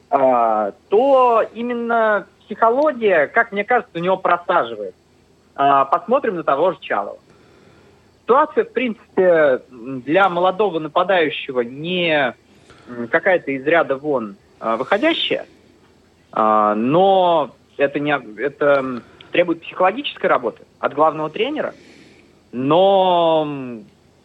а, 0.09 0.73
то 0.89 1.45
именно 1.53 2.27
психология, 2.49 3.27
как 3.27 3.53
мне 3.53 3.63
кажется, 3.63 3.99
у 3.99 4.01
него 4.01 4.17
просаживает. 4.17 4.95
А, 5.55 5.85
посмотрим 5.85 6.37
на 6.37 6.43
того 6.43 6.73
же 6.73 6.79
Чалова. 6.81 7.19
Ситуация, 8.23 8.65
в 8.65 8.73
принципе, 8.73 9.61
для 9.71 10.29
молодого 10.29 10.79
нападающего 10.79 11.61
не 11.61 12.35
какая-то 13.11 13.51
из 13.51 13.67
ряда 13.67 13.97
вон 13.97 14.37
а, 14.61 14.77
выходящая, 14.77 15.47
но 16.33 17.51
это 17.77 18.01
не 18.01 18.13
это 18.41 19.03
требует 19.33 19.63
психологической 19.63 20.29
работы 20.29 20.63
от 20.79 20.95
главного 20.95 21.31
тренера, 21.31 21.75
но 22.53 23.49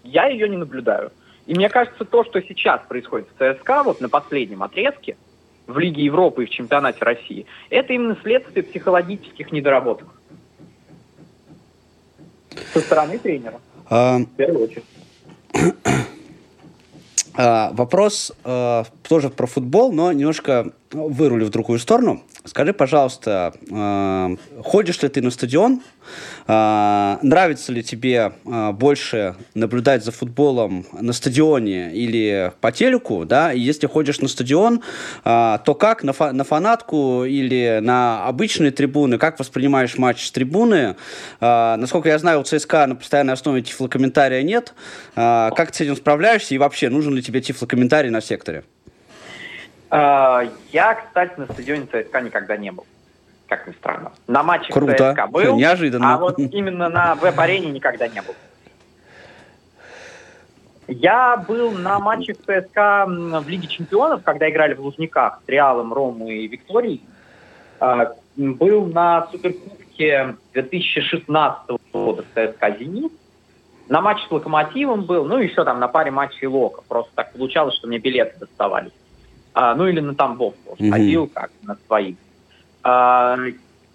я 0.03 0.27
ее 0.27 0.49
не 0.49 0.57
наблюдаю. 0.57 1.11
И 1.45 1.53
мне 1.53 1.69
кажется, 1.69 2.05
то, 2.05 2.23
что 2.23 2.41
сейчас 2.41 2.81
происходит 2.87 3.27
в 3.29 3.55
ЦСКА, 3.55 3.83
вот 3.83 4.01
на 4.01 4.09
последнем 4.09 4.63
отрезке, 4.63 5.17
в 5.67 5.77
Лиге 5.77 6.03
Европы 6.03 6.43
и 6.43 6.45
в 6.45 6.49
чемпионате 6.49 7.03
России, 7.03 7.45
это 7.69 7.93
именно 7.93 8.17
следствие 8.21 8.63
психологических 8.63 9.51
недоработок. 9.51 10.07
Со 12.73 12.79
стороны 12.79 13.17
тренера. 13.17 13.59
А... 13.89 14.19
В 14.19 14.25
первую 14.35 14.65
очередь. 14.65 14.83
А, 17.35 17.71
вопрос 17.73 18.31
а, 18.43 18.85
тоже 19.07 19.29
про 19.29 19.47
футбол, 19.47 19.91
но 19.91 20.11
немножко 20.11 20.71
вырулив 20.93 21.47
в 21.47 21.51
другую 21.51 21.79
сторону. 21.79 22.23
Скажи, 22.45 22.73
пожалуйста, 22.73 23.53
э, 23.69 24.35
ходишь 24.61 25.01
ли 25.01 25.09
ты 25.09 25.21
на 25.21 25.31
стадион? 25.31 25.81
Э, 26.47 27.17
нравится 27.21 27.71
ли 27.71 27.83
тебе 27.83 28.33
э, 28.45 28.71
больше 28.71 29.35
наблюдать 29.53 30.03
за 30.03 30.11
футболом 30.11 30.85
на 30.99 31.13
стадионе 31.13 31.93
или 31.93 32.51
по 32.61 32.71
телеку? 32.71 33.25
Да? 33.25 33.53
И 33.53 33.59
если 33.59 33.87
ходишь 33.87 34.19
на 34.19 34.27
стадион, 34.27 34.81
э, 35.23 35.57
то 35.65 35.75
как? 35.75 36.03
На, 36.03 36.13
фа- 36.13 36.33
на 36.33 36.43
фанатку 36.43 37.23
или 37.23 37.79
на 37.81 38.25
обычные 38.25 38.71
трибуны? 38.71 39.17
Как 39.17 39.39
воспринимаешь 39.39 39.97
матч 39.97 40.25
с 40.25 40.31
трибуны? 40.31 40.95
Э, 41.39 41.75
насколько 41.77 42.09
я 42.09 42.19
знаю, 42.19 42.41
у 42.41 42.43
ЦСКА 42.43 42.87
на 42.87 42.95
постоянной 42.95 43.33
основе 43.33 43.61
тифлокомментария 43.61 44.43
нет. 44.43 44.73
Э, 45.15 45.49
как 45.55 45.71
ты 45.71 45.77
с 45.77 45.81
этим 45.81 45.95
справляешься? 45.95 46.55
И 46.55 46.57
вообще, 46.57 46.89
нужен 46.89 47.13
ли 47.15 47.23
тебе 47.23 47.41
тифлокомментарий 47.41 48.09
на 48.09 48.21
секторе? 48.21 48.63
А, 49.95 50.41
я, 50.71 50.95
кстати, 50.95 51.33
на 51.37 51.45
стадионе 51.45 51.85
ЦСКА 51.85 52.21
никогда 52.21 52.57
не 52.57 52.71
был. 52.71 52.83
Как 53.47 53.67
ни 53.67 53.73
странно. 53.73 54.11
На 54.25 54.41
матче 54.41 54.73
Круто. 54.73 55.13
ЦСКА 55.13 55.27
был, 55.27 55.55
неожиданно. 55.55 56.15
а 56.15 56.17
вот 56.17 56.39
именно 56.39 56.89
на 56.89 57.13
веб-арене 57.13 57.69
никогда 57.69 58.07
не 58.07 58.19
был. 58.23 58.33
Я 60.87 61.37
был 61.37 61.69
на 61.73 61.99
матче 61.99 62.33
ЦСКА 62.33 63.05
в 63.07 63.47
Лиге 63.47 63.67
Чемпионов, 63.67 64.23
когда 64.23 64.49
играли 64.49 64.73
в 64.73 64.81
Лужниках 64.81 65.41
с 65.45 65.47
Реалом, 65.47 65.93
Ромой 65.93 66.37
и 66.37 66.47
Викторией. 66.47 67.03
А, 67.79 68.13
был 68.35 68.87
на 68.87 69.27
Суперкубке 69.31 70.37
2016 70.53 71.69
года 71.93 72.23
ЦСКА 72.33 72.77
«Зенит». 72.79 73.11
На 73.89 74.01
матче 74.01 74.25
с 74.27 74.31
Локомотивом 74.31 75.03
был, 75.03 75.25
ну 75.25 75.37
еще 75.37 75.63
там 75.63 75.79
на 75.79 75.87
паре 75.87 76.09
матчей 76.09 76.47
Лока. 76.47 76.81
Просто 76.87 77.11
так 77.13 77.31
получалось, 77.33 77.75
что 77.75 77.87
мне 77.87 77.99
билеты 77.99 78.39
доставались 78.39 78.91
а, 79.53 79.75
ну 79.75 79.87
или 79.87 79.99
на 79.99 80.15
Тамбов 80.15 80.55
тоже 80.65 80.89
ходил, 80.91 81.27
как 81.27 81.51
на 81.63 81.77
своих. 81.87 82.15
А, 82.83 83.37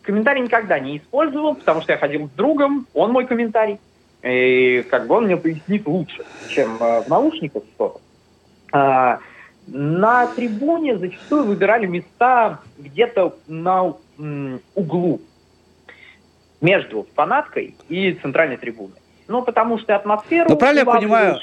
комментарий 0.02 0.42
никогда 0.42 0.78
не 0.78 0.98
использовал, 0.98 1.54
потому 1.54 1.82
что 1.82 1.92
я 1.92 1.98
ходил 1.98 2.28
с 2.28 2.30
другом, 2.30 2.86
он 2.94 3.12
мой 3.12 3.26
комментарий, 3.26 3.78
и 4.22 4.84
как 4.90 5.06
бы 5.06 5.16
он 5.16 5.24
мне 5.24 5.36
пояснит 5.36 5.86
лучше, 5.86 6.24
чем 6.48 6.76
а, 6.80 7.02
в 7.02 7.08
наушниках 7.08 7.62
что-то. 7.74 8.00
А, 8.72 9.18
на 9.66 10.26
трибуне 10.28 10.96
зачастую 10.96 11.44
выбирали 11.44 11.86
места 11.86 12.60
где-то 12.78 13.36
на 13.46 13.94
м, 14.18 14.60
углу 14.74 15.20
между 16.60 17.06
фанаткой 17.14 17.76
и 17.88 18.12
центральной 18.14 18.56
трибуной. 18.56 18.96
Ну, 19.28 19.42
потому 19.42 19.78
что 19.78 19.94
атмосферу... 19.94 20.48
Ну, 20.50 20.56
правильно 20.56 20.80
я 20.80 20.86
понимаю... 20.86 21.38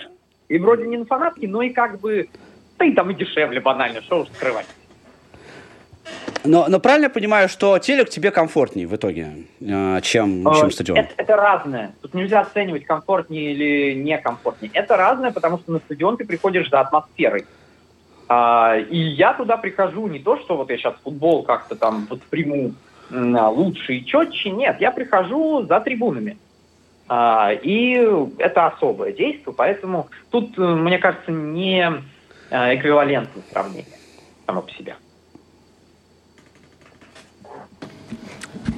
И 0.47 0.59
вроде 0.59 0.85
не 0.85 0.97
на 0.97 1.05
фанатке, 1.05 1.47
но 1.47 1.63
и 1.63 1.71
как 1.71 1.99
бы 1.99 2.29
да 2.77 2.85
и 2.85 2.93
там 2.93 3.09
и 3.11 3.13
дешевле 3.13 3.59
банально, 3.59 4.01
что 4.01 4.21
уж 4.21 4.29
скрывать. 4.29 4.67
Но, 6.43 6.67
но 6.67 6.79
правильно 6.79 7.05
я 7.05 7.09
понимаю, 7.09 7.49
что 7.49 7.79
телек 7.79 8.09
тебе 8.09 8.29
комфортнее 8.29 8.87
в 8.87 8.95
итоге, 8.95 9.45
э, 9.61 10.01
чем, 10.01 10.43
чем 10.53 10.71
стадион? 10.71 10.97
Это, 10.97 11.13
это 11.17 11.35
разное. 11.35 11.93
Тут 12.01 12.13
нельзя 12.13 12.41
оценивать, 12.41 12.85
комфортнее 12.85 13.51
или 13.51 13.95
некомфортнее. 13.95 14.71
Это 14.73 14.95
разное, 14.95 15.31
потому 15.31 15.57
что 15.57 15.71
на 15.71 15.79
стадион 15.79 16.17
ты 16.17 16.25
приходишь 16.25 16.69
за 16.69 16.81
атмосферой. 16.81 17.45
А, 18.27 18.75
и 18.77 18.97
я 18.97 19.33
туда 19.33 19.57
прихожу 19.57 20.07
не 20.07 20.19
то, 20.19 20.37
что 20.37 20.57
вот 20.57 20.69
я 20.69 20.77
сейчас 20.77 20.95
футбол 21.03 21.43
как-то 21.43 21.75
там 21.75 22.07
вот 22.09 22.21
приму 22.23 22.73
лучше 23.11 23.95
и 23.95 24.05
четче. 24.05 24.49
Нет, 24.49 24.77
я 24.79 24.91
прихожу 24.91 25.63
за 25.63 25.79
трибунами. 25.79 26.37
А, 27.07 27.51
и 27.53 28.03
это 28.39 28.67
особое 28.67 29.11
действие, 29.11 29.53
поэтому 29.55 30.09
тут, 30.31 30.57
мне 30.57 30.97
кажется, 30.97 31.31
не 31.31 32.01
Э, 32.55 32.73
эквивалентное 32.73 33.43
сравнение 33.51 33.85
само 34.45 34.61
по 34.61 34.71
себе. 34.71 34.95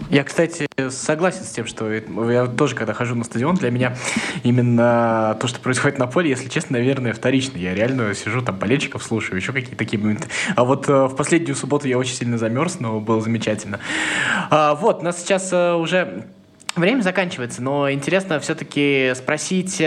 Я, 0.09 0.23
кстати, 0.23 0.67
согласен 0.89 1.43
с 1.43 1.51
тем, 1.51 1.67
что 1.67 1.91
я 1.91 2.47
тоже, 2.47 2.75
когда 2.75 2.93
хожу 2.93 3.13
на 3.13 3.23
стадион, 3.23 3.55
для 3.55 3.69
меня 3.69 3.95
именно 4.43 5.37
то, 5.39 5.47
что 5.47 5.59
происходит 5.59 5.99
на 5.99 6.07
поле, 6.07 6.29
если 6.29 6.47
честно, 6.47 6.77
наверное, 6.79 7.13
вторично. 7.13 7.57
Я 7.57 7.75
реально 7.75 8.15
сижу 8.15 8.41
там 8.41 8.55
болельщиков 8.55 9.03
слушаю, 9.03 9.35
еще 9.35 9.53
какие-то 9.53 9.77
такие 9.77 10.01
моменты. 10.01 10.27
А 10.55 10.63
вот 10.63 10.89
э, 10.89 11.05
в 11.05 11.15
последнюю 11.15 11.55
субботу 11.55 11.87
я 11.87 11.99
очень 11.99 12.15
сильно 12.15 12.39
замерз, 12.39 12.79
но 12.79 12.99
было 12.99 13.21
замечательно. 13.21 13.79
А, 14.49 14.73
вот, 14.73 15.03
нас 15.03 15.19
сейчас 15.19 15.53
э, 15.53 15.73
уже 15.73 16.25
время 16.75 17.01
заканчивается, 17.01 17.61
но 17.61 17.91
интересно 17.91 18.39
все-таки 18.39 19.13
спросить... 19.15 19.83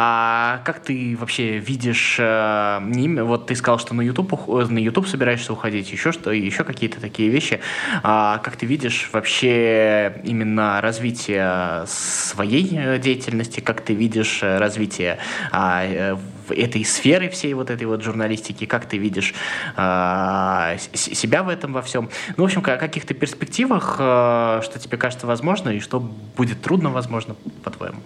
а 0.00 0.60
как 0.64 0.78
ты 0.78 1.16
вообще 1.18 1.58
видишь, 1.58 2.18
э, 2.20 2.78
вот 3.24 3.48
ты 3.48 3.56
сказал, 3.56 3.80
что 3.80 3.94
на 3.94 4.02
YouTube, 4.02 4.46
на 4.46 4.78
YouTube 4.78 5.08
собираешься 5.08 5.52
уходить, 5.52 5.90
еще 5.90 6.12
что, 6.12 6.30
еще 6.30 6.62
какие-то 6.62 7.00
такие 7.00 7.28
вещи. 7.30 7.58
А 8.04 8.38
как 8.38 8.54
ты 8.54 8.64
видишь 8.64 9.10
вообще 9.12 10.20
именно 10.22 10.80
развитие 10.80 11.82
своей 11.88 12.70
э, 12.78 12.98
деятельности, 13.00 13.58
как 13.58 13.80
ты 13.80 13.92
видишь 13.92 14.38
э, 14.40 14.58
развитие 14.58 15.18
а, 15.50 16.16
этой 16.48 16.84
сферы 16.84 17.28
всей 17.28 17.54
вот 17.54 17.68
этой 17.68 17.88
вот 17.88 18.00
журналистики, 18.04 18.66
как 18.66 18.86
ты 18.86 18.98
видишь 18.98 19.34
э, 19.76 20.76
себя 20.94 21.42
в 21.42 21.48
этом 21.48 21.72
во 21.72 21.82
всем. 21.82 22.08
Ну, 22.36 22.44
в 22.44 22.46
общем, 22.46 22.60
о 22.60 22.76
каких-то 22.76 23.14
перспективах, 23.14 23.96
э, 23.98 24.60
что 24.62 24.78
тебе 24.78 24.96
кажется 24.96 25.26
возможно 25.26 25.70
и 25.70 25.80
что 25.80 25.98
будет 26.36 26.62
трудно 26.62 26.90
возможно, 26.90 27.34
по-твоему? 27.64 27.98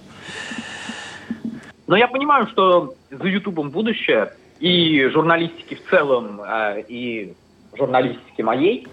Но 1.93 1.99
я 1.99 2.09
понимаю, 2.09 2.47
что 2.47 2.95
за 3.11 3.29
Ютубом 3.29 3.69
будущее 3.69 4.33
и 4.61 5.05
журналистики 5.13 5.75
в 5.75 5.91
целом, 5.91 6.41
э, 6.41 6.85
и 6.89 7.35
журналистики 7.77 8.41
моей, 8.41 8.89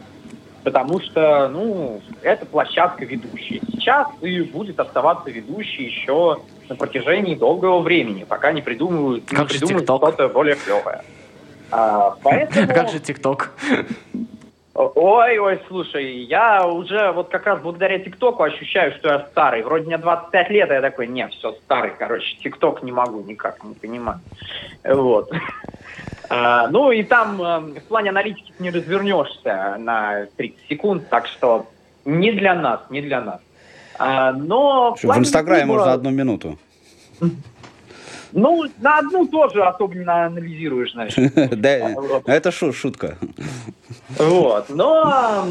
потому 0.66 1.00
что, 1.00 1.48
ну, 1.48 2.02
это 2.24 2.46
площадка 2.46 3.06
ведущая. 3.06 3.62
Сейчас 3.72 4.10
и 4.20 4.42
будет 4.42 4.82
оставаться 4.82 5.30
ведущей 5.32 5.86
еще 5.86 6.42
на 6.68 6.76
протяжении 6.76 7.36
долгого 7.36 7.80
времени, 7.80 8.26
пока 8.26 8.52
не 8.52 8.62
придумают, 8.62 9.24
как 9.28 9.50
не 9.50 9.60
придумают 9.60 9.86
что-то 9.86 10.28
более 10.28 10.58
клевое. 10.58 11.02
А, 11.72 12.18
поэтому... 12.22 12.68
Как 12.68 12.90
же 12.90 13.00
ТикТок? 13.00 13.54
Ой, 14.82 15.38
ой, 15.40 15.60
слушай, 15.68 16.24
я 16.24 16.66
уже 16.66 17.12
вот 17.12 17.28
как 17.28 17.46
раз 17.46 17.60
благодаря 17.60 18.00
ТикТоку 18.00 18.44
ощущаю, 18.44 18.94
что 18.94 19.10
я 19.10 19.28
старый. 19.30 19.62
Вроде 19.62 19.88
мне 19.88 19.98
25 19.98 20.50
лет, 20.52 20.72
а 20.72 20.76
я 20.76 20.82
такой, 20.82 21.08
не, 21.08 21.28
все, 21.28 21.52
старый, 21.66 21.92
короче, 22.00 22.38
ТикТок 22.38 22.82
не 22.82 22.94
могу 22.94 23.22
никак, 23.22 23.62
не 23.64 23.74
понимаю. 23.76 24.20
Вот. 24.84 25.32
А, 26.32 26.68
ну 26.68 26.92
и 26.92 27.02
там 27.02 27.42
а, 27.42 27.60
в 27.60 27.84
плане 27.88 28.12
аналитики 28.12 28.54
не 28.60 28.70
развернешься 28.70 29.78
на 29.80 30.28
30 30.38 30.60
секунд, 30.70 31.10
так 31.10 31.26
что 31.26 31.66
не 32.06 32.32
для 32.32 32.54
нас, 32.54 32.82
не 32.92 33.02
для 33.02 33.20
нас. 33.20 33.40
А, 33.98 34.32
но 34.34 34.96
в, 34.96 35.04
в 35.04 35.18
Инстаграме 35.18 35.66
можно 35.66 35.92
одну 35.92 36.12
минуту. 36.12 36.60
Ну, 38.32 38.66
на 38.80 39.00
одну 39.00 39.26
тоже 39.28 39.64
особо 39.64 39.96
не 39.96 40.04
анализируешь, 40.04 40.94
знаешь. 40.94 41.16
Да, 41.60 41.96
это 42.26 42.52
шутка. 42.52 43.18
Вот, 44.18 44.70
но, 44.70 45.46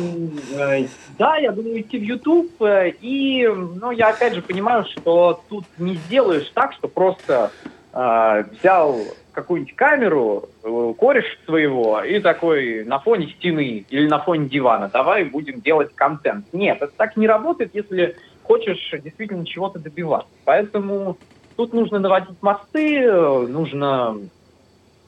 э, 0.56 0.86
да, 1.18 1.36
я 1.36 1.52
думаю, 1.52 1.80
идти 1.80 1.98
в 1.98 2.02
YouTube, 2.02 2.62
э, 2.62 2.90
и, 3.00 3.46
ну, 3.46 3.90
я 3.90 4.08
опять 4.08 4.34
же 4.34 4.42
понимаю, 4.42 4.84
что 4.84 5.42
тут 5.48 5.64
не 5.78 5.96
сделаешь 5.96 6.50
так, 6.54 6.72
что 6.72 6.88
просто 6.88 7.50
э, 7.92 8.44
взял 8.52 9.00
какую-нибудь 9.32 9.76
камеру, 9.76 10.48
кореш 10.98 11.38
своего, 11.44 12.02
и 12.02 12.18
такой 12.20 12.84
на 12.84 12.98
фоне 12.98 13.28
стены 13.38 13.84
или 13.88 14.08
на 14.08 14.18
фоне 14.18 14.48
дивана, 14.48 14.90
давай 14.92 15.24
будем 15.24 15.60
делать 15.60 15.94
контент. 15.94 16.46
Нет, 16.52 16.78
это 16.80 16.92
так 16.96 17.16
не 17.16 17.28
работает, 17.28 17.70
если 17.72 18.16
хочешь 18.42 18.90
действительно 19.04 19.46
чего-то 19.46 19.78
добиваться. 19.78 20.30
Поэтому 20.44 21.18
Тут 21.58 21.72
нужно 21.72 21.98
наводить 21.98 22.40
мосты, 22.40 23.00
э, 23.00 23.46
нужно 23.48 24.16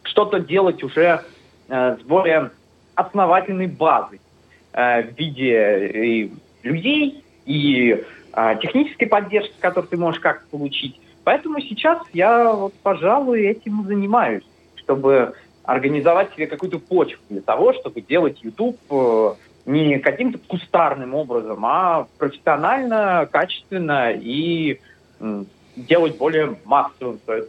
что-то 0.03 0.41
делать 0.41 0.83
уже 0.83 1.23
э, 1.69 1.97
с 1.97 2.03
более 2.03 2.51
основательной 2.97 3.69
базой 3.69 4.21
э, 4.73 5.05
в 5.05 5.17
виде 5.17 5.87
и 5.95 6.33
людей 6.65 7.25
и 7.47 8.05
технической 8.63 9.07
поддержки, 9.07 9.55
которую 9.61 9.89
ты 9.89 9.97
можешь 9.97 10.21
как-то 10.21 10.47
получить. 10.51 11.01
Поэтому 11.23 11.61
сейчас 11.61 11.99
я, 12.13 12.53
вот, 12.53 12.75
пожалуй, 12.83 13.43
этим 13.43 13.85
занимаюсь, 13.85 14.45
чтобы 14.77 15.35
организовать 15.65 16.33
себе 16.35 16.47
какую-то 16.47 16.79
почву 16.79 17.21
для 17.29 17.41
того, 17.41 17.73
чтобы 17.73 18.01
делать 18.01 18.39
YouTube 18.43 18.79
не 19.67 19.99
каким-то 19.99 20.39
кустарным 20.39 21.15
образом, 21.15 21.65
а 21.67 22.07
профессионально, 22.19 23.29
качественно 23.31 24.13
и 24.13 24.81
делать 25.87 26.17
более 26.17 26.57
массовым 26.65 27.19
свое. 27.25 27.45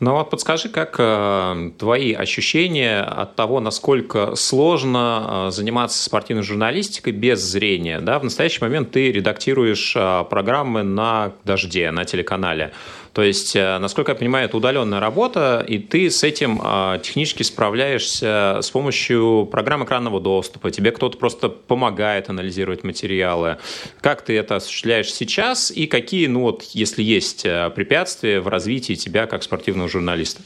Ну 0.00 0.12
вот 0.12 0.28
подскажи, 0.28 0.68
как 0.68 0.96
э, 0.98 1.70
твои 1.78 2.12
ощущения 2.12 3.00
от 3.00 3.36
того, 3.36 3.60
насколько 3.60 4.34
сложно 4.34 5.46
э, 5.46 5.50
заниматься 5.52 6.02
спортивной 6.02 6.42
журналистикой 6.42 7.12
без 7.12 7.40
зрения? 7.40 8.00
Да? 8.00 8.18
В 8.18 8.24
настоящий 8.24 8.60
момент 8.60 8.90
ты 8.90 9.12
редактируешь 9.12 9.94
э, 9.96 10.24
программы 10.28 10.82
на 10.82 11.32
«Дожде», 11.44 11.90
на 11.92 12.04
телеканале. 12.04 12.72
То 13.14 13.22
есть, 13.22 13.54
э, 13.54 13.78
насколько 13.78 14.10
я 14.10 14.16
понимаю, 14.16 14.46
это 14.46 14.56
удаленная 14.56 14.98
работа, 14.98 15.64
и 15.66 15.78
ты 15.78 16.10
с 16.10 16.24
этим 16.24 16.60
э, 16.60 16.98
технически 17.00 17.44
справляешься 17.44 18.58
с 18.60 18.70
помощью 18.72 19.48
программ 19.50 19.84
экранного 19.84 20.20
доступа. 20.20 20.72
Тебе 20.72 20.90
кто-то 20.90 21.16
просто 21.16 21.48
помогает 21.48 22.28
анализировать 22.28 22.82
материалы. 22.82 23.58
Как 24.00 24.22
ты 24.22 24.36
это 24.36 24.56
осуществляешь 24.56 25.14
сейчас, 25.14 25.70
и 25.70 25.86
какие, 25.86 26.26
ну 26.26 26.40
вот, 26.40 26.62
если 26.72 27.04
есть 27.04 27.46
э, 27.46 27.70
препятствия 27.70 28.40
в 28.40 28.48
развитии 28.48 28.94
тебя 28.94 29.26
как 29.26 29.44
спортивного 29.44 29.88
журналиста? 29.88 30.42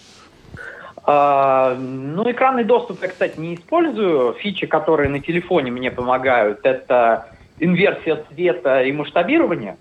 А, 1.04 1.74
ну, 1.74 2.30
экранный 2.30 2.64
доступ 2.64 3.00
я, 3.00 3.08
кстати, 3.08 3.40
не 3.40 3.54
использую. 3.54 4.34
Фичи, 4.34 4.66
которые 4.66 5.08
на 5.08 5.20
телефоне 5.20 5.70
мне 5.70 5.90
помогают, 5.90 6.60
это 6.64 7.30
инверсия 7.58 8.22
цвета 8.28 8.82
и 8.82 8.92
масштабирование. 8.92 9.78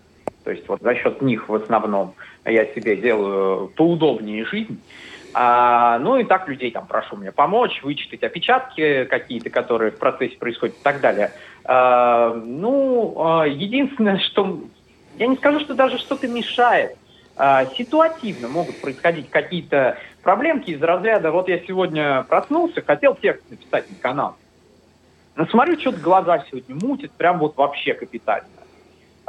То 0.48 0.52
есть 0.52 0.66
вот 0.70 0.80
за 0.82 0.96
счет 0.96 1.22
них 1.22 1.50
в 1.50 1.56
основном 1.56 2.14
я 2.46 2.66
себе 2.68 2.96
делаю 2.96 3.68
поудобнее 3.76 4.46
жизнь. 4.46 4.82
А, 5.34 6.00
ну 6.00 6.16
и 6.16 6.24
так 6.24 6.48
людей 6.48 6.72
там 6.72 6.88
прошу 6.88 7.18
мне 7.18 7.34
помочь, 7.34 7.84
вычитать 7.84 8.24
опечатки 8.24 9.04
какие-то, 9.04 9.50
которые 9.50 9.92
в 9.92 9.98
процессе 9.98 10.38
происходят 10.38 10.78
и 10.78 10.82
так 10.82 11.02
далее. 11.02 11.34
А, 11.66 12.34
ну, 12.34 13.14
а, 13.18 13.44
единственное, 13.46 14.20
что... 14.20 14.62
Я 15.18 15.28
не 15.28 15.36
скажу, 15.36 15.60
что 15.60 15.74
даже 15.74 15.98
что-то 15.98 16.30
мешает. 16.30 16.96
А, 17.36 17.66
ситуативно 17.78 18.48
могут 18.48 18.80
происходить 18.80 19.30
какие-то 19.30 19.98
проблемки 20.24 20.72
из 20.72 20.82
разряда, 20.82 21.32
вот 21.32 21.50
я 21.50 21.60
сегодня 21.60 22.24
проснулся, 22.24 22.82
хотел 22.82 23.16
текст 23.16 23.44
написать 23.50 23.90
на 23.90 23.98
канал. 23.98 24.38
Но 25.36 25.46
смотрю, 25.48 25.78
что-то 25.78 26.00
глаза 26.00 26.46
сегодня 26.50 26.74
мутит, 26.74 27.12
прям 27.12 27.38
вот 27.40 27.58
вообще 27.58 27.94
капитально. 27.94 28.48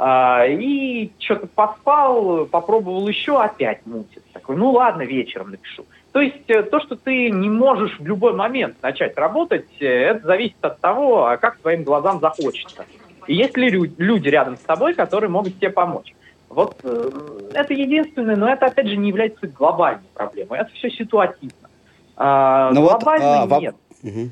А, 0.01 0.45
и 0.45 1.11
что-то 1.19 1.47
поспал, 1.47 2.45
попробовал 2.45 3.05
еще, 3.09 3.41
опять 3.41 3.85
мутит. 3.85 4.23
Такой, 4.31 4.55
ну 4.55 4.71
ладно, 4.71 5.01
вечером 5.01 5.51
напишу. 5.51 5.83
То 6.13 6.21
есть 6.21 6.49
э, 6.49 6.63
то, 6.63 6.79
что 6.79 6.95
ты 6.95 7.29
не 7.29 7.49
можешь 7.49 7.99
в 7.99 8.05
любой 8.05 8.31
момент 8.31 8.77
начать 8.81 9.17
работать, 9.17 9.67
э, 9.81 9.85
это 9.85 10.25
зависит 10.25 10.55
от 10.61 10.79
того, 10.79 11.25
а 11.25 11.35
как 11.35 11.57
твоим 11.57 11.83
глазам 11.83 12.21
захочется. 12.21 12.85
И 13.27 13.35
есть 13.35 13.57
ли 13.57 13.69
люди 13.69 14.29
рядом 14.29 14.55
с 14.55 14.61
тобой, 14.61 14.93
которые 14.93 15.29
могут 15.29 15.57
тебе 15.57 15.69
помочь. 15.69 16.15
Вот 16.47 16.77
э, 16.83 17.09
это 17.53 17.73
единственное, 17.73 18.37
но 18.37 18.47
это, 18.47 18.67
опять 18.67 18.87
же, 18.87 18.95
не 18.95 19.09
является 19.09 19.47
глобальной 19.47 20.07
проблемой. 20.13 20.59
Это 20.59 20.71
все 20.75 20.89
ситуативно. 20.91 21.69
А, 22.15 22.71
ну 22.71 22.83
глобально 22.83 23.45
вот, 23.45 23.51
а, 23.51 23.59
нет. 23.59 23.75
Угу. 24.01 24.29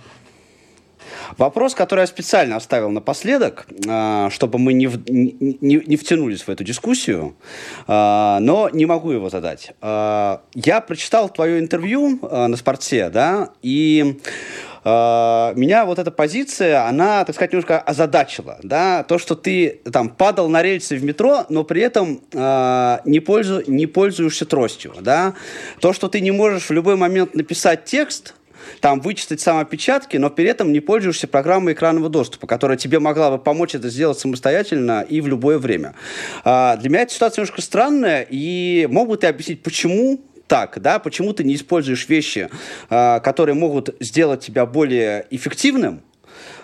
Вопрос, 1.37 1.75
который 1.75 2.01
я 2.01 2.07
специально 2.07 2.55
оставил 2.55 2.89
напоследок, 2.89 3.67
а, 3.87 4.29
чтобы 4.29 4.59
мы 4.59 4.73
не, 4.73 4.89
не, 5.07 5.81
не 5.85 5.97
втянулись 5.97 6.43
в 6.43 6.49
эту 6.49 6.63
дискуссию, 6.63 7.35
а, 7.87 8.39
но 8.39 8.69
не 8.69 8.85
могу 8.85 9.11
его 9.11 9.29
задать. 9.29 9.73
А, 9.81 10.41
я 10.53 10.81
прочитал 10.81 11.29
твое 11.29 11.59
интервью 11.59 12.19
на 12.21 12.55
спорте, 12.55 13.09
да, 13.09 13.49
и 13.61 14.19
меня 14.85 15.83
вот 15.85 15.99
эта 15.99 16.11
позиция, 16.11 16.87
она, 16.87 17.25
так 17.25 17.35
сказать, 17.35 17.51
немножко 17.51 17.77
озадачила, 17.79 18.57
да, 18.63 19.03
то, 19.03 19.17
что 19.17 19.35
ты 19.35 19.81
там 19.91 20.07
падал 20.07 20.47
на 20.47 20.63
рельсы 20.63 20.95
в 20.95 21.03
метро, 21.03 21.45
но 21.49 21.65
при 21.65 21.81
этом 21.81 22.21
э, 22.31 22.99
не, 23.03 23.19
пользу, 23.19 23.63
не 23.67 23.85
пользуешься 23.85 24.45
тростью, 24.45 24.93
да, 25.01 25.33
то, 25.81 25.91
что 25.91 26.07
ты 26.07 26.21
не 26.21 26.31
можешь 26.31 26.69
в 26.69 26.71
любой 26.71 26.95
момент 26.95 27.35
написать 27.35 27.83
текст, 27.83 28.33
там 28.79 29.01
вычитать 29.01 29.41
самопечатки, 29.41 30.17
но 30.17 30.29
при 30.29 30.45
этом 30.45 30.71
не 30.71 30.79
пользуешься 30.79 31.27
программой 31.27 31.73
экранного 31.73 32.09
доступа, 32.09 32.47
которая 32.47 32.77
тебе 32.77 32.99
могла 32.99 33.31
бы 33.31 33.37
помочь 33.37 33.75
это 33.75 33.89
сделать 33.89 34.19
самостоятельно 34.19 35.05
и 35.07 35.21
в 35.21 35.27
любое 35.27 35.57
время. 35.57 35.95
А, 36.43 36.77
для 36.77 36.89
меня 36.89 37.01
эта 37.01 37.13
ситуация 37.13 37.41
немножко 37.41 37.61
странная, 37.61 38.27
и 38.29 38.87
мог 38.89 39.09
бы 39.09 39.17
ты 39.17 39.27
объяснить, 39.27 39.63
почему 39.63 40.19
так, 40.47 40.79
да, 40.81 40.99
почему 40.99 41.33
ты 41.33 41.43
не 41.43 41.55
используешь 41.55 42.07
вещи, 42.07 42.49
а, 42.89 43.19
которые 43.19 43.55
могут 43.55 43.95
сделать 43.99 44.41
тебя 44.41 44.65
более 44.65 45.27
эффективным, 45.29 46.01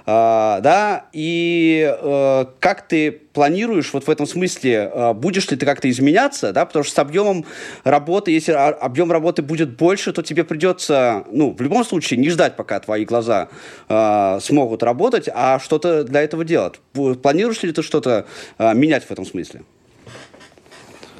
а, 0.06 0.60
да, 0.60 1.06
и 1.14 1.90
э, 1.90 2.46
как 2.60 2.88
ты 2.88 3.12
планируешь 3.12 3.94
вот 3.94 4.06
в 4.06 4.10
этом 4.10 4.26
смысле, 4.26 4.92
э, 4.94 5.14
будешь 5.14 5.50
ли 5.50 5.56
ты 5.56 5.66
как-то 5.66 5.90
изменяться, 5.90 6.52
да, 6.52 6.66
потому 6.66 6.84
что 6.84 6.94
с 6.94 7.00
объемом 7.00 7.46
работы, 7.86 8.32
если 8.32 8.52
объем 8.52 9.12
работы 9.14 9.42
будет 9.42 9.78
больше, 9.78 10.12
то 10.12 10.22
тебе 10.22 10.44
придется, 10.44 11.24
ну, 11.32 11.56
в 11.58 11.62
любом 11.62 11.86
случае 11.86 12.20
не 12.20 12.30
ждать, 12.30 12.58
пока 12.58 12.82
твои 12.82 13.06
глаза 13.06 13.48
э, 13.88 14.40
смогут 14.42 14.84
работать, 14.84 15.30
а 15.34 15.60
что-то 15.60 16.04
для 16.04 16.22
этого 16.22 16.44
делать. 16.44 16.82
Планируешь 17.22 17.64
ли 17.64 17.72
ты 17.72 17.82
что-то 17.82 18.26
э, 18.58 18.74
менять 18.74 19.06
в 19.06 19.12
этом 19.12 19.26
смысле? 19.26 19.62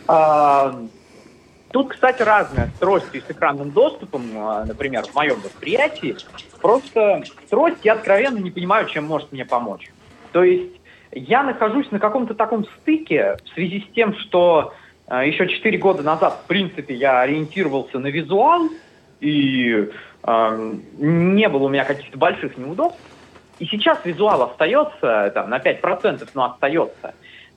А, 0.08 0.78
Тут, 1.74 1.90
кстати, 1.90 2.22
разные 2.22 2.70
трости 2.80 3.20
с 3.28 3.32
экранным 3.32 3.72
доступом, 3.72 4.22
а, 4.36 4.64
например, 4.64 5.06
в 5.06 5.16
моем 5.16 5.40
восприятии. 5.42 6.16
Просто 6.62 7.24
трость 7.50 7.80
я 7.84 7.94
откровенно 7.94 8.38
не 8.38 8.52
понимаю, 8.52 8.88
чем 8.88 9.06
может 9.06 9.32
мне 9.32 9.44
помочь. 9.44 9.92
То 10.34 10.44
есть 10.44 10.80
я 11.12 11.42
нахожусь 11.42 11.90
на 11.90 11.98
каком-то 11.98 12.36
таком 12.36 12.66
стыке 12.66 13.38
в 13.44 13.50
связи 13.56 13.88
с 13.90 13.94
тем, 13.96 14.16
что 14.20 14.76
э, 15.08 15.28
еще 15.28 15.48
4 15.48 15.76
года 15.80 16.04
назад, 16.04 16.42
в 16.44 16.48
принципе, 16.48 16.94
я 16.94 17.22
ориентировался 17.22 17.98
на 17.98 18.08
визуал, 18.08 18.70
и 19.20 19.90
э, 20.22 20.74
не 21.00 21.50
было 21.50 21.64
у 21.64 21.70
меня 21.70 21.86
каких-то 21.86 22.20
больших 22.20 22.56
неудобств. 22.56 23.02
И 23.58 23.66
сейчас 23.66 23.98
визуал 24.04 24.44
остается, 24.44 25.32
там, 25.34 25.50
на 25.50 25.58
5%, 25.58 26.30
но 26.36 26.52
остается. 26.52 27.16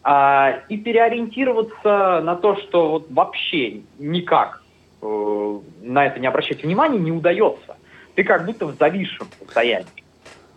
А, 0.09 0.61
и 0.69 0.77
переориентироваться 0.77 2.21
на 2.23 2.37
то, 2.37 2.55
что 2.59 2.91
вот 2.91 3.07
вообще 3.11 3.81
никак 3.99 4.63
э, 5.03 5.59
на 5.83 6.07
это 6.07 6.21
не 6.21 6.29
обращать 6.29 6.63
внимания, 6.63 7.01
не 7.01 7.11
удается. 7.11 7.77
Ты 8.15 8.23
как 8.23 8.47
будто 8.47 8.67
в 8.67 8.77
зависшем 8.77 9.27
состоянии. 9.41 9.89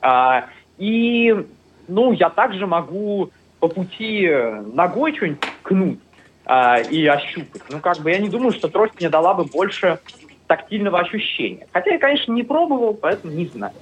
А, 0.04 0.46
и, 0.78 1.36
ну, 1.88 2.12
я 2.12 2.30
также 2.30 2.68
могу 2.68 3.32
по 3.60 3.68
пути 3.68 4.30
ногой 4.72 5.16
что-нибудь 5.16 5.42
ткнуть 5.64 6.00
а, 6.46 6.78
и 6.82 7.08
ощупать. 7.08 7.64
Ну, 7.72 7.80
как 7.80 7.98
бы 8.02 8.12
я 8.12 8.20
не 8.20 8.30
думаю, 8.30 8.52
что 8.52 8.68
трость 8.68 9.00
мне 9.00 9.10
дала 9.10 9.34
бы 9.34 9.46
больше 9.46 9.98
тактильного 10.46 11.00
ощущения. 11.00 11.66
Хотя 11.74 11.94
я, 11.94 11.98
конечно, 11.98 12.34
не 12.34 12.44
пробовал, 12.44 12.94
поэтому 12.94 13.34
не 13.34 13.48
знаю. 13.48 13.74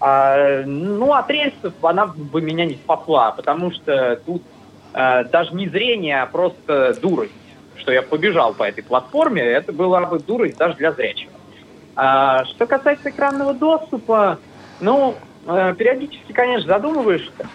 А, 0.00 0.64
ну, 0.66 1.14
от 1.14 1.30
рельсов 1.30 1.72
она 1.82 2.08
бы 2.08 2.42
меня 2.42 2.66
не 2.66 2.74
спасла, 2.74 3.32
потому 3.32 3.70
что 3.70 4.20
тут 4.26 4.42
а, 4.94 5.24
даже 5.24 5.54
не 5.54 5.68
зрение, 5.68 6.22
а 6.22 6.26
просто 6.26 6.98
дурость, 7.00 7.32
что 7.76 7.92
я 7.92 8.02
побежал 8.02 8.54
по 8.54 8.62
этой 8.62 8.82
платформе, 8.82 9.42
это 9.42 9.72
была 9.72 10.00
бы 10.06 10.18
дурость 10.18 10.56
даже 10.56 10.76
для 10.76 10.92
зрячего. 10.92 11.32
А, 11.96 12.44
что 12.46 12.66
касается 12.66 13.10
экранного 13.10 13.52
доступа, 13.52 14.38
ну, 14.80 15.14
э, 15.46 15.74
периодически, 15.76 16.32
конечно, 16.32 16.66
задумываешься. 16.66 17.48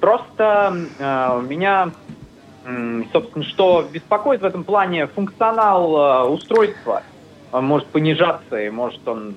Просто 0.00 0.76
э, 0.98 1.42
меня, 1.46 1.90
э, 2.64 3.02
собственно, 3.12 3.44
что 3.44 3.86
беспокоит 3.92 4.40
в 4.40 4.44
этом 4.44 4.64
плане 4.64 5.06
функционал 5.06 5.96
э, 5.96 6.28
устройства– 6.30 7.02
он 7.54 7.66
может 7.66 7.86
понижаться, 7.88 8.60
и 8.60 8.68
может 8.68 9.06
он 9.06 9.32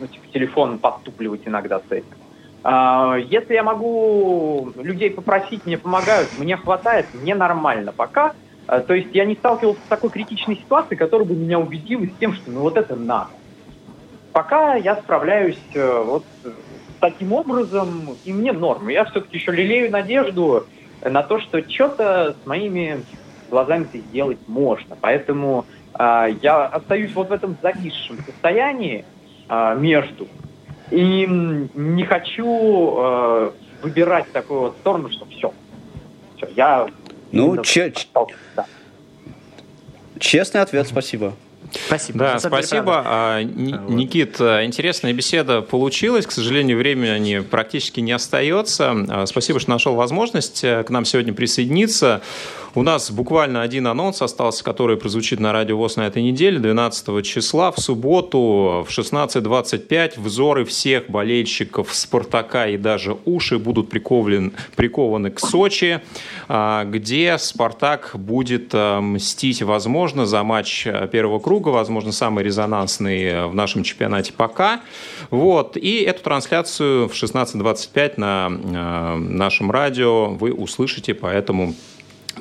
ну, 0.00 0.06
типа, 0.06 0.24
телефон 0.32 0.78
подтупливать 0.78 1.42
иногда 1.44 1.80
с 1.80 1.92
этим. 1.92 2.16
А, 2.62 3.16
если 3.16 3.54
я 3.54 3.62
могу 3.62 4.72
людей 4.76 5.10
попросить, 5.10 5.64
мне 5.66 5.78
помогают, 5.78 6.32
мне 6.32 6.56
хватает, 6.56 7.12
мне 7.12 7.34
нормально 7.34 7.92
пока. 7.92 8.34
А, 8.66 8.80
то 8.80 8.94
есть 8.94 9.14
я 9.14 9.24
не 9.24 9.34
сталкивался 9.36 9.82
с 9.82 9.88
такой 9.88 10.10
критичной 10.10 10.56
ситуацией, 10.56 10.98
которая 10.98 11.26
бы 11.26 11.34
меня 11.34 11.58
убедила 11.58 12.04
с 12.06 12.18
тем, 12.18 12.34
что 12.34 12.50
ну 12.50 12.60
вот 12.60 12.76
это 12.76 12.96
надо. 12.96 13.30
Пока 14.32 14.76
я 14.76 14.96
справляюсь 14.96 15.62
э, 15.74 16.02
вот 16.04 16.26
таким 17.00 17.32
образом, 17.32 18.14
и 18.22 18.32
мне 18.32 18.52
норм. 18.52 18.88
Я 18.88 19.04
все-таки 19.06 19.36
еще 19.36 19.52
лелею 19.52 19.90
надежду 19.90 20.68
на 21.02 21.22
то, 21.22 21.40
что 21.40 21.68
что-то 21.68 22.38
с 22.40 22.46
моими 22.46 23.04
глазами 23.48 23.88
сделать 23.92 24.40
можно. 24.46 24.96
Поэтому 25.00 25.66
а, 25.92 26.26
я 26.28 26.66
остаюсь 26.66 27.14
вот 27.14 27.28
в 27.28 27.32
этом 27.32 27.58
зависшем 27.60 28.20
состоянии 28.24 29.04
а, 29.48 29.74
между. 29.74 30.28
И 30.92 31.26
не 31.26 32.04
хочу 32.04 32.94
э, 32.98 33.50
выбирать 33.82 34.30
такую 34.30 34.60
вот 34.60 34.76
сторону, 34.80 35.10
что 35.10 35.24
все. 35.24 35.54
Все, 36.36 36.48
я... 36.54 36.86
Ну, 37.30 37.62
че... 37.62 37.94
да. 38.54 38.66
честный 40.18 40.60
ответ, 40.60 40.86
спасибо. 40.86 41.32
Спасибо. 41.86 42.18
Да, 42.18 42.38
спасибо. 42.38 43.02
А, 43.06 43.42
Никит, 43.42 44.38
интересная 44.38 45.14
беседа 45.14 45.62
получилась. 45.62 46.26
К 46.26 46.30
сожалению, 46.30 46.76
времени 46.76 47.38
практически 47.38 48.00
не 48.00 48.12
остается. 48.12 49.24
Спасибо, 49.26 49.60
что 49.60 49.70
нашел 49.70 49.94
возможность 49.94 50.62
э, 50.62 50.82
к 50.82 50.90
нам 50.90 51.06
сегодня 51.06 51.32
присоединиться. 51.32 52.20
У 52.74 52.82
нас 52.82 53.10
буквально 53.10 53.60
один 53.60 53.86
анонс 53.86 54.22
остался, 54.22 54.64
который 54.64 54.96
прозвучит 54.96 55.38
на 55.40 55.52
Радио 55.52 55.76
ВОЗ 55.76 55.96
на 55.96 56.06
этой 56.06 56.22
неделе, 56.22 56.58
12 56.58 57.22
числа, 57.22 57.70
в 57.70 57.78
субботу 57.78 58.86
в 58.88 58.88
16.25 58.88 60.18
взоры 60.18 60.64
всех 60.64 61.10
болельщиков 61.10 61.94
«Спартака» 61.94 62.68
и 62.68 62.78
даже 62.78 63.18
уши 63.26 63.58
будут 63.58 63.90
прикованы, 63.90 64.52
прикованы 64.74 65.30
к 65.30 65.40
Сочи, 65.40 66.00
а, 66.48 66.84
где 66.84 67.36
«Спартак» 67.36 68.12
будет 68.14 68.70
а, 68.72 69.02
мстить, 69.02 69.60
возможно, 69.60 70.24
за 70.24 70.42
матч 70.42 70.86
первого 71.10 71.40
круга, 71.40 71.68
возможно, 71.68 72.10
самый 72.10 72.42
резонансный 72.42 73.48
в 73.48 73.54
нашем 73.54 73.82
чемпионате 73.82 74.32
пока. 74.32 74.80
Вот. 75.28 75.76
И 75.76 75.96
эту 75.98 76.22
трансляцию 76.22 77.08
в 77.10 77.12
16.25 77.12 78.14
на 78.16 78.48
а, 78.50 79.16
нашем 79.18 79.70
радио 79.70 80.28
вы 80.28 80.54
услышите, 80.54 81.12
поэтому 81.12 81.74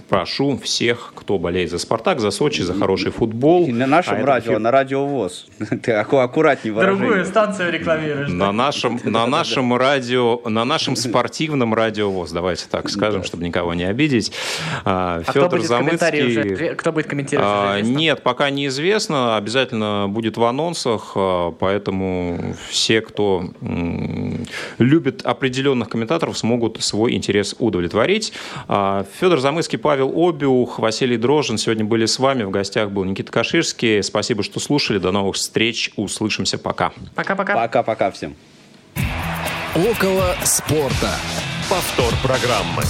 прошу 0.10 0.58
всех, 0.58 1.14
кто 1.16 1.38
болеет 1.38 1.72
за 1.72 1.80
«Спартак», 1.80 2.20
за 2.20 2.32
Сочи, 2.32 2.62
за 2.62 2.74
хороший 2.74 3.12
футбол. 3.12 3.68
И 3.68 3.72
на 3.72 3.88
нашем 3.88 4.24
а 4.24 4.26
радио, 4.26 4.60
на 4.60 4.72
радио 4.72 5.06
ВОЗ. 5.06 5.48
Ты 5.84 5.94
аккуратнее 5.94 6.74
выражение. 6.74 7.06
Другую 7.06 7.26
станцию 7.26 7.72
рекламируешь. 7.72 8.30
На 8.30 8.52
нашем, 8.52 9.00
на 9.04 9.26
нашем 9.28 9.76
радио, 9.76 10.42
на 10.46 10.66
нашем 10.66 10.96
спортивном 10.96 11.74
радио 11.74 12.10
ВОЗ, 12.10 12.32
давайте 12.32 12.66
так 12.70 12.90
скажем, 12.90 13.24
чтобы 13.24 13.44
никого 13.44 13.74
не 13.74 13.84
обидеть. 13.84 14.32
А, 14.86 15.22
Федор 15.24 15.48
кто 15.48 15.58
будет 15.58 15.68
Замыцкий... 15.68 16.76
Кто 16.76 16.92
будет 16.92 17.08
комментировать? 17.08 17.50
А, 17.50 17.82
нет, 17.82 18.24
пока 18.24 18.50
неизвестно. 18.50 19.38
Обязательно 19.38 20.08
будет 20.10 20.38
в 20.38 20.44
анонсах, 20.44 21.14
а, 21.16 21.52
поэтому 21.52 22.56
все, 22.70 23.02
кто 23.02 23.46
любит 24.78 25.22
определенных 25.26 25.90
комментаторов, 25.90 26.38
смогут 26.38 26.82
свой 26.82 27.14
интерес 27.14 27.56
удовлетворить. 27.60 28.34
Федор 28.68 29.40
Замыцкий, 29.40 29.78
Павел 29.82 30.14
Обиух, 30.16 30.80
Василий 30.80 31.18
Дрожин 31.18 31.58
сегодня 31.58 31.84
были 31.84 32.06
с 32.06 32.20
вами. 32.20 32.44
В 32.44 32.52
гостях 32.52 32.92
был 32.92 33.04
Никита 33.04 33.32
Каширский. 33.32 34.02
Спасибо, 34.04 34.44
что 34.44 34.60
слушали. 34.60 35.00
До 35.00 35.12
новых 35.12 35.36
встреч. 35.36 35.92
Услышимся. 35.96 36.58
Пока. 36.58 36.94
Пока-пока. 37.16 37.56
Пока-пока 37.56 38.12
всем. 38.12 38.36
Около 39.76 40.36
спорта. 40.44 41.16
Повтор 41.70 42.14
программы. 42.22 42.84